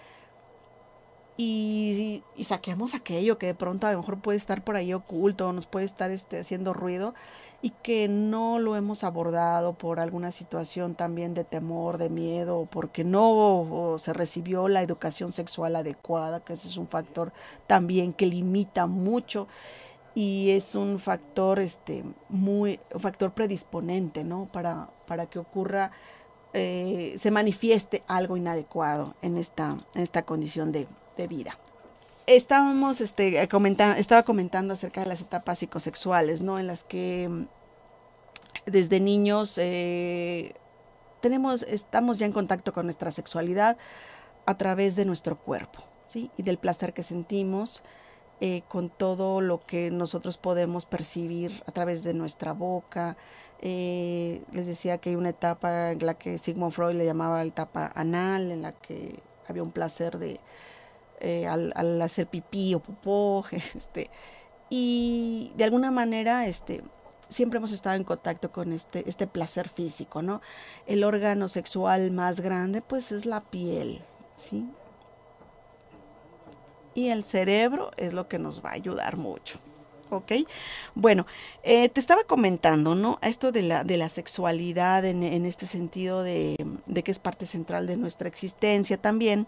y, 1.37 2.23
saquemos 2.41 2.95
aquello 2.95 3.37
que 3.37 3.47
de 3.47 3.55
pronto 3.57 3.89
a 3.89 3.93
lo 3.95 3.99
mejor 3.99 4.21
puede 4.21 4.39
estar 4.39 4.63
por 4.63 4.77
ahí 4.77 4.95
oculto, 4.95 5.53
nos 5.53 5.67
puede 5.67 5.87
estar 5.87 6.13
este, 6.13 6.39
haciendo 6.39 6.73
ruido 6.73 7.15
y 7.62 7.70
que 7.70 8.09
no 8.09 8.59
lo 8.59 8.75
hemos 8.75 9.05
abordado 9.05 9.72
por 9.75 10.01
alguna 10.01 10.33
situación 10.33 10.96
también 10.96 11.33
de 11.33 11.44
temor, 11.44 11.96
de 11.96 12.11
miedo, 12.11 12.66
porque 12.68 13.05
no 13.05 13.96
se 13.98 14.12
recibió 14.12 14.66
la 14.66 14.83
educación 14.83 15.31
sexual 15.33 15.77
adecuada, 15.77 16.40
que 16.40 16.55
ese 16.55 16.66
es 16.68 16.77
un 16.77 16.88
factor 16.88 17.33
también 17.68 18.12
que 18.12 18.27
limita 18.27 18.87
mucho 18.87 19.46
y 20.14 20.51
es 20.51 20.75
un 20.75 20.98
factor 20.98 21.59
este 21.59 22.05
muy 22.29 22.79
un 22.92 23.01
factor 23.01 23.33
predisponente 23.33 24.25
no 24.25 24.46
para 24.53 24.90
para 25.07 25.27
que 25.27 25.38
ocurra 25.38 25.90
eh, 26.53 27.14
se 27.16 27.31
manifieste 27.31 28.03
algo 28.07 28.37
inadecuado 28.37 29.14
en 29.22 29.38
esta 29.38 29.77
en 29.94 30.03
esta 30.03 30.22
condición 30.22 30.70
de, 30.70 30.87
vida 31.29 31.57
estábamos 32.27 33.01
este 33.01 33.49
comentando 33.49 33.99
estaba 33.99 34.23
comentando 34.23 34.75
acerca 34.75 35.03
de 35.03 35.09
las 35.09 35.21
etapas 35.21 35.59
psicosexuales 35.59 36.43
no 36.43 36.59
en 36.59 36.67
las 36.67 36.85
que 36.85 37.29
mm, 37.29 37.47
desde 38.67 39.01
niños 39.01 39.59
eh, 39.59 40.55
tenemos 41.21 41.63
estamos 41.65 42.19
ya 42.19 42.27
en 42.27 42.33
contacto 42.33 42.73
con 42.73 42.87
nuestra 42.87 43.11
sexualidad 43.11 43.77
a 44.47 44.57
través 44.57 44.97
de 44.97 45.05
nuestro 45.05 45.39
cuerpo 45.39 45.83
sí 46.07 46.31
y 46.37 46.43
del 46.43 46.59
placer 46.59 46.93
que 46.93 47.03
sentimos 47.03 47.83
eh, 48.45 48.65
con 48.67 48.91
todo 48.91 49.41
lo 49.41 49.65
que 49.65 49.93
nosotros 49.93 50.37
podemos 50.37 50.85
percibir 50.85 51.63
a 51.65 51.71
través 51.71 52.03
de 52.03 52.13
nuestra 52.13 52.53
boca. 52.53 53.17
Eh, 53.61 54.43
les 54.51 54.67
decía 54.67 54.99
que 54.99 55.11
hay 55.11 55.15
una 55.15 55.29
etapa 55.29 55.93
en 55.93 56.05
la 56.05 56.15
que 56.15 56.39
Sigmund 56.39 56.73
Freud 56.73 56.97
le 56.97 57.05
llamaba 57.05 57.37
la 57.37 57.45
etapa 57.45 57.93
anal, 57.95 58.51
en 58.51 58.63
la 58.63 58.73
que 58.73 59.23
había 59.47 59.63
un 59.63 59.71
placer 59.71 60.19
de 60.19 60.41
eh, 61.23 61.47
al, 61.47 62.03
hacer 62.03 62.27
pipí 62.27 62.75
o 62.75 62.81
popó, 62.81 63.45
este, 63.53 64.11
y 64.69 65.53
de 65.57 65.65
alguna 65.65 65.91
manera, 65.91 66.47
este, 66.47 66.83
siempre 67.29 67.59
hemos 67.59 67.73
estado 67.73 67.97
en 67.97 68.05
contacto 68.05 68.53
con 68.53 68.73
este, 68.73 69.09
este 69.09 69.27
placer 69.27 69.69
físico, 69.69 70.23
¿no? 70.23 70.41
El 70.87 71.05
órgano 71.05 71.49
sexual 71.49 72.11
más 72.11 72.41
grande, 72.41 72.83
pues 72.83 73.13
es 73.13 73.25
la 73.27 73.41
piel, 73.41 74.03
¿sí? 74.35 74.69
y 76.95 77.09
el 77.09 77.25
cerebro 77.25 77.91
es 77.97 78.13
lo 78.13 78.29
que 78.29 78.39
nos 78.39 78.65
va 78.65 78.71
a 78.71 78.75
ayudar 78.75 79.17
mucho. 79.17 79.59
¿Ok? 80.11 80.33
Bueno, 80.95 81.27
eh, 81.63 81.89
te 81.89 81.99
estaba 81.99 82.25
comentando, 82.25 82.95
¿no? 82.95 83.19
Esto 83.23 83.51
de 83.51 83.63
la, 83.63 83.83
de 83.83 83.97
la 83.97 84.11
sexualidad 84.11 85.07
en, 85.07 85.47
este 85.47 85.67
sentido 85.67 86.23
de, 86.23 86.57
que 87.03 87.11
es 87.11 87.19
parte 87.19 87.47
central 87.47 87.87
de 87.87 87.97
nuestra 87.97 88.29
existencia 88.29 88.99
también. 88.99 89.47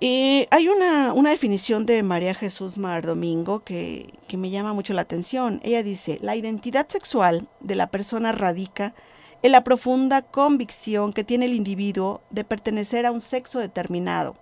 Eh, 0.00 0.46
hay 0.52 0.68
una, 0.68 1.12
definición 1.30 1.84
de 1.84 2.04
María 2.04 2.32
Jesús 2.32 2.78
Mar 2.78 3.04
Domingo 3.04 3.64
que, 3.64 4.14
que 4.28 4.36
me 4.36 4.50
llama 4.50 4.72
mucho 4.72 4.92
la 4.92 5.02
atención. 5.02 5.60
Ella 5.64 5.82
dice, 5.82 6.18
la 6.22 6.36
identidad 6.36 6.88
sexual 6.88 7.48
de 7.60 7.74
la 7.74 7.88
persona 7.88 8.30
radica 8.30 8.94
en 9.42 9.52
la 9.52 9.64
profunda 9.64 10.22
convicción 10.22 11.12
que 11.12 11.24
tiene 11.24 11.46
el 11.46 11.54
individuo 11.54 12.22
de 12.30 12.44
pertenecer 12.44 13.06
a 13.06 13.12
un 13.12 13.20
sexo 13.20 13.58
determinado 13.58 14.36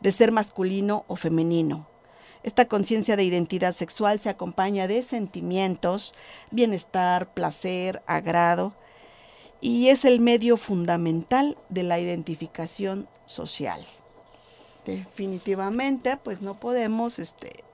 de 0.00 0.12
ser 0.12 0.32
masculino 0.32 1.04
o 1.08 1.16
femenino. 1.16 1.86
Esta 2.42 2.64
conciencia 2.64 3.16
de 3.16 3.24
identidad 3.24 3.74
sexual 3.74 4.18
se 4.18 4.30
acompaña 4.30 4.88
de 4.88 5.02
sentimientos, 5.02 6.14
bienestar, 6.50 7.32
placer, 7.34 8.02
agrado, 8.06 8.74
y 9.60 9.88
es 9.88 10.06
el 10.06 10.20
medio 10.20 10.56
fundamental 10.56 11.58
de 11.68 11.82
la 11.82 12.00
identificación 12.00 13.08
social. 13.26 13.84
Definitivamente, 14.84 16.16
pues 16.16 16.42
no 16.42 16.54
podemos 16.54 17.18
este, 17.18 17.64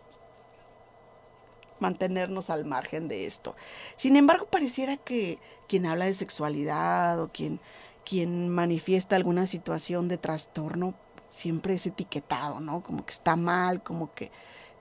mantenernos 1.78 2.50
al 2.50 2.64
margen 2.64 3.08
de 3.08 3.26
esto. 3.26 3.54
Sin 3.96 4.16
embargo, 4.16 4.46
pareciera 4.46 4.96
que 4.96 5.38
quien 5.68 5.86
habla 5.86 6.06
de 6.06 6.14
sexualidad 6.14 7.20
o 7.20 7.28
quien, 7.28 7.60
quien 8.04 8.48
manifiesta 8.48 9.16
alguna 9.16 9.46
situación 9.46 10.08
de 10.08 10.18
trastorno, 10.18 10.94
siempre 11.28 11.74
es 11.74 11.86
etiquetado, 11.86 12.60
¿no? 12.60 12.82
Como 12.82 13.04
que 13.04 13.12
está 13.12 13.36
mal, 13.36 13.82
como 13.82 14.14
que 14.14 14.30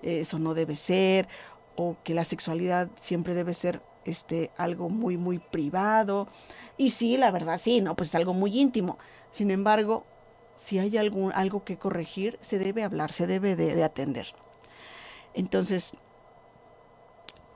eso 0.01 0.39
no 0.39 0.53
debe 0.53 0.75
ser, 0.75 1.27
o 1.75 1.97
que 2.03 2.13
la 2.13 2.23
sexualidad 2.23 2.89
siempre 3.01 3.33
debe 3.33 3.53
ser 3.53 3.81
este, 4.05 4.51
algo 4.57 4.89
muy, 4.89 5.17
muy 5.17 5.39
privado. 5.39 6.27
Y 6.77 6.91
sí, 6.91 7.17
la 7.17 7.31
verdad, 7.31 7.57
sí, 7.57 7.81
¿no? 7.81 7.95
Pues 7.95 8.09
es 8.09 8.15
algo 8.15 8.33
muy 8.33 8.59
íntimo. 8.59 8.97
Sin 9.31 9.51
embargo, 9.51 10.05
si 10.55 10.79
hay 10.79 10.97
algún, 10.97 11.31
algo 11.33 11.63
que 11.63 11.77
corregir, 11.77 12.37
se 12.41 12.59
debe 12.59 12.83
hablar, 12.83 13.11
se 13.11 13.27
debe 13.27 13.55
de, 13.55 13.83
atender. 13.83 14.33
Entonces, 15.33 15.91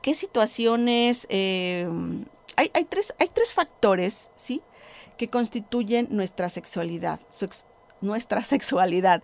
¿qué 0.01 0.13
situaciones? 0.13 1.25
Em, 1.29 2.25
hay, 2.55 2.71
hay, 2.73 2.85
tres, 2.85 3.15
hay 3.19 3.29
tres 3.29 3.53
factores, 3.53 4.31
¿sí? 4.35 4.61
Que 5.17 5.29
constituyen 5.29 6.07
nuestra 6.11 6.49
sexualidad, 6.49 7.19
nuestra 8.01 8.43
sexualidad. 8.43 9.23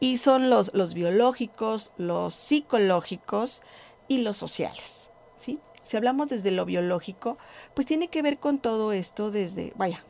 Y 0.00 0.18
son 0.18 0.50
los, 0.50 0.72
los 0.74 0.92
biológicos, 0.92 1.92
los 1.96 2.34
psicológicos 2.34 3.62
y 4.08 4.18
los 4.18 4.36
sociales. 4.36 5.12
¿sí? 5.36 5.60
Si 5.82 5.96
hablamos 5.96 6.28
desde 6.28 6.50
lo 6.50 6.64
biológico, 6.64 7.38
pues 7.74 7.86
tiene 7.86 8.08
que 8.08 8.22
ver 8.22 8.38
con 8.38 8.58
todo 8.58 8.92
esto 8.92 9.30
desde, 9.30 9.72
vaya, 9.76 10.04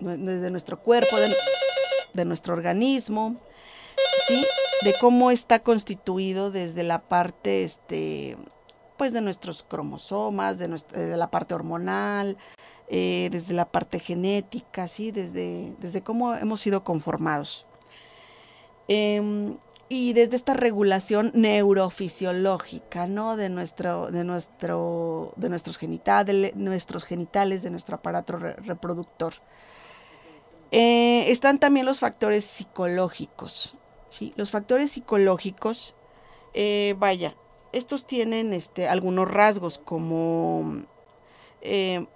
desde 0.00 0.50
nuestro 0.50 0.80
cuerpo, 0.82 1.16
de, 1.16 1.34
nuestro 2.24 2.54
organismo, 2.54 3.36
¿sí? 4.26 4.44
De 4.82 4.94
cómo 5.00 5.30
está 5.30 5.60
constituido 5.60 6.50
desde 6.50 6.82
la 6.82 6.98
parte, 6.98 7.64
este, 7.64 8.36
pues 8.96 9.12
de 9.12 9.20
nuestros 9.20 9.62
cromosomas, 9.62 10.58
de, 10.58 10.68
de 10.68 11.16
la 11.16 11.30
parte 11.30 11.54
hormonal, 11.54 12.36
eh, 12.88 13.28
desde 13.32 13.52
la 13.52 13.64
parte 13.64 13.98
genética, 13.98 14.86
¿sí? 14.86 15.10
desde, 15.10 15.74
desde 15.80 16.02
cómo 16.02 16.34
hemos 16.34 16.60
sido 16.60 16.84
conformados. 16.84 17.66
Em, 18.86 19.56
y 19.88 20.12
desde 20.12 20.36
esta 20.36 20.54
regulación 20.54 21.32
neurofisiológica, 21.34 23.06
¿no? 23.06 23.36
De 23.36 23.48
nuestro, 23.48 24.10
de 24.10 24.24
nuestro, 24.24 25.32
de 25.36 25.48
nuestros 25.48 25.78
genitales, 25.78 26.54
nuestros 26.56 27.04
genitales, 27.04 27.62
de 27.62 27.70
nuestro 27.70 27.96
aparato 27.96 28.36
reproductor. 28.36 29.34
Eh, 30.70 31.30
están 31.30 31.58
también 31.58 31.86
los 31.86 32.00
factores 32.00 32.44
psicológicos, 32.44 33.76
¿sí? 34.10 34.32
Los 34.36 34.50
factores 34.50 34.92
psicológicos, 34.92 35.94
eh, 36.54 36.94
vaya, 36.98 37.36
estos 37.72 38.06
tienen 38.06 38.52
este, 38.52 38.88
algunos 38.88 39.28
rasgos 39.30 39.78
como, 39.78 40.84
eh, 41.60 42.06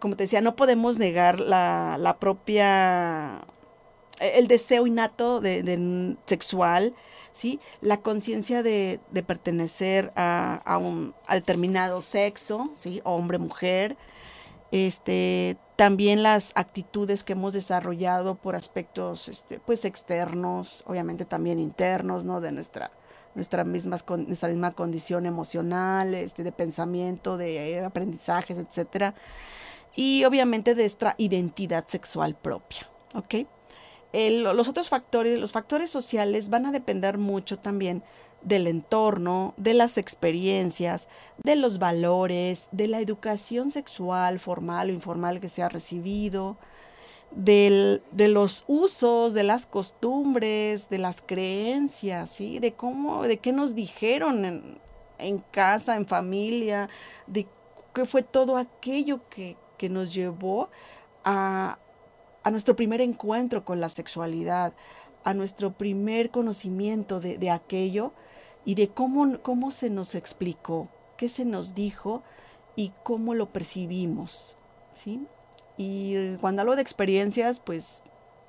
como 0.00 0.16
te 0.16 0.24
decía, 0.24 0.40
no 0.40 0.56
podemos 0.56 0.98
negar 0.98 1.40
la, 1.40 1.96
la 1.98 2.18
propia 2.18 3.40
el 4.20 4.48
deseo 4.48 4.86
innato 4.86 5.40
de, 5.40 6.16
sexual, 6.26 6.94
¿sí? 7.32 7.60
La 7.80 7.98
conciencia 7.98 8.62
de, 8.62 9.00
pertenecer 9.26 10.12
a, 10.16 10.78
un 10.80 11.14
determinado 11.30 12.02
sexo, 12.02 12.70
¿sí? 12.76 13.00
Hombre, 13.04 13.38
mujer. 13.38 13.96
Este, 14.70 15.56
también 15.76 16.22
las 16.22 16.52
actitudes 16.54 17.24
que 17.24 17.32
hemos 17.32 17.54
desarrollado 17.54 18.34
por 18.34 18.54
aspectos, 18.54 19.28
este, 19.28 19.60
pues, 19.60 19.84
externos, 19.84 20.84
obviamente 20.86 21.24
también 21.24 21.58
internos, 21.58 22.24
¿no? 22.24 22.40
De 22.40 22.52
nuestra, 22.52 22.90
nuestra, 23.34 23.64
misma, 23.64 23.96
nuestra 24.26 24.48
misma 24.48 24.72
condición 24.72 25.24
emocional, 25.24 26.14
este, 26.14 26.42
de 26.42 26.52
pensamiento, 26.52 27.36
de 27.36 27.80
aprendizajes, 27.84 28.58
etcétera. 28.58 29.14
Y 29.96 30.24
obviamente 30.24 30.74
de 30.74 30.82
nuestra 30.82 31.14
identidad 31.18 31.86
sexual 31.88 32.36
propia, 32.36 32.88
los 34.12 34.68
otros 34.68 34.88
factores, 34.88 35.40
los 35.40 35.52
factores 35.52 35.90
sociales 35.90 36.50
van 36.50 36.66
a 36.66 36.72
depender 36.72 37.18
mucho 37.18 37.58
también 37.58 38.02
del 38.42 38.66
entorno, 38.66 39.54
de 39.56 39.74
las 39.74 39.98
experiencias, 39.98 41.08
de 41.42 41.56
los 41.56 41.78
valores, 41.78 42.68
de 42.72 42.88
la 42.88 43.00
educación 43.00 43.70
sexual 43.70 44.38
formal 44.38 44.90
o 44.90 44.92
informal 44.92 45.40
que 45.40 45.48
se 45.48 45.62
ha 45.62 45.68
recibido, 45.68 46.56
de 47.30 48.00
los 48.16 48.64
usos, 48.66 49.34
de 49.34 49.42
las 49.42 49.66
costumbres, 49.66 50.88
de 50.88 50.98
las 50.98 51.20
creencias, 51.20 52.30
¿sí? 52.30 52.58
de 52.58 52.72
cómo, 52.72 53.22
de 53.24 53.38
qué 53.38 53.52
nos 53.52 53.74
dijeron 53.74 54.44
en, 54.44 54.80
en 55.18 55.38
casa, 55.38 55.96
en 55.96 56.06
familia, 56.06 56.88
de 57.26 57.46
qué 57.92 58.06
fue 58.06 58.22
todo 58.22 58.56
aquello 58.56 59.28
que, 59.28 59.56
que 59.76 59.90
nos 59.90 60.14
llevó 60.14 60.70
a, 61.22 61.78
a 62.42 62.50
nuestro 62.50 62.74
primer 62.76 63.02
encuentro 63.02 63.64
con 63.64 63.78
la 63.78 63.90
sexualidad, 63.90 64.72
a 65.24 65.34
nuestro 65.34 65.72
primer 65.72 66.30
conocimiento 66.30 67.20
de, 67.20 67.50
aquello 67.50 68.12
y 68.64 68.74
de 68.74 68.88
cómo, 68.88 69.40
cómo 69.42 69.70
se 69.70 69.90
nos 69.90 70.14
explicó, 70.14 70.88
qué 71.16 71.28
se 71.28 71.44
nos 71.44 71.74
dijo 71.74 72.22
y 72.76 72.92
cómo 73.02 73.34
lo 73.34 73.52
percibimos. 73.52 74.58
¿sí? 74.94 75.26
Y 75.76 76.36
cuando 76.36 76.62
hablo 76.62 76.76
de 76.76 76.82
experiencias, 76.82 77.60
pues 77.60 78.02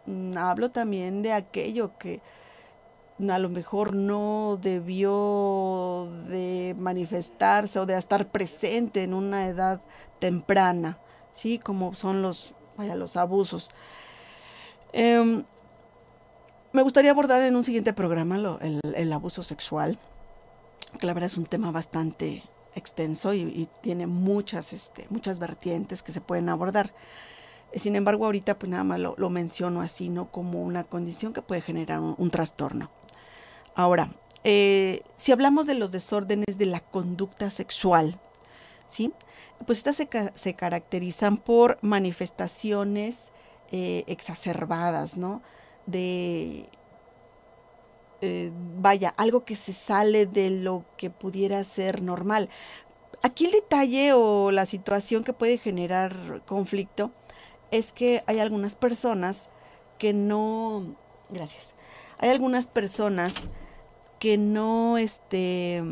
mm, 0.05 0.37
hablo 0.37 0.71
también 0.71 1.21
de 1.21 1.33
aquello 1.33 1.97
que 1.97 2.21
a 3.29 3.37
lo 3.37 3.49
mejor 3.49 3.93
no 3.93 4.57
debió 4.61 6.07
de 6.29 6.75
manifestarse 6.77 7.79
o 7.79 7.85
de 7.85 7.97
estar 7.97 8.29
presente 8.31 9.03
en 9.03 9.13
una 9.13 9.47
edad 9.47 9.81
temprana, 10.19 10.97
¿sí? 11.33 11.59
Como 11.59 11.93
son 11.93 12.21
los 12.21 12.53
vaya, 12.77 12.95
los 12.95 13.17
abusos. 13.17 13.71
Em, 14.93 15.43
me 16.71 16.81
gustaría 16.81 17.11
abordar 17.11 17.41
en 17.41 17.55
un 17.55 17.63
siguiente 17.63 17.93
programa 17.93 18.37
el, 18.61 19.13
abuso 19.13 19.43
sexual, 19.43 19.99
que 20.99 21.05
la 21.05 21.13
verdad 21.13 21.27
es 21.27 21.37
un 21.37 21.45
tema 21.45 21.71
bastante 21.71 22.43
extenso 22.75 23.33
y, 23.33 23.67
tiene 23.81 24.07
muchas, 24.07 24.73
este, 24.73 25.07
muchas 25.09 25.39
vertientes 25.39 26.03
que 26.03 26.11
se 26.11 26.21
pueden 26.21 26.49
abordar. 26.49 26.93
Sin 27.73 27.95
embargo, 27.95 28.25
ahorita 28.25 28.57
pues 28.57 28.69
nada 28.69 28.83
más 28.83 28.99
lo, 28.99 29.29
menciono 29.29 29.81
así, 29.81 30.09
¿no? 30.09 30.31
Como 30.31 30.63
una 30.63 30.83
condición 30.83 31.33
que 31.33 31.41
puede 31.41 31.61
generar 31.61 31.99
un, 31.99 32.31
trastorno. 32.31 32.89
Ahora, 33.75 34.11
eh, 34.43 35.03
si 35.15 35.31
hablamos 35.31 35.67
de 35.67 35.75
los 35.75 35.91
desórdenes 35.91 36.57
de 36.57 36.65
la 36.65 36.79
conducta 36.79 37.51
sexual, 37.51 38.19
¿sí? 38.87 39.13
pues 39.65 39.79
estas 39.79 39.97
se, 40.33 40.53
caracterizan 40.53 41.37
por 41.37 41.77
manifestaciones 41.81 43.31
eh, 43.71 44.03
exacerbadas, 44.07 45.17
¿no? 45.17 45.41
De, 45.91 46.69
eh, 48.21 48.51
vaya, 48.77 49.13
algo 49.17 49.45
que 49.45 49.55
se 49.55 49.73
sale 49.73 50.25
de 50.25 50.49
lo 50.49 50.83
que 50.97 51.09
pudiera 51.09 51.63
ser 51.63 52.01
normal. 52.01 52.49
Aquí 53.21 53.45
el 53.45 53.51
detalle 53.51 54.13
o 54.13 54.51
la 54.51 54.65
situación 54.65 55.23
que 55.23 55.33
puede 55.33 55.57
generar 55.57 56.43
conflicto 56.45 57.11
es 57.71 57.93
que 57.93 58.23
hay 58.27 58.39
algunas 58.39 58.75
personas 58.75 59.49
que 59.97 60.13
no, 60.13 60.95
gracias, 61.29 61.73
hay 62.17 62.29
algunas 62.29 62.67
personas 62.67 63.33
que 64.19 64.37
no, 64.37 64.97
este, 64.97 65.83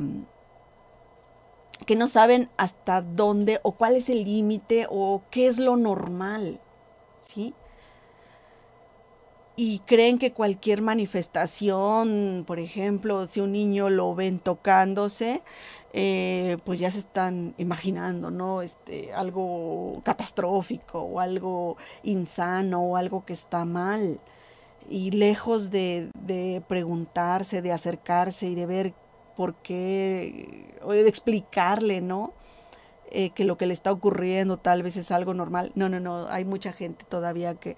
que 1.85 1.95
no 1.95 2.07
saben 2.07 2.49
hasta 2.57 3.01
dónde 3.01 3.59
o 3.63 3.73
cuál 3.73 3.95
es 3.95 4.09
el 4.09 4.23
límite 4.23 4.87
o 4.89 5.23
qué 5.31 5.47
es 5.47 5.59
lo 5.59 5.77
normal, 5.77 6.59
¿sí? 7.19 7.53
Y 9.59 9.79
creen 9.79 10.19
que 10.19 10.33
cualquier 10.33 10.83
manifestación, 10.83 12.43
por 12.45 12.59
ejemplo, 12.59 13.25
si 13.25 13.39
un 13.39 13.53
niño 13.53 13.89
lo 13.89 14.13
ven 14.13 14.37
tocándose, 14.37 15.41
eh, 15.93 16.57
pues 16.63 16.79
ya 16.79 16.91
se 16.91 16.99
están 16.99 17.55
imaginando, 17.57 18.29
¿no? 18.29 18.61
Este, 18.61 19.11
algo 19.13 19.99
catastrófico 20.05 21.01
o 21.01 21.19
algo 21.19 21.75
insano 22.03 22.83
o 22.83 22.97
algo 22.97 23.25
que 23.25 23.33
está 23.33 23.65
mal. 23.65 24.19
Y 24.91 25.09
lejos 25.09 25.71
de, 25.71 26.11
de 26.21 26.61
preguntarse, 26.67 27.63
de 27.63 27.71
acercarse 27.71 28.45
y 28.45 28.53
de 28.53 28.67
ver 28.67 28.93
por 29.35 29.55
qué, 29.55 30.75
o 30.83 30.91
de 30.91 31.09
explicarle, 31.09 32.01
¿no? 32.01 32.33
Eh, 33.09 33.31
que 33.31 33.43
lo 33.45 33.57
que 33.57 33.65
le 33.65 33.73
está 33.73 33.91
ocurriendo 33.91 34.57
tal 34.57 34.83
vez 34.83 34.97
es 34.97 35.09
algo 35.09 35.33
normal. 35.33 35.71
No, 35.73 35.89
no, 35.89 35.99
no, 35.99 36.27
hay 36.29 36.45
mucha 36.45 36.73
gente 36.73 37.05
todavía 37.05 37.55
que, 37.55 37.75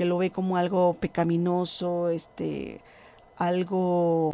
que 0.00 0.06
lo 0.06 0.16
ve 0.16 0.30
como 0.30 0.56
algo 0.56 0.94
pecaminoso, 0.94 2.08
este, 2.08 2.80
algo 3.36 4.32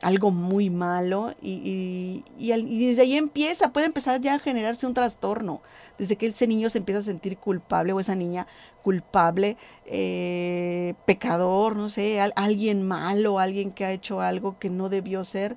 algo 0.00 0.30
muy 0.30 0.70
malo 0.70 1.34
y, 1.42 2.24
desde 2.38 3.02
ahí 3.02 3.18
empieza, 3.18 3.70
puede 3.70 3.84
empezar 3.84 4.18
ya 4.22 4.36
a 4.36 4.38
generarse 4.38 4.86
un 4.86 4.94
trastorno, 4.94 5.60
desde 5.98 6.16
que 6.16 6.28
ese 6.28 6.46
niño 6.46 6.70
se 6.70 6.78
empieza 6.78 7.00
a 7.00 7.02
sentir 7.02 7.36
culpable 7.36 7.92
o 7.92 8.00
esa 8.00 8.14
niña 8.14 8.46
culpable, 8.82 9.58
eh, 9.84 10.94
pecador, 11.04 11.76
no 11.76 11.90
sé, 11.90 12.18
alguien 12.34 12.82
malo, 12.82 13.38
alguien 13.38 13.70
que 13.70 13.84
ha 13.84 13.92
hecho 13.92 14.22
algo 14.22 14.58
que 14.58 14.70
no 14.70 14.88
debió 14.88 15.22
ser. 15.22 15.54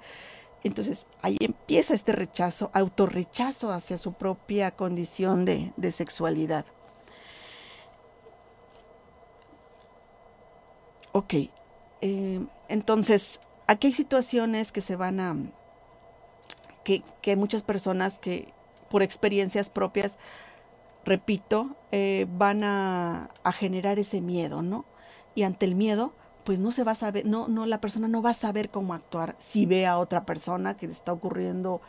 Entonces 0.65 1.07
ahí 1.21 1.37
empieza 1.39 1.93
este 1.93 2.11
rechazo, 2.11 2.69
autorrechazo 2.73 3.71
hacia 3.71 3.97
su 3.97 4.11
propia 4.11 4.71
condición 4.71 5.45
de, 5.45 5.91
sexualidad. 5.93 6.65
Ok, 11.13 11.33
eh, 12.01 12.45
entonces 12.69 13.41
aquí 13.67 13.87
hay 13.87 13.93
situaciones 13.93 14.71
que 14.71 14.81
se 14.81 14.95
van 14.95 15.19
a, 15.19 15.35
que, 16.83 17.03
que 17.21 17.35
muchas 17.35 17.63
personas 17.63 18.19
que 18.19 18.53
por 18.91 19.01
experiencias 19.01 19.69
propias, 19.69 20.19
repito, 21.05 21.77
eh, 21.91 22.27
van 22.29 22.63
a, 22.63 23.29
generar 23.53 23.97
ese 23.97 24.21
miedo, 24.21 24.61
¿no? 24.61 24.85
Y 25.33 25.43
ante 25.43 25.65
el 25.65 25.75
miedo, 25.75 26.13
pues 26.43 26.59
no 26.59 26.71
se 26.71 26.83
va 26.83 26.91
a 26.91 26.95
saber, 26.95 27.25
no, 27.25 27.47
no, 27.47 27.65
la 27.65 27.79
persona 27.81 28.07
no 28.07 28.21
va 28.21 28.31
a 28.31 28.35
saber 28.35 28.69
cómo 28.69 28.93
actuar 28.93 29.35
si 29.39 29.65
ve 29.65 29.87
a 29.87 29.97
otra 29.97 30.25
persona 30.25 30.75
que 30.75 30.87
le 30.87 30.93
está 30.93 31.13
ocurriendo 31.13 31.81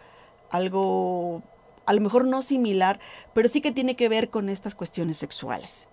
algo, 0.50 1.42
a 1.86 1.92
lo 1.92 2.00
mejor 2.00 2.24
no 2.24 2.42
similar, 2.42 3.00
pero 3.32 3.48
sí 3.48 3.60
que 3.60 3.72
tiene 3.72 3.96
que 3.96 4.08
ver 4.08 4.30
con 4.30 4.48
estas 4.48 4.74
cuestiones 4.74 5.16
sexuales. 5.16 5.88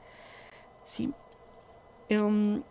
¿Sí? 0.86 1.12
Em, 2.10 2.62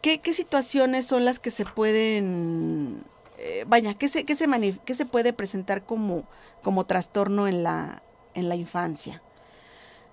¿Qué, 0.00 0.20
situaciones 0.32 1.06
son 1.06 1.26
las 1.26 1.38
que 1.38 1.50
se 1.50 1.66
pueden, 1.66 3.02
eh, 3.38 3.64
vaya, 3.66 3.92
¿qué 3.94 4.08
se, 4.08 4.24
qué, 4.24 4.34
se 4.34 4.46
se 4.94 5.04
puede 5.04 5.32
presentar 5.34 5.84
como, 5.84 6.24
como 6.62 6.86
trastorno 6.86 7.46
en 7.46 7.62
la, 7.62 8.02
en 8.34 8.48
la 8.48 8.56
infancia? 8.56 9.22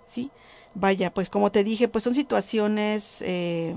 ¿Sí? 0.08 0.30
Vaya, 0.74 1.14
pues 1.14 1.30
como 1.30 1.52
te 1.52 1.64
dije, 1.64 1.88
pues 1.88 2.04
son 2.04 2.16
situaciones 2.16 3.22
eh, 3.22 3.76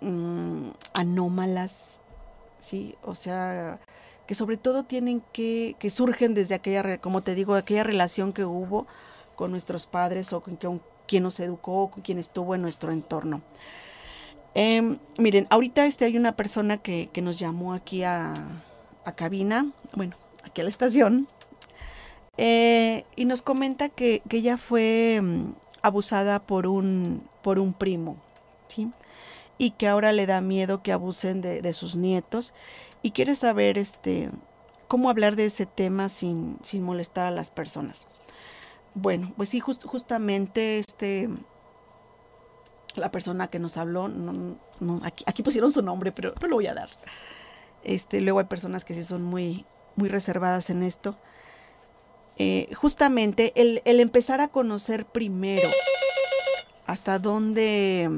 mm, 0.00 0.70
anómalas, 0.94 2.02
¿sí? 2.58 2.96
O 3.02 3.14
sea, 3.14 3.78
que 4.26 4.34
sobre 4.34 4.56
todo 4.56 4.82
tienen 4.82 5.22
que, 5.32 5.76
que 5.78 5.90
surgen 5.90 6.34
desde 6.34 6.56
aquella, 6.56 6.98
como 6.98 7.22
te 7.22 7.36
digo, 7.36 7.54
aquella 7.54 7.84
relación 7.84 8.32
que 8.32 8.44
hubo 8.44 8.86
con 9.36 9.52
nuestros 9.52 9.86
padres 9.86 10.32
o 10.32 10.42
con 10.42 10.58
quien 11.06 11.22
nos 11.22 11.38
educó, 11.40 11.90
con 11.90 12.02
quien 12.02 12.18
estuvo 12.18 12.56
en 12.56 12.62
nuestro 12.62 12.92
entorno. 12.92 13.42
Em, 14.54 14.98
miren, 15.18 15.46
ahorita 15.50 15.86
este, 15.86 16.04
hay 16.06 16.16
una 16.16 16.36
persona 16.36 16.78
que, 16.78 17.08
que 17.12 17.22
nos 17.22 17.38
llamó 17.38 17.72
aquí 17.72 18.02
a, 18.02 18.34
a, 19.04 19.12
cabina, 19.12 19.70
bueno, 19.94 20.16
aquí 20.42 20.60
a 20.60 20.64
la 20.64 20.70
estación, 20.70 21.28
eh, 22.36 23.04
y 23.16 23.26
nos 23.26 23.42
comenta 23.42 23.88
que, 23.88 24.22
que 24.28 24.38
ella 24.38 24.56
fue 24.56 25.18
um, 25.20 25.54
abusada 25.82 26.40
por 26.40 26.66
un, 26.66 27.22
por 27.42 27.58
un 27.58 27.72
primo, 27.72 28.16
¿sí? 28.68 28.90
Y 29.58 29.72
que 29.72 29.88
ahora 29.88 30.12
le 30.12 30.26
da 30.26 30.40
miedo 30.40 30.82
que 30.82 30.92
abusen 30.92 31.42
de, 31.42 31.62
de 31.62 31.72
sus 31.72 31.96
nietos 31.96 32.54
y 33.02 33.12
quiere 33.12 33.34
saber 33.34 33.78
este, 33.78 34.30
cómo 34.88 35.10
hablar 35.10 35.36
de 35.36 35.46
ese 35.46 35.66
tema 35.66 36.08
sin, 36.08 36.58
sin 36.62 36.82
molestar 36.82 37.26
a 37.26 37.30
las 37.30 37.50
personas. 37.50 38.06
Bueno, 38.94 39.32
pues 39.36 39.50
sí, 39.50 39.60
justamente 39.60 40.80
este, 40.80 41.28
la 42.96 43.10
persona 43.10 43.48
que 43.48 43.58
nos 43.58 43.76
habló, 43.76 44.08
no, 44.08 44.58
aquí, 45.02 45.24
aquí, 45.26 45.42
pusieron 45.42 45.72
su 45.72 45.82
nombre, 45.82 46.12
pero 46.12 46.34
no 46.40 46.48
lo 46.48 46.56
voy 46.56 46.66
a 46.66 46.74
dar. 46.74 46.90
Este, 47.82 48.20
luego 48.20 48.38
hay 48.38 48.46
personas 48.46 48.84
que 48.84 48.94
sí 48.94 49.04
son 49.04 49.22
muy, 49.22 49.64
muy 49.96 50.08
reservadas 50.08 50.70
en 50.70 50.82
esto. 50.82 51.16
Eh, 52.36 52.68
justamente 52.74 53.52
el, 53.56 53.82
el, 53.84 54.00
empezar 54.00 54.40
a 54.40 54.48
conocer 54.48 55.04
primero 55.04 55.68
hasta 56.86 57.18
dónde 57.18 58.08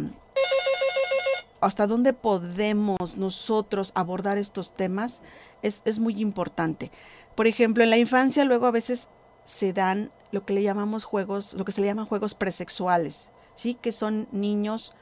hasta 1.60 1.86
dónde 1.86 2.12
podemos 2.12 3.16
nosotros 3.16 3.92
abordar 3.94 4.36
estos 4.38 4.74
temas 4.74 5.22
es, 5.62 5.82
es 5.84 5.98
muy 5.98 6.20
importante. 6.20 6.90
Por 7.36 7.46
ejemplo, 7.46 7.84
en 7.84 7.90
la 7.90 7.98
infancia 7.98 8.44
luego 8.44 8.66
a 8.66 8.72
veces 8.72 9.08
se 9.44 9.72
dan 9.72 10.10
lo 10.32 10.44
que 10.44 10.54
le 10.54 10.62
llamamos 10.62 11.04
juegos, 11.04 11.54
lo 11.54 11.64
que 11.64 11.72
se 11.72 11.80
le 11.80 11.86
llaman 11.86 12.06
juegos 12.06 12.34
presexuales, 12.34 13.30
¿sí? 13.54 13.74
Que 13.74 13.92
son 13.92 14.28
niños 14.32 14.94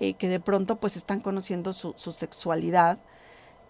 eh, 0.00 0.14
que 0.14 0.28
de 0.28 0.40
pronto 0.40 0.80
pues 0.80 0.96
están 0.96 1.20
conociendo 1.20 1.72
su, 1.72 1.92
su, 1.96 2.12
sexualidad 2.12 2.98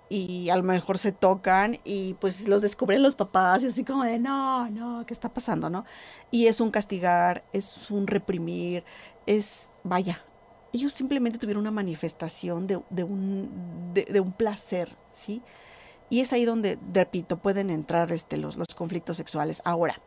y 0.09 0.49
a 0.51 0.57
lo 0.57 0.62
mejor 0.62 0.99
se 0.99 1.11
tocan 1.12 1.81
y 1.85 2.14
pues 2.14 2.47
los 2.49 2.62
descubren 2.62 3.03
los 3.03 3.16
papás 3.16 3.62
y 3.62 3.66
así 3.66 3.85
como 3.85 4.05
de 4.05 4.19
no, 4.21 4.69
no, 4.71 5.05
¿qué 5.07 5.12
está 5.12 5.29
pasando, 5.29 5.71
no? 5.71 5.85
Y 6.31 6.47
es 6.47 6.61
un 6.61 6.71
castigar, 6.71 7.45
es 7.53 7.90
un 7.90 8.07
reprimir, 8.07 8.85
es, 9.27 9.71
vaya, 9.83 10.21
ellos 10.73 10.93
simplemente 10.93 11.38
tuvieron 11.38 11.62
una 11.62 11.71
manifestación 11.71 12.66
de, 12.66 12.81
de 12.90 13.05
un, 13.05 13.93
de, 13.93 14.21
un 14.21 14.33
placer, 14.33 14.97
¿sí? 15.12 15.43
Y 16.11 16.21
es 16.21 16.33
ahí 16.33 16.45
donde, 16.45 16.79
repito, 16.93 17.38
pueden 17.38 17.71
entrar 17.71 18.12
este, 18.12 18.37
los, 18.37 18.57
los 18.57 18.69
conflictos 18.75 19.16
sexuales. 19.16 19.62
Ahora, 19.64 20.01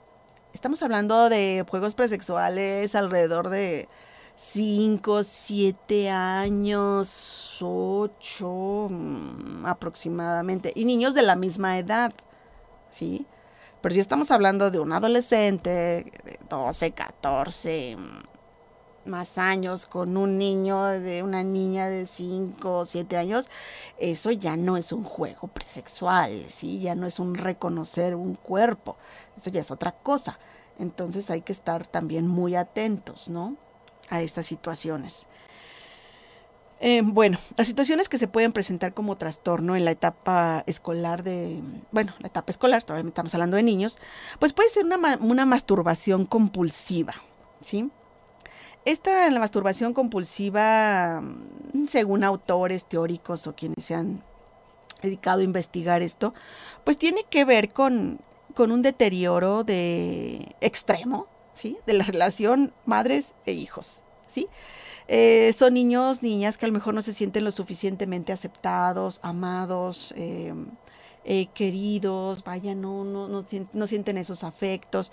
estamos 0.53 0.81
hablando 0.83 1.29
de 1.29 1.65
juegos 1.69 1.95
presexuales 1.95 2.95
alrededor 2.95 3.49
de 3.49 3.89
5, 4.35 5.23
7 5.23 6.09
años, 6.09 7.57
8 7.61 8.87
mm, 8.89 9.65
aproximadamente, 9.65 10.71
y 10.75 10.85
niños 10.85 11.13
de 11.13 11.21
la 11.21 11.35
misma 11.35 11.77
edad, 11.77 12.13
¿sí? 12.89 13.27
Pero 13.81 13.93
si 13.93 13.99
estamos 14.01 14.31
hablando 14.31 14.71
de 14.71 14.79
un 14.79 14.93
adolescente 14.93 15.69
de 15.69 16.39
12, 16.49 16.91
14, 16.91 17.97
más 19.05 19.37
años 19.37 19.85
con 19.85 20.15
un 20.17 20.37
niño 20.37 20.83
de 20.85 21.23
una 21.23 21.43
niña 21.43 21.89
de 21.89 22.05
5 22.05 22.79
o 22.79 22.85
7 22.85 23.17
años, 23.17 23.49
eso 23.97 24.31
ya 24.31 24.55
no 24.57 24.77
es 24.77 24.91
un 24.91 25.03
juego 25.03 25.47
presexual, 25.47 26.45
¿sí? 26.49 26.79
Ya 26.79 26.95
no 26.95 27.07
es 27.07 27.19
un 27.19 27.35
reconocer 27.35 28.15
un 28.15 28.35
cuerpo, 28.35 28.97
eso 29.37 29.49
ya 29.49 29.61
es 29.61 29.71
otra 29.71 29.91
cosa. 29.91 30.39
Entonces 30.79 31.29
hay 31.29 31.41
que 31.41 31.51
estar 31.53 31.85
también 31.85 32.27
muy 32.27 32.55
atentos, 32.55 33.29
¿no? 33.29 33.57
A 34.09 34.21
estas 34.21 34.45
situaciones. 34.45 35.27
Eh, 36.85 37.01
bueno, 37.01 37.37
las 37.55 37.67
situaciones 37.67 38.09
que 38.09 38.17
se 38.17 38.27
pueden 38.27 38.51
presentar 38.51 38.93
como 38.93 39.15
trastorno 39.15 39.77
en 39.77 39.85
la 39.85 39.91
etapa 39.91 40.65
escolar 40.67 41.23
de, 41.23 41.61
bueno, 41.91 42.13
la 42.19 42.27
etapa 42.27 42.51
escolar, 42.51 42.83
todavía 42.83 43.07
estamos 43.07 43.33
hablando 43.33 43.55
de 43.55 43.63
niños, 43.63 43.97
pues 44.37 44.51
puede 44.51 44.67
ser 44.67 44.83
una, 44.83 44.97
una 45.21 45.45
masturbación 45.45 46.25
compulsiva, 46.25 47.13
¿sí? 47.61 47.89
Esta, 48.83 49.29
la 49.29 49.39
masturbación 49.39 49.93
compulsiva, 49.93 51.21
mm, 51.21 51.85
según 51.87 52.25
autores 52.25 52.85
teóricos 52.85 53.47
o 53.47 53.55
quienes 53.55 53.85
se 53.85 53.95
han 53.95 54.21
dedicado 55.01 55.39
a 55.39 55.43
investigar 55.43 56.01
esto, 56.01 56.33
pues 56.83 56.97
tiene 56.97 57.23
que 57.29 57.45
ver 57.45 57.71
con, 57.71 58.19
con 58.55 58.73
un 58.73 58.81
deterioro 58.81 59.63
de 59.63 60.53
extremo, 60.59 61.27
¿sí? 61.53 61.77
De 61.85 61.93
la 61.93 62.03
relación 62.03 62.73
madres 62.85 63.33
e 63.45 63.53
hijos, 63.53 64.03
¿sí? 64.27 64.47
Eh, 65.07 65.53
son 65.57 65.73
niños, 65.73 66.23
niñas 66.23 66.57
que 66.57 66.65
a 66.65 66.69
lo 66.69 66.73
mejor 66.73 66.93
no 66.93 67.01
se 67.01 67.13
sienten 67.13 67.43
lo 67.43 67.51
suficientemente 67.51 68.31
aceptados, 68.31 69.19
amados, 69.21 70.13
eh, 70.15 70.53
eh, 71.25 71.47
queridos, 71.53 72.43
vaya, 72.43 72.73
no, 72.73 73.03
no, 73.03 73.27
no, 73.27 73.87
sienten 73.87 74.17
esos 74.17 74.43
afectos 74.43 75.11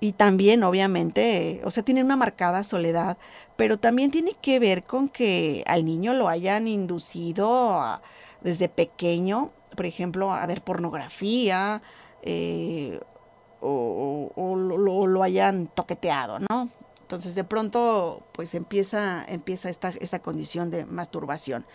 y 0.00 0.12
también, 0.12 0.62
obviamente, 0.62 1.60
o 1.64 1.70
sea, 1.70 1.82
tiene 1.82 2.02
una 2.02 2.16
marcada 2.16 2.64
soledad, 2.64 3.18
pero 3.56 3.78
también 3.78 4.10
tiene 4.10 4.32
que 4.40 4.58
ver 4.58 4.84
con 4.84 5.08
que 5.08 5.62
al 5.66 5.84
niño 5.84 6.14
lo 6.14 6.28
hayan 6.28 6.66
inducido 6.66 8.00
desde 8.40 8.70
pequeño, 8.70 9.52
por 9.76 9.84
ejemplo, 9.84 10.32
a 10.32 10.46
ver 10.46 10.62
pornografía, 10.62 11.82
eh, 12.22 13.00
o, 13.60 14.56
lo, 14.56 15.22
hayan 15.22 15.66
toqueteado, 15.68 16.38
¿no? 16.38 16.70
Entonces, 17.02 17.34
de 17.34 17.44
pronto, 17.44 18.22
pues 18.32 18.54
empieza, 18.54 19.24
empieza 19.26 19.68
esta, 19.68 19.92
esta 20.00 20.20
condición 20.20 20.70
de 20.70 20.84
masturbación. 20.86 21.66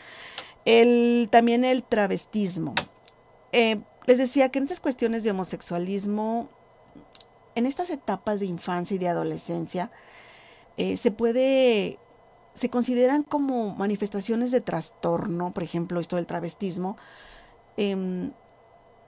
El, 0.63 1.27
también 1.31 1.65
el 1.65 1.83
travestismo. 1.83 2.73
Eh, 3.51 3.81
les 4.05 4.17
decía 4.17 4.49
que 4.49 4.59
en 4.59 4.63
estas 4.63 4.79
cuestiones 4.79 5.23
de 5.23 5.31
homosexualismo 5.31 6.49
en 7.55 7.65
estas 7.65 7.89
etapas 7.89 8.39
de 8.39 8.45
infancia 8.45 8.95
y 8.95 8.97
de 8.97 9.07
adolescencia 9.07 9.89
eh, 10.77 10.97
se 10.97 11.11
puede, 11.11 11.97
se 12.53 12.69
consideran 12.69 13.23
como 13.23 13.73
manifestaciones 13.75 14.51
de 14.51 14.61
trastorno, 14.61 15.51
por 15.53 15.63
ejemplo, 15.63 16.01
esto 16.01 16.17
del 16.17 16.27
travestismo, 16.27 16.97
eh, 17.77 18.29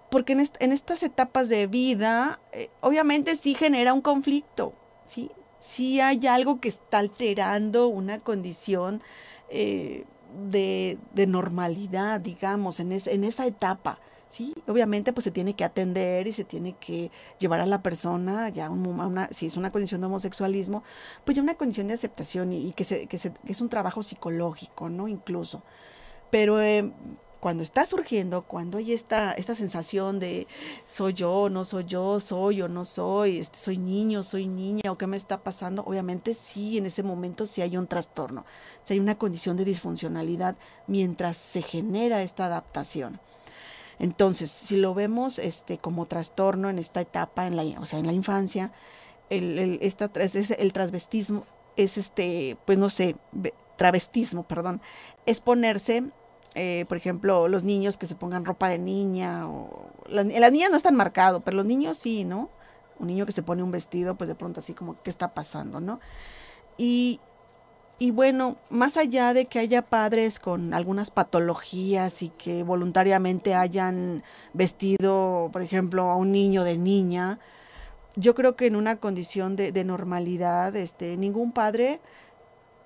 porque 0.10 0.34
en, 0.34 0.40
est 0.40 0.56
en, 0.60 0.72
estas 0.72 1.04
etapas 1.04 1.50
de 1.50 1.68
vida, 1.68 2.40
eh, 2.54 2.70
obviamente 2.82 3.36
sí 3.36 3.54
genera 3.56 3.94
un 3.94 4.02
conflicto, 4.02 4.74
¿sí? 5.06 5.32
Sí 5.60 6.00
hay 6.00 6.28
algo 6.28 6.60
que 6.60 6.70
está 6.70 7.00
alterando 7.00 7.88
una 7.88 8.20
condición 8.20 9.02
eh, 9.50 10.06
de, 10.50 10.98
normalidad, 11.28 12.22
digamos, 12.22 12.80
en, 12.80 12.92
es, 12.92 13.08
en 13.08 13.24
esa 13.24 13.46
etapa. 13.46 14.00
Sí, 14.30 14.54
obviamente 14.68 15.14
pues 15.14 15.24
se 15.24 15.32
tiene 15.32 15.54
que 15.54 15.64
atender 15.64 16.28
y 16.28 16.34
se 16.34 16.44
tiene 16.44 16.74
que 16.74 17.12
llevar 17.40 17.62
a 17.62 17.66
la 17.66 17.82
persona 17.82 18.50
ya 18.50 18.70
una, 18.70 19.30
si 19.32 19.46
es 19.46 19.56
una 19.56 19.72
condición 19.72 20.02
de 20.02 20.08
homosexualismo, 20.08 20.84
pues 21.24 21.38
ya 21.38 21.42
una 21.42 21.56
condición 21.56 21.88
de 21.88 21.94
aceptación 21.94 22.52
y, 22.52 22.74
que, 22.74 22.84
se, 22.84 23.08
que, 23.08 23.18
se, 23.18 23.32
es 23.46 23.62
un 23.62 23.70
trabajo 23.70 24.04
psicológico, 24.04 24.90
¿no? 24.90 25.08
Incluso. 25.08 25.64
Pero 26.30 26.62
eh, 26.62 26.92
cuando 27.40 27.64
está 27.64 27.86
surgiendo, 27.86 28.42
cuando 28.42 28.78
hay 28.78 28.94
esta, 28.94 29.34
esta 29.34 29.56
sensación 29.56 30.20
de 30.20 30.48
soy 30.86 31.14
yo, 31.14 31.50
no 31.50 31.66
soy 31.66 31.86
yo, 31.86 32.20
soy 32.20 32.62
o 32.62 32.68
no 32.68 32.86
soy, 32.86 33.38
este, 33.40 33.58
soy 33.58 33.78
niño, 33.78 34.24
soy 34.24 34.48
niña, 34.48 34.92
o 34.92 34.98
qué 34.98 35.08
me 35.08 35.18
está 35.18 35.44
pasando, 35.44 35.84
obviamente 35.86 36.34
sí, 36.34 36.78
en 36.78 36.86
ese 36.86 37.04
momento 37.04 37.46
sí 37.46 37.62
hay 37.62 37.78
un 37.78 37.88
trastorno, 37.88 38.46
sí 38.84 38.94
hay 38.94 39.00
una 39.00 39.18
condición 39.18 39.58
de 39.58 39.66
disfuncionalidad 39.66 40.56
mientras 40.88 41.38
se 41.38 41.62
genera 41.62 42.24
esta 42.24 42.46
adaptación. 42.46 43.20
Entonces, 44.00 44.52
si 44.52 44.76
lo 44.76 44.94
vemos 44.94 45.40
este, 45.40 45.78
como 45.78 46.06
trastorno 46.06 46.70
en 46.70 46.80
esta 46.80 47.02
etapa, 47.02 47.48
en 47.48 47.56
la, 47.56 47.64
o 47.80 47.86
sea, 47.86 48.00
en 48.00 48.06
la 48.06 48.14
infancia, 48.14 48.72
el, 49.30 49.58
el, 49.58 49.80
esta, 49.82 50.12
es, 50.16 50.52
el 50.52 50.74
transvestismo 50.74 51.46
es 51.76 51.98
este, 51.98 52.58
pues 52.66 52.78
no 52.78 52.90
sé, 52.90 53.16
travestismo, 53.78 54.44
perdón, 54.44 54.82
es 55.26 55.40
ponerse, 55.40 56.12
eh, 56.60 56.86
por 56.90 56.98
ejemplo, 56.98 57.48
los 57.48 57.64
niños 57.64 57.98
que 57.98 58.08
se 58.08 58.16
pongan 58.16 58.44
ropa 58.44 58.68
de 58.70 58.80
niña, 58.80 59.48
o 59.48 59.92
las, 60.08 60.26
niñas 60.26 60.72
no 60.72 60.78
están 60.78 60.96
marcado, 60.96 61.42
pero 61.42 61.56
los 61.56 61.68
niños 61.68 62.00
sí, 62.00 62.26
¿no? 62.26 62.50
Un 62.98 63.06
niño 63.06 63.28
que 63.28 63.32
se 63.32 63.44
pone 63.44 63.62
un 63.62 63.70
vestido, 63.70 64.16
pues 64.16 64.28
de 64.28 64.34
pronto 64.34 64.60
así 64.60 64.74
como, 64.74 65.00
¿qué 65.04 65.12
está 65.12 65.36
pasando, 65.36 65.80
no? 65.80 66.00
Y, 66.76 67.20
y 68.00 68.10
bueno, 68.10 68.58
más 68.72 68.98
allá 68.98 69.36
de 69.36 69.46
que 69.46 69.60
haya 69.60 69.84
padres 69.84 70.40
con 70.40 70.74
algunas 70.74 71.12
patologías 71.12 72.24
y 72.24 72.30
que 72.30 72.64
voluntariamente 72.64 73.54
hayan 73.54 74.24
vestido, 74.54 75.52
por 75.54 75.62
ejemplo, 75.62 76.10
a 76.10 76.16
un 76.16 76.32
niño 76.32 76.64
de 76.64 76.80
niña, 76.80 77.40
yo 78.16 78.34
creo 78.34 78.56
que 78.56 78.66
en 78.66 78.76
una 78.76 78.96
condición 78.96 79.56
de, 79.56 79.72
de 79.72 79.84
normalidad, 79.84 80.76
este, 80.76 81.18
ningún 81.18 81.52
padre 81.52 82.00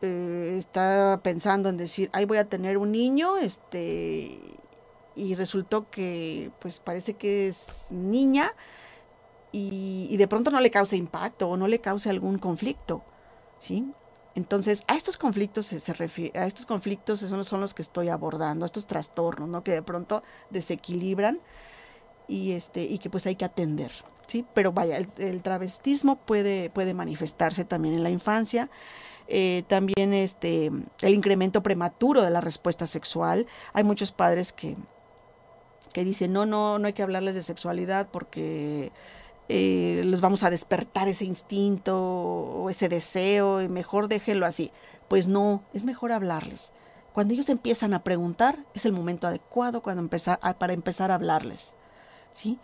eh, 0.01 0.55
está 0.57 1.19
pensando 1.23 1.69
en 1.69 1.77
decir, 1.77 2.09
ay, 2.13 2.25
voy 2.25 2.37
a 2.37 2.45
tener 2.45 2.77
un 2.77 2.91
niño, 2.91 3.37
este, 3.37 4.39
y 5.15 5.35
resultó 5.35 5.89
que, 5.89 6.51
pues 6.59 6.79
parece 6.79 7.15
que 7.15 7.47
es 7.47 7.87
niña 7.91 8.53
y, 9.51 10.15
de 10.17 10.27
pronto 10.27 10.49
no 10.51 10.59
le 10.59 10.71
cause 10.71 10.95
impacto 10.95 11.49
o 11.49 11.57
no 11.57 11.67
le 11.67 11.79
cause 11.81 12.09
algún 12.09 12.37
conflicto, 12.37 13.03
¿sí? 13.59 13.91
Entonces, 14.33 14.83
a 14.87 14.95
estos 14.95 15.17
conflictos 15.17 15.65
se, 15.65 15.93
refiere, 15.93 16.39
a 16.39 16.45
estos 16.45 16.65
conflictos 16.65 17.19
son, 17.19 17.43
son 17.43 17.59
los 17.59 17.73
que 17.73 17.81
estoy 17.81 18.07
abordando, 18.07 18.65
estos 18.65 18.87
trastornos, 18.87 19.49
¿no? 19.49 19.63
Que 19.63 19.71
de 19.73 19.83
pronto 19.83 20.23
desequilibran 20.49 21.41
y 22.27 22.53
este 22.53 22.83
y 22.83 22.97
que 22.97 23.09
pues 23.09 23.25
hay 23.25 23.35
que 23.35 23.43
atender, 23.43 23.91
¿sí? 24.31 24.45
Pero 24.53 24.71
vaya, 24.71 24.97
el, 24.97 25.41
travestismo 25.41 26.15
puede 26.15 26.69
puede 26.69 26.93
manifestarse 26.93 27.65
también 27.65 27.95
en 27.95 28.03
la 28.03 28.09
infancia. 28.09 28.69
Eh, 29.27 29.63
también 29.67 30.13
este 30.13 30.71
el 31.01 31.13
incremento 31.13 31.61
prematuro 31.61 32.21
de 32.21 32.29
la 32.29 32.39
respuesta 32.39 32.87
sexual. 32.87 33.45
Hay 33.73 33.83
muchos 33.83 34.13
padres 34.13 34.53
que 34.53 34.77
que 35.91 36.05
dicen 36.05 36.31
no 36.31 36.45
no 36.45 36.79
no 36.79 36.87
hay 36.87 36.93
que 36.93 37.03
hablarles 37.03 37.35
de 37.35 37.43
sexualidad 37.43 38.07
porque 38.09 38.93
eh, 39.49 40.01
les 40.05 40.21
vamos 40.21 40.43
a 40.43 40.49
despertar 40.49 41.09
ese 41.09 41.25
instinto 41.25 41.99
o 41.99 42.69
ese 42.69 42.87
deseo 42.87 43.61
y 43.61 43.67
mejor 43.67 44.07
déjenlo 44.07 44.45
así. 44.45 44.71
Pues 45.09 45.27
no, 45.27 45.61
es 45.73 45.83
mejor 45.83 46.13
hablarles. 46.13 46.71
Cuando 47.11 47.33
ellos 47.33 47.49
empiezan 47.49 47.93
a 47.93 48.03
preguntar, 48.03 48.59
es 48.73 48.85
el 48.85 48.93
momento 48.93 49.27
adecuado 49.27 49.81
cuando 49.81 50.01
empezar, 50.01 50.39
para 50.57 50.71
empezar 50.71 51.11
a 51.11 51.15
hablarles. 51.15 51.75
¿sí? 52.31 52.59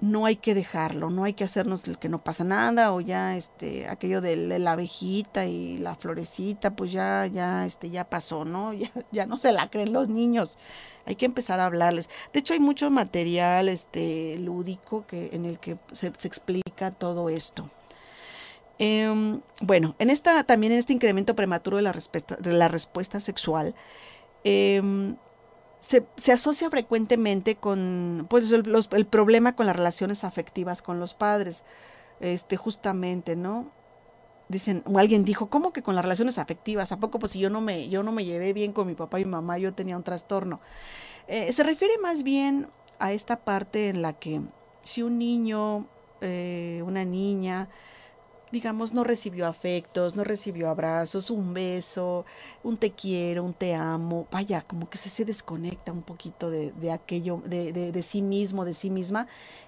No 0.00 0.26
hay 0.26 0.36
que 0.36 0.54
dejarlo, 0.54 1.08
no 1.08 1.24
hay 1.24 1.32
que 1.32 1.44
hacernos 1.44 1.88
el 1.88 1.98
que 1.98 2.10
no 2.10 2.22
pasa 2.22 2.44
nada 2.44 2.92
o 2.92 3.00
ya 3.00 3.36
este 3.36 3.88
aquello 3.88 4.20
de, 4.20 4.36
la 4.36 4.72
abejita 4.72 5.46
y 5.46 5.78
la 5.78 5.94
florecita, 5.94 6.76
pues 6.76 6.92
ya 6.92 7.26
ya 7.26 7.64
este 7.64 7.88
ya 7.88 8.04
pasó, 8.04 8.44
¿no? 8.44 8.72
Ya, 8.74 8.90
ya 9.10 9.26
no 9.26 9.38
se 9.38 9.52
la 9.52 9.70
creen 9.70 9.92
los 9.94 10.08
niños. 10.08 10.58
Hay 11.06 11.14
que 11.14 11.24
empezar 11.24 11.60
a 11.60 11.66
hablarles. 11.66 12.10
De 12.32 12.40
hecho, 12.40 12.52
hay 12.52 12.60
mucho 12.60 12.90
material 12.90 13.68
este 13.68 14.38
lúdico 14.38 15.06
que 15.06 15.30
en 15.32 15.44
el 15.44 15.58
que 15.60 15.78
se, 15.92 16.08
explica 16.08 16.90
todo 16.90 17.30
esto. 17.30 17.70
Em, 18.78 19.40
bueno, 19.62 19.94
en 19.98 20.10
esta, 20.10 20.44
también 20.44 20.72
en 20.72 20.80
este 20.80 20.92
incremento 20.92 21.34
prematuro 21.34 21.78
de 21.78 21.84
la 21.84 21.92
respuesta, 21.92 22.36
de 22.36 22.52
la 22.52 22.68
respuesta 22.68 23.20
sexual, 23.20 23.74
eh, 24.44 24.82
se, 26.16 26.32
asocia 26.32 26.68
frecuentemente 26.68 27.56
con 27.56 28.26
pues, 28.28 28.50
el, 28.50 29.06
problema 29.06 29.54
con 29.54 29.66
las 29.66 29.76
relaciones 29.76 30.24
afectivas 30.24 30.82
con 30.82 30.98
los 30.98 31.14
padres. 31.14 31.64
Este, 32.18 32.56
justamente, 32.56 33.36
¿no? 33.36 33.70
Dicen, 34.48 34.82
o 34.86 34.98
alguien 34.98 35.24
dijo, 35.24 35.48
¿cómo 35.48 35.72
que 35.72 35.82
con 35.82 35.94
las 35.94 36.04
relaciones 36.04 36.38
afectivas? 36.38 36.92
¿A 36.92 36.98
poco 36.98 37.18
pues 37.18 37.32
si 37.32 37.40
yo 37.40 37.50
no 37.50 37.60
me, 37.60 37.88
yo 37.88 38.02
no 38.02 38.12
me 38.12 38.24
llevé 38.24 38.52
bien 38.52 38.72
con 38.72 38.86
mi 38.86 38.94
papá 38.94 39.20
y 39.20 39.24
mi 39.24 39.30
mamá, 39.32 39.58
yo 39.58 39.74
tenía 39.74 39.96
un 39.96 40.02
trastorno? 40.02 40.60
Eh, 41.28 41.52
se 41.52 41.62
refiere 41.62 41.98
más 41.98 42.22
bien 42.22 42.68
a 42.98 43.12
esta 43.12 43.44
parte 43.44 43.88
en 43.88 44.02
la 44.02 44.14
que 44.14 44.40
si 44.82 45.02
un 45.02 45.18
niño, 45.18 45.86
eh, 46.20 46.82
una 46.86 47.04
niña, 47.04 47.68
digamos, 48.56 48.94
no 48.94 49.04
recibió 49.04 49.46
afectos, 49.46 50.16
no 50.16 50.24
recibió 50.24 50.70
abrazos, 50.70 51.28
un 51.28 51.52
beso, 51.52 52.24
un 52.62 52.78
te 52.78 52.92
quiero, 52.92 53.44
un 53.44 53.52
te 53.52 53.74
amo, 53.74 54.26
vaya, 54.30 54.62
como 54.62 54.88
que 54.88 54.96
se, 54.96 55.10
se 55.10 55.26
desconecta 55.26 55.92
un 55.92 56.00
poquito 56.00 56.48
de, 56.48 56.72
de 56.72 56.90
aquello, 56.90 57.42
de, 57.44 57.74
de, 57.74 57.92
de, 57.92 58.02
sí 58.02 58.22
mismo, 58.22 58.64
de 58.64 58.72
sí 58.72 58.88
misma, 58.88 59.26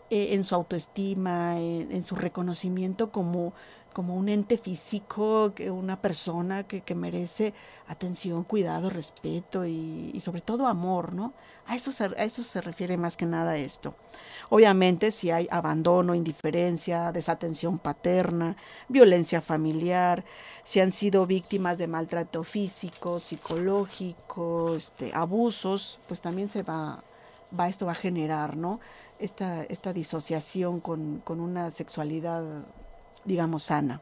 eh, 0.08 0.28
en 0.32 0.42
su 0.42 0.54
autoestima, 0.54 1.60
en, 1.60 2.02
su 2.06 2.14
reconocimiento 2.14 3.12
como, 3.12 3.52
como 3.98 4.14
un 4.14 4.28
ente 4.28 4.58
físico, 4.58 5.52
una 5.72 6.00
persona 6.00 6.62
que, 6.62 6.82
que 6.82 6.94
merece 6.94 7.52
atención, 7.88 8.44
cuidado, 8.44 8.90
respeto 8.90 9.66
y, 9.66 10.12
y, 10.14 10.20
sobre 10.20 10.40
todo 10.40 10.68
amor, 10.68 11.12
¿no? 11.12 11.32
A 11.66 11.74
eso, 11.74 11.90
se, 11.90 12.04
a 12.04 12.22
eso 12.22 12.44
se 12.44 12.60
refiere 12.60 12.96
más 12.96 13.16
que 13.16 13.26
nada 13.26 13.56
esto. 13.56 13.96
Obviamente 14.50 15.10
si 15.10 15.32
hay 15.32 15.48
abandono, 15.50 16.14
indiferencia, 16.14 17.10
desatención 17.10 17.80
paterna, 17.80 18.54
violencia 18.88 19.40
familiar, 19.40 20.24
si 20.62 20.78
han 20.78 20.92
sido 20.92 21.26
víctimas 21.26 21.76
de 21.76 21.88
maltrato 21.88 22.44
físico, 22.44 23.18
psicológico, 23.18 24.76
este, 24.76 25.10
abusos, 25.12 25.98
pues 26.06 26.20
también 26.20 26.48
se 26.48 26.62
va, 26.62 27.02
va, 27.58 27.66
esto 27.66 27.86
va 27.86 27.92
a 27.92 27.96
generar, 27.96 28.56
¿no? 28.56 28.78
Esta, 29.18 29.64
esta 29.64 29.92
disociación 29.92 30.78
con, 30.78 31.18
con 31.24 31.40
una 31.40 31.72
sexualidad, 31.72 32.64
digamos, 33.24 33.64
sana, 33.64 34.00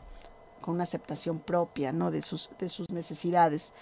con 0.61 0.75
una 0.75 0.85
aceptación 0.85 1.39
propia, 1.39 1.93
¿no? 1.93 2.11
De 2.11 2.23
sus, 2.23 2.51
de 2.59 2.69
sus 2.69 2.91
necesidades. 2.91 3.73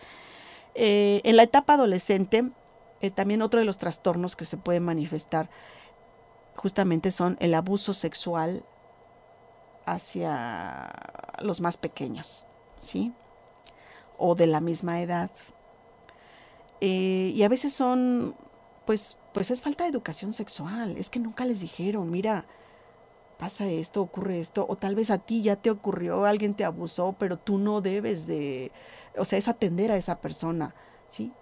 Eh, 0.75 1.21
en 1.25 1.37
la 1.37 1.45
etapa 1.45 1.75
adolescente, 1.75 2.51
eh, 3.01 3.11
también 3.11 3.43
otro 3.43 3.61
de 3.61 3.67
los 3.67 3.79
trastornos 3.79 4.37
que 4.37 4.45
se 4.45 4.57
puede 4.57 4.81
manifestar 4.81 5.49
justamente 6.57 7.11
son 7.11 7.37
el 7.41 7.55
abuso 7.55 7.93
sexual 7.93 8.65
hacia 9.87 10.91
los 11.41 11.61
más 11.61 11.77
pequeños, 11.77 12.47
¿sí? 12.81 13.13
O 14.17 14.35
de 14.35 14.47
la 14.47 14.61
misma 14.61 15.01
edad. 15.01 15.31
Eh, 16.81 17.33
y 17.35 17.43
a 17.43 17.49
veces 17.49 17.73
son, 17.73 18.37
pues, 18.87 19.17
pues 19.33 19.51
es 19.51 19.63
falta 19.63 19.85
de 19.85 19.91
educación 19.91 20.33
sexual. 20.33 20.97
Es 20.97 21.11
que 21.11 21.19
nunca 21.19 21.45
les 21.45 21.61
dijeron, 21.61 22.11
mira, 22.11 22.47
pasa 23.39 23.67
esto, 23.67 24.03
ocurre 24.03 24.41
esto, 24.41 24.67
o 24.69 24.77
tal 24.77 24.95
vez 24.95 25.11
a 25.11 25.19
ti 25.19 25.43
ya 25.43 25.57
te 25.57 25.71
ocurrió, 25.71 26.25
alguien 26.25 26.55
te 26.55 26.65
abusó, 26.65 27.15
pero 27.19 27.39
tú 27.39 27.59
no 27.59 27.81
debes 27.81 28.27
de, 28.27 28.73
o 29.17 29.25
sea, 29.25 29.39
es 29.39 29.49
atender 29.49 29.91
a 29.93 29.97
esa 29.97 30.21
persona, 30.21 30.75
¿sí? 31.09 31.33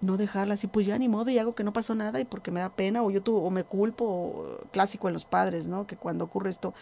no 0.00 0.16
dejarla 0.16 0.54
así, 0.54 0.66
pues 0.66 0.86
ya 0.86 0.98
ni 0.98 1.08
modo 1.08 1.30
y 1.30 1.38
hago 1.38 1.54
que 1.54 1.64
no 1.64 1.72
pasó 1.72 1.94
nada 1.94 2.20
y 2.20 2.24
porque 2.24 2.50
me 2.50 2.60
da 2.60 2.74
pena 2.74 3.02
o 3.02 3.10
yo 3.10 3.22
tu, 3.22 3.36
o 3.36 3.50
me 3.50 3.64
culpo, 3.64 4.58
clásico 4.72 5.08
en 5.08 5.14
los 5.14 5.24
padres, 5.24 5.68
¿no? 5.68 5.86
Que 5.86 5.96
cuando 5.96 6.24
ocurre 6.24 6.50
esto, 6.50 6.74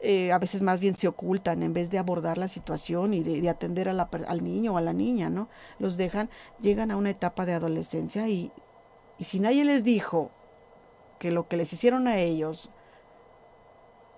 eh, 0.00 0.32
a 0.32 0.38
veces 0.38 0.62
más 0.62 0.80
bien 0.80 0.94
se 0.94 1.08
ocultan 1.08 1.62
en 1.62 1.72
vez 1.72 1.90
de 1.90 1.98
abordar 1.98 2.38
la 2.38 2.48
situación 2.48 3.14
y 3.14 3.22
de, 3.22 3.48
atender 3.48 3.88
a 3.88 3.92
la, 3.92 4.08
al 4.26 4.42
niño 4.42 4.74
o 4.74 4.76
a 4.76 4.80
la 4.80 4.92
niña, 4.92 5.30
¿no? 5.30 5.48
Los 5.78 5.96
dejan, 5.96 6.28
llegan 6.60 6.90
a 6.90 6.96
una 6.96 7.10
etapa 7.10 7.46
de 7.46 7.54
adolescencia 7.54 8.28
y, 8.28 8.50
y 9.18 9.24
si 9.24 9.40
nadie 9.40 9.64
les 9.64 9.84
dijo 9.84 10.30
que 11.18 11.32
lo 11.32 11.48
que 11.48 11.56
les 11.56 11.72
hicieron 11.72 12.08
a 12.08 12.18
ellos 12.18 12.72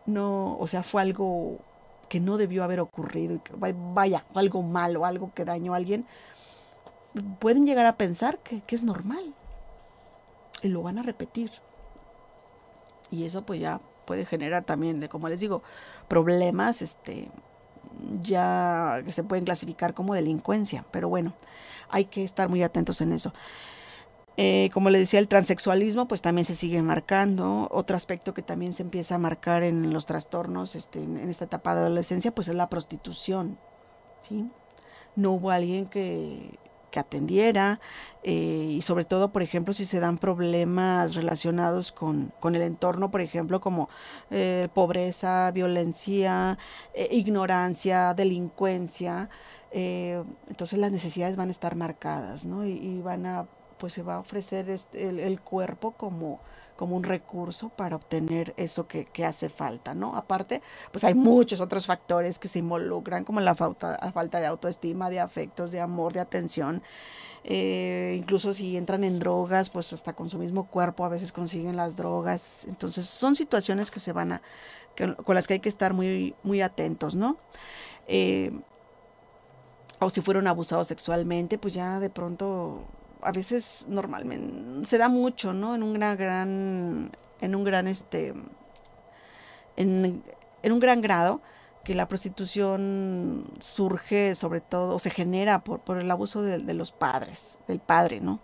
no, 0.08 0.56
o 0.58 0.66
sea, 0.66 0.82
fue 0.82 1.02
algo 1.02 1.58
que 2.08 2.18
no 2.18 2.38
debió 2.38 2.64
haber 2.64 2.80
ocurrido 2.80 3.34
y 3.34 3.38
que 3.40 3.52
vaya, 3.58 4.24
algo 4.34 4.62
malo, 4.62 5.04
algo 5.04 5.32
que 5.34 5.44
dañó 5.44 5.74
a 5.74 5.76
alguien, 5.76 6.06
pueden 7.38 7.66
llegar 7.66 7.84
a 7.84 7.98
pensar 7.98 8.38
que, 8.38 8.62
es 8.66 8.82
normal 8.82 9.34
y 10.62 10.68
lo 10.68 10.82
van 10.82 10.98
a 10.98 11.02
repetir. 11.02 11.50
Y 13.10 13.24
eso 13.24 13.42
pues 13.42 13.60
ya 13.60 13.80
puede 14.06 14.24
generar 14.24 14.64
también, 14.64 14.98
de, 14.98 15.10
como 15.10 15.28
les 15.28 15.40
digo, 15.40 15.62
problemas 16.08 16.80
este, 16.80 17.30
ya 18.22 19.02
que 19.04 19.12
se 19.12 19.24
pueden 19.24 19.44
clasificar 19.44 19.92
como 19.92 20.14
delincuencia. 20.14 20.86
Pero 20.90 21.10
bueno, 21.10 21.34
hay 21.90 22.06
que 22.06 22.24
estar 22.24 22.48
muy 22.48 22.62
atentos 22.62 23.02
en 23.02 23.12
eso. 23.12 23.34
Eh, 24.40 24.70
como 24.72 24.88
les 24.88 25.00
decía, 25.00 25.18
el 25.18 25.26
transexualismo 25.26 26.06
pues 26.06 26.22
también 26.22 26.44
se 26.44 26.54
sigue 26.54 26.80
marcando. 26.80 27.66
Otro 27.72 27.96
aspecto 27.96 28.34
que 28.34 28.42
también 28.42 28.72
se 28.72 28.84
empieza 28.84 29.16
a 29.16 29.18
marcar 29.18 29.64
en 29.64 29.92
los 29.92 30.06
trastornos 30.06 30.76
este, 30.76 31.02
en, 31.02 31.28
esta 31.28 31.46
etapa 31.46 31.74
de 31.74 31.80
adolescencia 31.80 32.32
pues 32.32 32.46
es 32.46 32.54
la 32.54 32.68
prostitución. 32.68 33.58
¿sí? 34.20 34.48
No 35.16 35.32
hubo 35.32 35.50
alguien 35.50 35.86
que 35.86 36.56
que 36.90 37.00
atendiera 37.00 37.80
eh, 38.22 38.76
y 38.78 38.80
sobre 38.80 39.04
todo, 39.04 39.30
por 39.30 39.42
ejemplo, 39.42 39.74
si 39.74 39.84
se 39.84 40.00
dan 40.00 40.16
problemas 40.16 41.14
relacionados 41.16 41.92
con, 41.92 42.32
con 42.40 42.54
el 42.54 42.62
entorno, 42.62 43.10
por 43.10 43.20
ejemplo, 43.20 43.60
como 43.60 43.90
eh, 44.30 44.68
pobreza, 44.72 45.50
violencia, 45.50 46.56
ignorancia, 47.10 48.14
delincuencia, 48.14 49.28
entonces 49.70 50.78
las 50.78 50.90
necesidades 50.90 51.36
van 51.36 51.48
a 51.48 51.50
estar 51.50 51.76
marcadas, 51.76 52.46
¿no? 52.46 52.64
Y, 52.64 53.02
van 53.02 53.26
a, 53.26 53.46
pues 53.78 53.92
se 53.92 54.02
va 54.02 54.16
a 54.16 54.20
ofrecer 54.20 54.70
este, 54.70 55.08
el, 55.08 55.40
cuerpo 55.40 55.92
como 55.92 56.40
como 56.76 56.96
un 56.96 57.02
recurso 57.02 57.70
para 57.70 57.96
obtener 57.96 58.54
eso 58.56 58.86
que, 58.86 59.04
que, 59.04 59.24
hace 59.24 59.48
falta, 59.48 59.96
¿no? 59.96 60.14
Aparte, 60.14 60.62
pues 60.92 61.02
hay 61.02 61.14
muchos 61.14 61.60
otros 61.60 61.86
factores 61.86 62.38
que 62.38 62.46
se 62.46 62.60
involucran, 62.60 63.24
como 63.24 63.40
la 63.40 63.56
falta, 63.56 63.98
la 64.00 64.12
falta 64.12 64.38
de 64.38 64.46
autoestima, 64.46 65.10
de 65.10 65.18
afectos, 65.18 65.72
de 65.72 65.80
amor, 65.80 66.12
de 66.12 66.20
atención. 66.20 66.80
Eh, 67.44 68.16
incluso 68.18 68.52
si 68.52 68.76
entran 68.76 69.04
en 69.04 69.18
drogas, 69.18 69.70
pues 69.70 69.92
hasta 69.92 70.12
con 70.12 70.28
su 70.28 70.38
mismo 70.38 70.68
cuerpo 70.68 71.04
a 71.04 71.08
veces 71.08 71.32
consiguen 71.32 71.76
las 71.76 71.96
drogas. 71.96 72.66
Entonces 72.68 73.08
son 73.08 73.34
situaciones 73.34 73.90
que 73.90 74.00
se 74.00 74.12
van 74.12 74.32
a, 74.32 74.42
con 75.24 75.34
las 75.34 75.46
que 75.46 75.54
hay 75.54 75.60
que 75.60 75.68
estar 75.68 75.94
muy, 75.94 76.34
muy 76.42 76.60
atentos, 76.60 77.14
¿no? 77.14 77.38
Eh, 78.06 78.52
o 80.00 80.10
si 80.10 80.20
fueron 80.20 80.46
abusados 80.46 80.88
sexualmente, 80.88 81.58
pues 81.58 81.74
ya 81.74 82.00
de 82.00 82.10
pronto 82.10 82.84
a 83.22 83.32
veces 83.32 83.86
normalmente 83.88 84.86
se 84.86 84.98
da 84.98 85.08
mucho, 85.08 85.52
¿no? 85.52 85.74
En 85.74 85.82
un 85.82 85.94
gran, 85.94 87.10
en 87.40 87.54
un 87.54 87.64
gran, 87.64 87.88
este, 87.88 88.34
en, 89.76 90.22
un 90.64 90.80
gran 90.80 91.00
grado 91.00 91.40
que 91.84 91.94
la 91.94 92.08
prostitución 92.08 93.46
surge 93.60 94.34
sobre 94.34 94.60
todo, 94.60 94.94
o 94.94 94.98
se 94.98 95.10
genera 95.10 95.64
por, 95.64 95.80
por 95.80 95.98
el 95.98 96.10
abuso 96.10 96.42
de, 96.42 96.58
de, 96.58 96.74
los 96.74 96.92
padres, 96.92 97.58
del 97.66 97.80
padre, 97.80 98.20
¿no? 98.20 98.40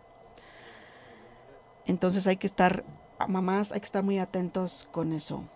Entonces 1.86 2.26
hay 2.26 2.36
que 2.36 2.46
estar, 2.46 2.84
mamás, 3.28 3.72
hay 3.72 3.80
que 3.80 3.86
estar 3.86 4.02
muy 4.02 4.18
atentos 4.18 4.88
con 4.90 5.12
eso, 5.12 5.48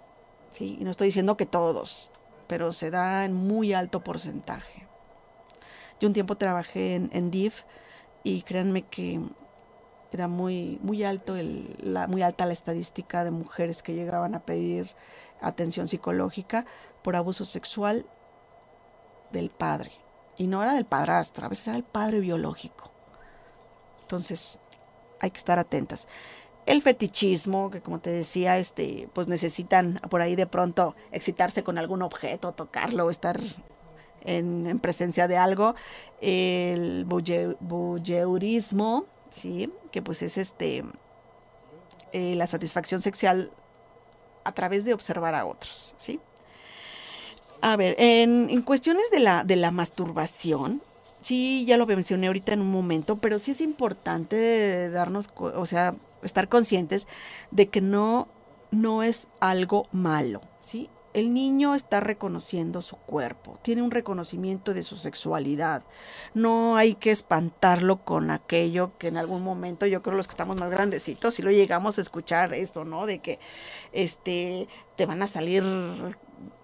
¿sí? 0.52 0.76
Y 0.80 0.84
no 0.84 0.90
estoy 0.90 1.08
diciendo 1.08 1.36
que 1.36 1.46
todos, 1.46 2.10
pero 2.46 2.72
se 2.72 2.90
da 2.90 3.24
en 3.24 3.32
muy 3.32 3.72
alto 3.72 4.04
porcentaje, 4.04 4.86
Yo 6.00 6.08
un 6.08 6.14
tiempo 6.14 6.36
trabajé 6.36 6.94
en, 6.94 7.10
en 7.12 7.30
DIF 7.30 7.64
y 8.22 8.42
créanme 8.42 8.82
que 8.82 9.20
era 10.12 10.28
muy, 10.28 10.78
muy, 10.82 11.04
alto 11.04 11.36
el, 11.36 11.76
la, 11.80 12.06
muy 12.06 12.22
alta 12.22 12.46
la 12.46 12.52
estadística 12.52 13.24
de 13.24 13.30
mujeres 13.30 13.82
que 13.82 13.94
llegaban 13.94 14.34
a 14.34 14.40
pedir 14.40 14.90
atención 15.40 15.88
psicológica 15.88 16.66
por 17.02 17.16
abuso 17.16 17.44
sexual 17.44 18.06
del 19.32 19.50
padre. 19.50 19.92
Y 20.36 20.46
no 20.46 20.62
era 20.62 20.74
del 20.74 20.86
padrastro, 20.86 21.46
a 21.46 21.48
veces 21.48 21.68
era 21.68 21.76
el 21.76 21.84
padre 21.84 22.20
biológico. 22.20 22.90
Entonces, 24.02 24.58
hay 25.20 25.30
que 25.30 25.38
estar 25.38 25.58
atentas. 25.58 26.06
El 26.64 26.82
fetichismo, 26.82 27.70
que 27.70 27.80
como 27.80 27.98
te 27.98 28.10
decía, 28.10 28.58
este, 28.58 29.08
pues 29.14 29.26
necesitan 29.26 30.00
por 30.10 30.20
ahí 30.20 30.36
de 30.36 30.46
pronto 30.46 30.94
excitarse 31.12 31.64
con 31.64 31.78
algún 31.78 32.02
objeto, 32.02 32.52
tocarlo, 32.52 33.10
estar 33.10 33.40
en, 34.24 34.78
presencia 34.80 35.28
de 35.28 35.36
algo. 35.36 35.74
El 36.20 37.04
voyeurismo, 37.04 39.06
¿sí? 39.30 39.72
Que 39.90 40.02
pues 40.02 40.22
es 40.22 40.38
este 40.38 40.84
eh, 42.12 42.34
la 42.36 42.46
satisfacción 42.46 43.00
sexual 43.00 43.50
a 44.44 44.52
través 44.52 44.84
de 44.84 44.94
observar 44.94 45.34
a 45.34 45.44
otros, 45.44 45.94
¿sí? 45.98 46.20
A 47.60 47.76
ver, 47.76 47.96
en, 47.98 48.48
en 48.50 48.62
cuestiones 48.62 49.10
de 49.10 49.20
la, 49.20 49.44
de 49.44 49.56
la 49.56 49.70
masturbación, 49.70 50.80
sí, 51.20 51.64
ya 51.66 51.76
lo 51.76 51.86
mencioné 51.86 52.28
ahorita 52.28 52.54
en 52.54 52.60
un 52.60 52.70
momento, 52.70 53.16
pero 53.16 53.38
sí 53.38 53.50
es 53.50 53.60
importante 53.60 54.88
darnos, 54.90 55.28
o 55.36 55.66
sea, 55.66 55.94
estar 56.22 56.48
conscientes 56.48 57.06
de 57.50 57.68
que 57.68 57.80
no, 57.80 58.28
no 58.70 59.02
es 59.02 59.26
algo 59.40 59.88
malo, 59.92 60.40
¿sí? 60.60 60.88
El 61.14 61.32
niño 61.32 61.74
está 61.74 62.00
reconociendo 62.00 62.82
su 62.82 62.96
cuerpo, 62.96 63.58
tiene 63.62 63.82
un 63.82 63.90
reconocimiento 63.90 64.74
de 64.74 64.82
su 64.82 64.96
sexualidad. 64.96 65.82
No 66.34 66.76
hay 66.76 66.94
que 66.94 67.10
espantarlo 67.10 68.04
con 68.04 68.30
aquello 68.30 68.92
que 68.98 69.08
en 69.08 69.16
algún 69.16 69.42
momento, 69.42 69.86
yo 69.86 70.02
creo 70.02 70.16
los 70.16 70.26
que 70.26 70.32
estamos 70.32 70.56
más 70.56 70.70
grandecitos, 70.70 71.34
si 71.34 71.42
lo 71.42 71.50
llegamos 71.50 71.98
a 71.98 72.02
escuchar 72.02 72.52
esto, 72.52 72.84
¿no? 72.84 73.06
De 73.06 73.20
que 73.20 73.38
este 73.92 74.68
te 74.96 75.06
van 75.06 75.22
a 75.22 75.28
salir 75.28 75.64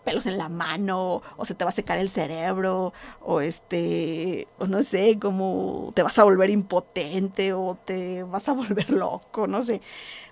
pelos 0.04 0.26
en 0.26 0.38
la 0.38 0.48
mano, 0.48 1.22
o 1.36 1.44
se 1.44 1.54
te 1.54 1.64
va 1.64 1.70
a 1.70 1.72
secar 1.72 1.98
el 1.98 2.10
cerebro, 2.10 2.92
o 3.20 3.40
este, 3.40 4.46
o 4.58 4.66
no 4.66 4.82
sé, 4.82 5.18
como 5.18 5.92
te 5.94 6.02
vas 6.02 6.18
a 6.18 6.24
volver 6.24 6.50
impotente, 6.50 7.52
o 7.54 7.78
te 7.84 8.22
vas 8.22 8.48
a 8.48 8.52
volver 8.54 8.90
loco, 8.90 9.46
no 9.46 9.62
sé. 9.62 9.80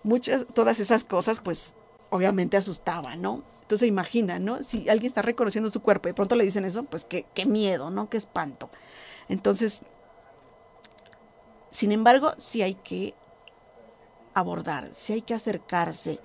Muchas, 0.04 0.46
todas 0.54 0.78
esas 0.80 1.04
cosas, 1.04 1.40
pues, 1.40 1.76
obviamente 2.12 2.58
asustaban, 2.58 3.22
¿no? 3.22 3.42
Entonces 3.62 3.88
imagina, 3.88 4.38
¿no? 4.38 4.62
Si 4.62 4.88
alguien 4.90 5.06
está 5.06 5.22
reconociendo 5.22 5.70
su 5.70 5.80
cuerpo 5.80 6.08
y 6.08 6.10
de 6.10 6.14
pronto 6.14 6.36
le 6.36 6.44
dicen 6.44 6.64
eso, 6.66 6.84
pues 6.84 7.06
qué, 7.06 7.24
qué 7.34 7.46
miedo, 7.46 7.90
¿no? 7.90 8.10
Qué 8.10 8.18
espanto. 8.18 8.70
Entonces, 9.30 9.80
sin 11.70 11.90
embargo, 11.90 12.32
sí 12.36 12.60
hay 12.60 12.74
que 12.74 13.14
abordar, 14.34 14.90
sí 14.92 15.14
hay 15.14 15.22
que 15.22 15.32
acercarse 15.32 16.20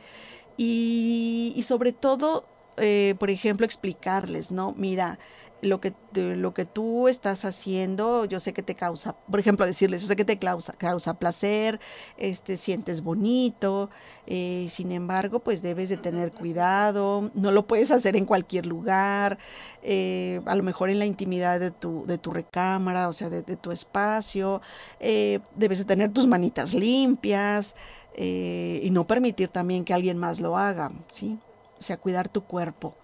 y, 0.57 1.53
y 1.55 1.63
sobre 1.63 1.93
todo, 1.93 2.45
eh, 2.75 3.15
por 3.17 3.29
ejemplo, 3.29 3.65
explicarles, 3.65 4.51
¿no? 4.51 4.73
Mira, 4.75 5.17
lo 5.61 5.81
que, 5.81 5.93
lo 6.13 6.53
que 6.53 6.65
tú 6.65 7.07
estás 7.07 7.43
haciendo, 7.43 8.25
yo 8.25 8.39
sé 8.39 8.53
que 8.53 8.61
te 8.61 8.75
causa, 8.75 9.13
por 9.29 9.39
ejemplo, 9.39 9.65
decirles, 9.65 10.01
yo 10.01 10.07
sé 10.07 10.15
que 10.15 10.25
te 10.25 10.37
causa, 10.37 10.73
causa 10.73 11.17
placer, 11.17 11.79
este, 12.17 12.57
sientes 12.57 13.01
bonito, 13.01 13.89
eh, 14.27 14.67
sin 14.69 14.91
embargo, 14.91 15.39
pues 15.39 15.61
debes 15.61 15.89
de 15.89 15.97
tener 15.97 16.31
cuidado, 16.31 17.31
no 17.33 17.51
lo 17.51 17.65
puedes 17.65 17.91
hacer 17.91 18.15
en 18.15 18.25
cualquier 18.25 18.65
lugar, 18.65 19.39
eh, 19.81 20.41
a 20.45 20.55
lo 20.55 20.63
mejor 20.63 20.89
en 20.89 20.99
la 20.99 21.05
intimidad 21.05 21.59
de 21.59 21.71
tu, 21.71 22.05
de 22.05 22.17
tu 22.17 22.31
recámara, 22.31 23.09
o 23.09 23.13
sea, 23.13 23.29
de, 23.29 23.43
tu 23.57 23.71
espacio, 23.71 24.61
eh, 24.99 25.39
debes 25.55 25.79
de 25.79 25.85
tener 25.85 26.11
tus 26.13 26.27
manitas 26.27 26.73
limpias 26.73 27.75
y 28.19 28.89
no 28.91 29.05
permitir 29.05 29.49
también 29.49 29.85
que 29.85 29.93
alguien 29.93 30.17
más 30.17 30.39
lo 30.39 30.57
haga, 30.57 30.91
¿sí? 31.11 31.37
O 31.79 31.83
sea, 31.83 31.97
cuidar 31.97 32.27
tu 32.27 32.43
cuerpo, 32.43 32.95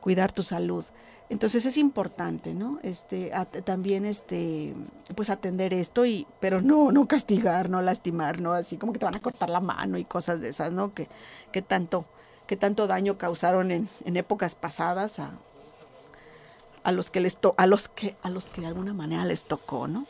cuidar 0.00 0.30
tu 0.30 0.42
salud. 0.42 0.84
Entonces 1.32 1.64
es 1.64 1.78
importante, 1.78 2.52
¿no? 2.52 2.78
Este, 2.82 3.32
también 3.64 4.04
este, 4.04 4.74
pues 5.16 5.30
atender 5.30 5.72
esto 5.72 6.04
y, 6.04 6.26
pero 6.40 6.60
no, 6.60 6.92
no 6.92 7.08
castigar, 7.08 7.70
no 7.70 7.80
lastimar, 7.80 8.38
no 8.38 8.52
así 8.52 8.76
como 8.76 8.92
que 8.92 8.98
te 8.98 9.06
van 9.06 9.16
a 9.16 9.20
cortar 9.20 9.48
la 9.48 9.60
mano 9.60 9.96
y 9.96 10.04
cosas 10.04 10.42
de 10.42 10.50
esas, 10.50 10.72
¿no? 10.72 10.92
Que, 10.92 11.08
que 11.50 11.62
tanto, 11.62 12.04
que 12.46 12.58
tanto 12.58 12.86
daño 12.86 13.16
causaron 13.16 13.70
en, 13.70 13.88
en 14.04 14.18
épocas 14.18 14.54
pasadas 14.54 15.18
a, 15.20 15.30
a 16.84 16.92
los 16.92 17.08
que 17.08 17.20
les 17.20 17.38
to 17.38 17.54
a 17.56 17.66
los 17.66 17.88
que, 17.88 18.14
a 18.22 18.28
los 18.28 18.44
que 18.44 18.60
de 18.60 18.66
alguna 18.66 18.92
manera 18.92 19.24
les 19.24 19.44
tocó, 19.44 19.88
¿no? 19.88 20.04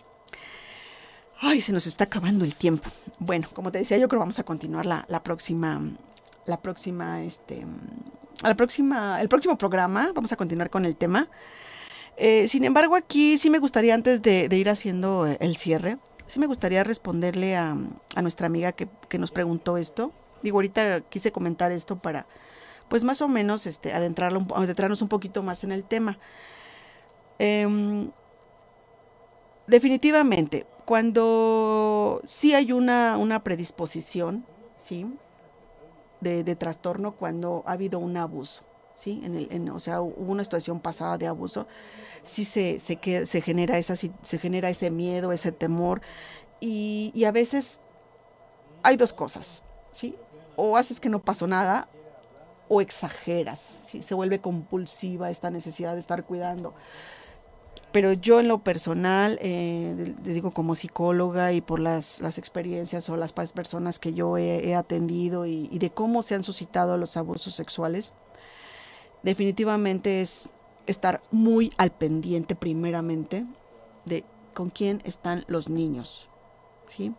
Ay, 1.41 1.61
se 1.61 1.73
nos 1.73 1.87
está 1.87 2.03
acabando 2.03 2.45
el 2.45 2.57
tiempo. 2.57 2.91
Bueno, 3.21 3.47
como 3.55 3.71
te 3.71 3.79
decía, 3.79 3.97
yo 3.97 4.09
creo 4.09 4.19
que 4.19 4.25
vamos 4.25 4.41
a 4.41 4.45
continuar 4.45 4.87
la, 4.87 5.05
la 5.07 5.23
próxima, 5.23 5.81
la 6.47 6.61
próxima, 6.61 7.23
este, 7.23 7.65
la 8.49 8.55
próxima, 8.57 9.21
el 9.21 9.29
próximo 9.29 9.57
programa 9.57 10.11
vamos 10.15 10.33
a 10.33 10.37
continuar 10.37 10.71
con 10.71 10.85
el 10.85 10.97
tema. 10.97 11.29
Eh, 12.17 12.49
sin 12.49 12.65
embargo, 12.65 12.97
aquí 12.97 13.39
sí 13.39 13.51
me 13.51 13.59
gustaría, 13.59 13.95
antes 13.95 14.23
de, 14.23 14.49
ir 14.51 14.69
haciendo 14.69 15.27
el 15.27 15.57
cierre, 15.57 15.99
sí 16.27 16.39
me 16.39 16.47
gustaría 16.47 16.85
responderle 16.85 17.57
a, 17.57 17.77
nuestra 18.21 18.47
amiga 18.47 18.73
que, 18.73 18.89
nos 19.19 19.31
preguntó 19.31 19.77
esto. 19.77 20.13
Digo, 20.43 20.59
ahorita 20.59 21.03
quise 21.03 21.33
comentar 21.33 21.73
esto 21.73 21.97
para, 21.97 22.27
pues 22.89 23.05
más 23.05 23.23
o 23.23 23.29
menos, 23.29 23.67
este, 23.67 23.93
adentrarnos 23.93 25.03
un 25.03 25.09
poquito 25.09 25.43
más 25.43 25.65
en 25.65 25.73
el 25.73 25.85
tema. 25.85 26.19
Em, 27.39 28.11
definitivamente, 29.67 30.67
cuando 30.85 32.21
sí 32.25 32.55
hay 32.55 32.73
una 32.73 33.41
predisposición, 33.45 34.45
¿sí? 34.77 35.07
De, 36.23 36.57
trastorno 36.57 37.17
cuando 37.17 37.63
ha 37.67 37.73
habido 37.73 37.99
un 37.99 38.17
abuso. 38.17 38.65
¿sí? 38.95 39.21
En 39.25 39.35
el, 39.35 39.71
o 39.71 39.79
sea, 39.79 40.01
hubo 40.01 40.33
una 40.33 40.45
situación 40.45 40.81
pasada 40.81 41.19
de 41.19 41.27
abuso, 41.27 41.67
sí 42.23 42.45
se, 42.45 42.79
se, 42.79 42.97
que, 42.97 43.27
se, 43.27 43.41
genera, 43.41 43.79
esa, 43.79 43.97
se 43.97 44.39
genera 44.39 44.71
ese 44.71 44.91
miedo, 44.91 45.33
ese 45.33 45.53
temor, 45.53 46.01
y, 46.61 47.11
y, 47.15 47.25
a 47.25 47.33
veces 47.33 47.81
hay 48.85 48.97
dos 48.97 49.13
cosas, 49.13 49.65
¿sí? 49.91 50.17
O 50.55 50.77
haces 50.77 51.01
que 51.01 51.09
no 51.09 51.19
pasó 51.19 51.49
nada, 51.49 51.89
o 52.69 52.81
exageras, 52.81 53.59
¿sí? 53.59 54.03
Se 54.03 54.15
vuelve 54.15 54.41
compulsiva 54.41 55.31
esta 55.31 55.51
necesidad 55.51 55.95
de 55.95 56.01
estar 56.01 56.25
cuidando. 56.25 56.75
Pero 57.93 58.15
yo 58.15 58.41
en 58.41 58.49
lo 58.49 58.59
personal, 58.65 59.39
eh, 59.43 60.15
les 60.25 60.35
digo 60.35 60.51
como 60.51 60.75
psicóloga 60.75 61.53
y 61.53 61.61
por 61.61 61.79
las, 61.79 62.23
las 62.23 62.39
experiencias 62.39 63.11
o 63.11 63.19
las 63.19 63.35
personas 63.35 63.99
que 63.99 64.15
yo 64.15 64.39
he, 64.39 64.75
atendido 64.75 65.45
y, 65.45 65.69
de 65.79 65.91
cómo 65.91 66.23
se 66.23 66.35
han 66.35 66.43
suscitado 66.43 66.97
los 66.97 67.19
abusos 67.19 67.55
sexuales, 67.55 68.15
definitivamente 69.23 70.23
es 70.23 70.49
estar 70.87 71.23
muy 71.31 71.71
al 71.77 71.93
pendiente 71.93 72.57
primeramente 72.57 73.45
de 74.07 74.25
con 74.55 74.71
quién 74.71 75.03
están 75.05 75.45
los 75.47 75.69
niños, 75.69 76.31
¿sí? 76.87 77.13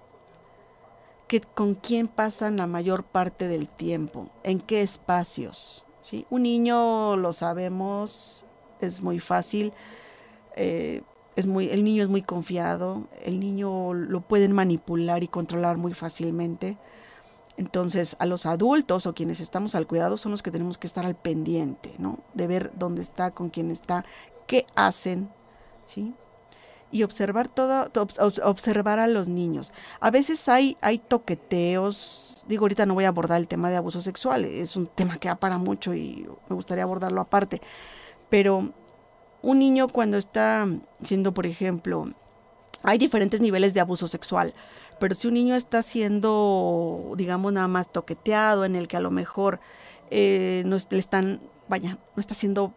Que, 1.28 1.42
con 1.42 1.76
quién 1.76 2.08
pasan 2.08 2.58
la 2.58 2.66
mayor 2.66 3.04
parte 3.04 3.48
del 3.48 3.68
tiempo, 3.68 4.30
en 4.44 4.60
qué 4.60 4.82
espacios, 4.82 5.86
¿sí? 6.02 6.26
Un 6.32 6.44
niño, 6.44 7.16
lo 7.16 7.32
sabemos, 7.32 8.48
es 8.82 9.04
muy 9.04 9.20
fácil 9.20 9.72
eh, 10.56 11.02
es 11.36 11.48
muy, 11.48 11.70
el 11.70 11.84
niño 11.84 12.04
es 12.04 12.10
muy 12.10 12.22
confiado, 12.22 13.08
el 13.24 13.40
niño 13.40 13.94
lo 13.94 14.22
pueden 14.22 14.52
manipular 14.52 15.24
y 15.24 15.28
controlar 15.28 15.78
muy 15.78 15.94
fácilmente. 15.94 16.78
Entonces, 17.58 18.16
a 18.20 18.26
los 18.26 18.46
adultos 18.46 19.06
o 19.06 19.14
quienes 19.14 19.40
estamos 19.40 19.76
al 19.76 19.88
cuidado 19.88 20.18
son 20.18 20.32
los 20.32 20.42
que 20.42 20.52
tenemos 20.52 20.78
que 20.78 20.88
estar 20.88 21.06
al 21.06 21.16
pendiente, 21.16 21.94
¿no? 22.00 22.20
De 22.34 22.48
ver 22.48 22.72
dónde 22.76 23.02
está, 23.02 23.32
con 23.32 23.50
quién 23.50 23.70
está, 23.70 24.06
qué 24.48 24.66
hacen, 24.76 25.30
¿sí? 25.86 26.16
Y 26.92 27.04
observar 27.04 27.48
todo, 27.48 27.90
observar 28.44 29.00
a 29.00 29.08
los 29.08 29.28
niños. 29.28 29.72
A 30.00 30.12
veces 30.12 30.48
hay, 30.50 30.78
hay 30.82 31.00
toqueteos, 31.00 32.46
digo, 32.48 32.66
ahorita 32.66 32.86
no 32.86 32.94
voy 32.94 33.06
a 33.06 33.10
abordar 33.10 33.40
el 33.40 33.48
tema 33.48 33.70
de 33.70 33.78
abuso 33.78 34.02
sexual, 34.02 34.46
es 34.46 34.76
un 34.76 34.88
tema 34.88 35.18
que 35.18 35.28
da 35.28 35.36
para 35.36 35.58
mucho 35.58 35.96
y 35.96 36.28
me 36.50 36.56
gustaría 36.56 36.84
abordarlo 36.84 37.22
aparte, 37.22 37.62
pero 38.30 38.74
un 39.44 39.60
niño 39.60 39.90
cuando 39.90 40.18
está 40.18 40.66
siendo, 41.04 41.34
por 41.34 41.46
ejemplo, 41.46 42.08
hay 42.82 42.98
diferentes 42.98 43.42
niveles 43.42 43.74
de 43.74 43.82
abuso 43.82 44.08
sexual, 44.08 44.54
pero 45.00 45.16
si 45.16 45.28
un 45.28 45.34
niño 45.36 45.54
está 45.54 45.84
siendo, 45.84 47.14
digamos, 47.18 47.52
nada 47.52 47.68
más 47.68 47.92
toqueteado, 47.92 48.66
en 48.66 48.76
el 48.76 48.88
que 48.88 48.98
a 48.98 49.02
lo 49.02 49.12
mejor 49.12 49.60
eh, 50.10 50.64
no 50.66 50.78
le 50.90 50.98
están, 50.98 51.42
vaya, 51.68 51.98
no 52.16 52.20
está 52.20 52.34
siendo 52.34 52.74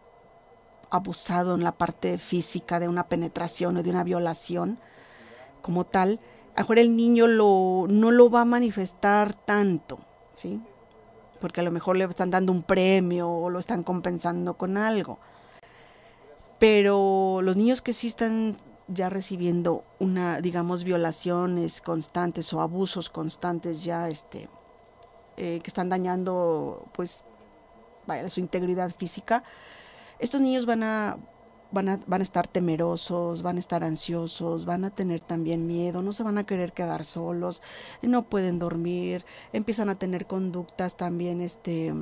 abusado 0.89 1.55
en 1.55 1.63
la 1.63 1.71
parte 1.71 2.17
física 2.17 2.79
de 2.79 2.89
una 2.89 3.07
penetración 3.07 3.77
o 3.77 3.83
de 3.83 3.89
una 3.89 4.03
violación 4.03 4.77
como 5.61 5.85
tal, 5.85 6.19
a 6.55 6.61
mejor 6.61 6.79
el 6.79 6.97
niño 6.97 7.27
lo, 7.27 7.85
no 7.89 8.11
lo 8.11 8.29
va 8.29 8.41
a 8.41 8.45
manifestar 8.45 9.33
tanto, 9.33 9.99
¿sí? 10.35 10.61
Porque 11.39 11.61
a 11.61 11.63
lo 11.63 11.71
mejor 11.71 11.95
le 11.95 12.03
están 12.03 12.31
dando 12.31 12.51
un 12.51 12.63
premio 12.63 13.29
o 13.29 13.49
lo 13.49 13.59
están 13.59 13.83
compensando 13.83 14.55
con 14.55 14.75
algo 14.75 15.17
pero 16.59 17.41
los 17.41 17.55
niños 17.55 17.81
que 17.81 17.93
sí 17.93 18.07
están 18.07 18.57
ya 18.87 19.09
recibiendo 19.09 19.83
una, 19.99 20.41
digamos, 20.41 20.83
violaciones 20.83 21.81
constantes 21.81 22.53
o 22.53 22.61
abusos 22.61 23.09
constantes 23.09 23.83
ya, 23.83 24.09
este, 24.09 24.49
eh, 25.35 25.59
que 25.61 25.67
están 25.67 25.89
dañando, 25.89 26.87
pues, 26.93 27.25
vaya, 28.05 28.29
su 28.29 28.39
integridad 28.39 28.93
física, 28.95 29.43
estos 30.19 30.41
niños 30.41 30.65
van 30.65 30.83
a, 30.83 31.17
van 31.71 31.89
a, 31.89 31.99
van 32.07 32.21
a 32.21 32.23
estar 32.23 32.47
temerosos, 32.47 33.41
van 33.41 33.57
a 33.57 33.59
estar 33.59 33.83
ansiosos, 33.83 34.65
van 34.65 34.85
a 34.85 34.89
tener 34.89 35.19
también 35.19 35.67
miedo, 35.67 36.01
no 36.01 36.13
se 36.13 36.23
van 36.23 36.37
a 36.37 36.45
querer 36.45 36.71
quedar 36.71 37.03
solos, 37.03 37.61
no 38.01 38.29
pueden 38.29 38.57
dormir, 38.57 39.25
empiezan 39.51 39.89
a 39.89 39.99
tener 39.99 40.27
conductas 40.27 40.95
también, 40.95 41.41
este, 41.41 41.93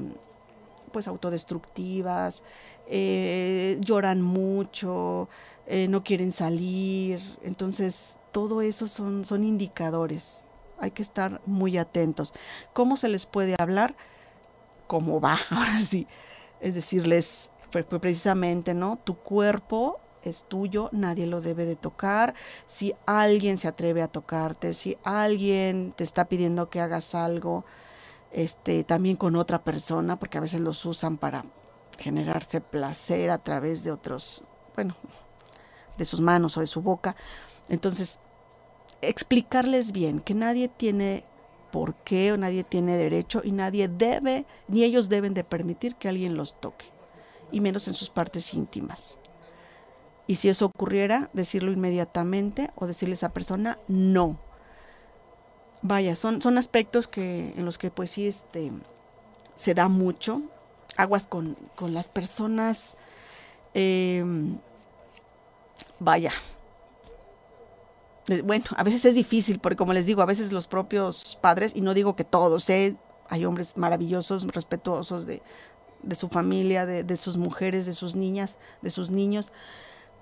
pues 0.96 1.10
autodestructivas, 1.10 2.42
eh, 2.88 3.78
lloran 3.82 4.22
mucho, 4.22 5.28
eh, 5.66 5.90
no 5.90 6.06
quieren 6.06 6.32
salir, 6.32 7.20
entonces 7.44 8.16
todo 8.32 8.62
eso 8.62 8.88
son, 8.88 9.26
son 9.26 9.44
indicadores. 9.44 10.46
Hay 10.80 10.92
que 10.92 11.02
estar 11.02 11.42
muy 11.46 11.78
atentos. 11.78 12.34
¿Cómo 12.72 12.96
se 12.96 13.10
les 13.10 13.26
puede 13.26 13.58
hablar? 13.60 13.98
¿Cómo 14.88 15.20
va? 15.20 15.38
Ahora 15.50 15.82
sí. 15.82 16.08
Es 16.62 16.76
decirles, 16.76 17.52
precisamente, 18.00 18.74
¿no? 18.74 18.98
Tu 19.04 19.18
cuerpo 19.18 20.00
es 20.24 20.46
tuyo, 20.46 20.88
nadie 20.94 21.28
lo 21.28 21.42
debe 21.42 21.66
de 21.66 21.76
tocar. 21.76 22.36
Si 22.68 22.96
alguien 23.06 23.58
se 23.58 23.68
atreve 23.68 24.02
a 24.02 24.08
tocarte, 24.08 24.74
si 24.74 24.98
alguien 25.04 25.92
te 25.92 26.06
está 26.06 26.30
pidiendo 26.30 26.70
que 26.70 26.80
hagas 26.80 27.16
algo, 27.16 27.66
este, 28.36 28.84
también 28.84 29.16
con 29.16 29.38
otra 29.38 29.64
persona, 29.64 30.20
porque 30.20 30.38
a 30.38 30.42
veces 30.42 30.60
los 30.60 30.86
usan 30.86 31.18
para 31.18 31.46
generarse 31.98 32.60
placer 32.60 33.30
a 33.30 33.38
través 33.38 33.82
de 33.86 33.92
otros, 33.92 34.44
bueno, 34.76 34.94
de 35.98 36.04
sus 36.04 36.20
manos 36.20 36.58
o 36.58 36.60
de 36.60 36.68
su 36.68 36.82
boca. 36.82 37.16
Entonces, 37.70 38.20
explicarles 39.02 39.94
bien 39.94 40.20
que 40.20 40.34
nadie 40.34 40.68
tiene 40.68 41.24
por 41.72 41.96
qué 41.96 42.34
o 42.34 42.38
nadie 42.38 42.66
tiene 42.66 42.98
derecho 42.98 43.42
y 43.42 43.54
nadie 43.54 43.88
debe, 43.88 44.46
ni 44.68 44.84
ellos 44.84 45.08
deben 45.08 45.34
de 45.34 45.46
permitir 45.46 45.96
que 45.96 46.10
alguien 46.10 46.36
los 46.36 46.60
toque, 46.60 46.88
y 47.54 47.62
menos 47.62 47.88
en 47.88 47.94
sus 47.94 48.10
partes 48.10 48.54
íntimas. 48.54 49.18
Y 50.28 50.36
si 50.36 50.50
eso 50.50 50.66
ocurriera, 50.66 51.30
decirlo 51.32 51.72
inmediatamente 51.72 52.70
o 52.76 52.86
decirle 52.86 53.14
a 53.14 53.16
esa 53.16 53.30
persona 53.34 53.80
no. 53.88 54.40
Vaya, 55.88 56.16
son, 56.16 56.42
son 56.42 56.58
aspectos 56.58 57.08
que, 57.08 57.54
en 57.56 57.64
los 57.64 57.78
que 57.78 57.92
pues 57.92 58.10
sí 58.10 58.26
este, 58.26 58.72
se 59.54 59.76
da 59.76 59.88
mucho. 59.88 60.42
Aguas 60.98 61.28
con, 61.28 61.56
con 61.76 61.94
las 61.94 62.08
personas 62.08 62.98
em, 63.76 64.58
vaya. 66.00 66.32
Eh, 68.30 68.42
bueno, 68.42 68.66
a 68.76 68.84
veces 68.84 69.06
es 69.06 69.14
difícil, 69.14 69.60
porque 69.60 69.76
como 69.76 69.94
les 69.94 70.08
digo, 70.08 70.24
a 70.24 70.26
veces 70.26 70.52
los 70.52 70.66
propios 70.66 71.38
padres, 71.40 71.74
y 71.76 71.82
no 71.82 71.94
digo 71.94 72.16
que 72.16 72.24
todos, 72.24 72.68
hay 72.72 73.46
hombres 73.46 73.78
maravillosos, 73.78 74.48
respetuosos 74.48 75.28
de, 75.28 75.44
de 76.02 76.16
su 76.16 76.30
familia, 76.30 76.88
de, 76.88 77.04
de, 77.04 77.18
sus 77.18 77.38
mujeres, 77.38 77.86
de 77.86 77.94
sus 77.94 78.16
niñas, 78.16 78.58
de 78.82 78.90
sus 78.90 79.12
niños, 79.12 79.54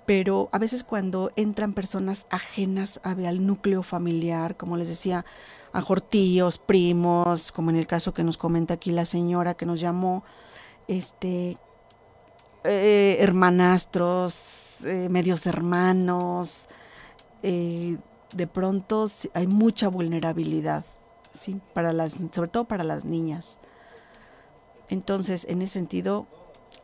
pero 0.05 0.49
a 0.51 0.59
veces 0.59 0.83
cuando 0.83 1.31
entran 1.35 1.73
personas 1.73 2.27
ajenas 2.29 2.99
al 3.03 3.45
núcleo 3.45 3.83
familiar, 3.83 4.57
como 4.57 4.77
les 4.77 4.87
decía, 4.87 5.25
a 5.71 5.83
tíos, 6.09 6.57
primos, 6.57 7.51
como 7.51 7.69
en 7.69 7.77
el 7.77 7.87
caso 7.87 8.13
que 8.13 8.23
nos 8.23 8.37
comenta 8.37 8.75
aquí 8.75 8.91
la 8.91 9.05
señora 9.05 9.55
que 9.55 9.65
nos 9.65 9.79
llamó, 9.79 10.23
este, 10.87 11.57
eh, 12.63 13.17
hermanastros, 13.19 14.83
eh, 14.85 15.07
medios 15.09 15.45
hermanos, 15.45 16.67
eh, 17.41 17.97
de 18.33 18.47
pronto 18.47 19.07
hay 19.33 19.47
mucha 19.47 19.87
vulnerabilidad, 19.87 20.85
¿sí? 21.33 21.59
para 21.73 21.91
las, 21.91 22.17
sobre 22.31 22.49
todo 22.49 22.65
para 22.65 22.83
las 22.83 23.05
niñas. 23.05 23.59
Entonces, 24.89 25.45
en 25.49 25.61
ese 25.61 25.73
sentido, 25.73 26.27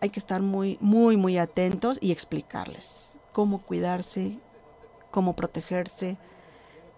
hay 0.02 0.10
que 0.10 0.20
estar 0.20 0.41
muy, 0.41 0.78
muy, 0.82 1.18
muy 1.18 1.38
atentos 1.38 1.97
y 2.02 2.12
explicarles 2.12 3.20
cómo 3.32 3.60
cuidarse, 3.60 4.39
cómo 5.12 5.36
protegerse, 5.36 6.18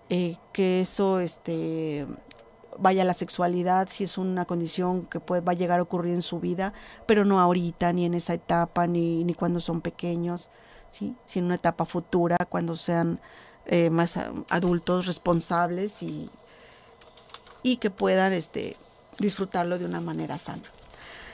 eh, 0.09 0.37
que 0.53 0.81
eso 0.81 1.19
este, 1.19 2.05
vaya 2.77 3.03
la 3.03 3.13
sexualidad, 3.13 3.87
si 3.89 4.03
es 4.03 4.17
una 4.17 4.45
condición 4.45 5.05
que 5.05 5.19
puede, 5.19 5.41
va 5.41 5.53
a 5.53 5.55
llegar 5.55 5.79
a 5.79 5.83
ocurrir 5.83 6.13
en 6.13 6.21
su 6.21 6.39
vida, 6.39 6.73
pero 7.05 7.25
no 7.25 7.39
ahorita, 7.39 7.93
ni 7.93 8.05
en 8.05 8.13
esa 8.13 8.33
etapa, 8.33 8.87
ni, 8.87 9.23
ni 9.23 9.33
cuando 9.33 9.59
son 9.59 9.81
pequeños. 9.81 10.51
¿sí? 10.91 11.15
si 11.25 11.39
en 11.39 11.45
una 11.45 11.55
etapa 11.55 11.85
futura, 11.85 12.37
cuando 12.49 12.75
sean 12.75 13.19
eh, 13.65 13.89
más 13.89 14.19
adultos 14.49 15.07
responsables 15.07 16.03
y, 16.03 16.29
y 17.63 17.77
que 17.77 17.89
puedan 17.89 18.33
este, 18.33 18.75
disfrutarlo 19.17 19.79
de 19.79 19.85
una 19.85 20.01
manera 20.01 20.37
sana. 20.37 20.63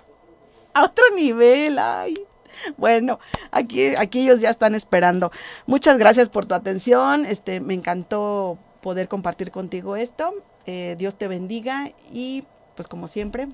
A 0.75 0.85
otro 0.85 1.05
nivel, 1.15 1.79
ay. 1.79 2.15
Bueno, 2.79 3.19
aquí, 3.51 3.95
aquí 3.97 4.21
ellos 4.21 4.41
ya 4.41 4.49
están 4.49 4.75
esperando. 4.75 5.31
Muchas 5.67 5.99
gracias 5.99 6.31
por 6.31 6.47
tu 6.47 6.55
atención. 6.55 7.27
Este, 7.27 7.61
me 7.61 7.75
encantó 7.75 8.57
poder 8.83 9.09
compartir 9.09 9.51
contigo 9.51 9.97
esto. 9.97 10.35
Eh, 10.67 10.97
Dios 10.99 11.17
te 11.17 11.29
bendiga 11.29 11.91
y 12.13 12.45
pues 12.75 12.89
como 12.89 13.09
siempre, 13.09 13.49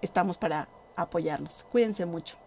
estamos 0.00 0.38
para 0.38 0.68
apoyarnos. 0.96 1.64
Cuídense 1.70 2.06
mucho. 2.06 2.38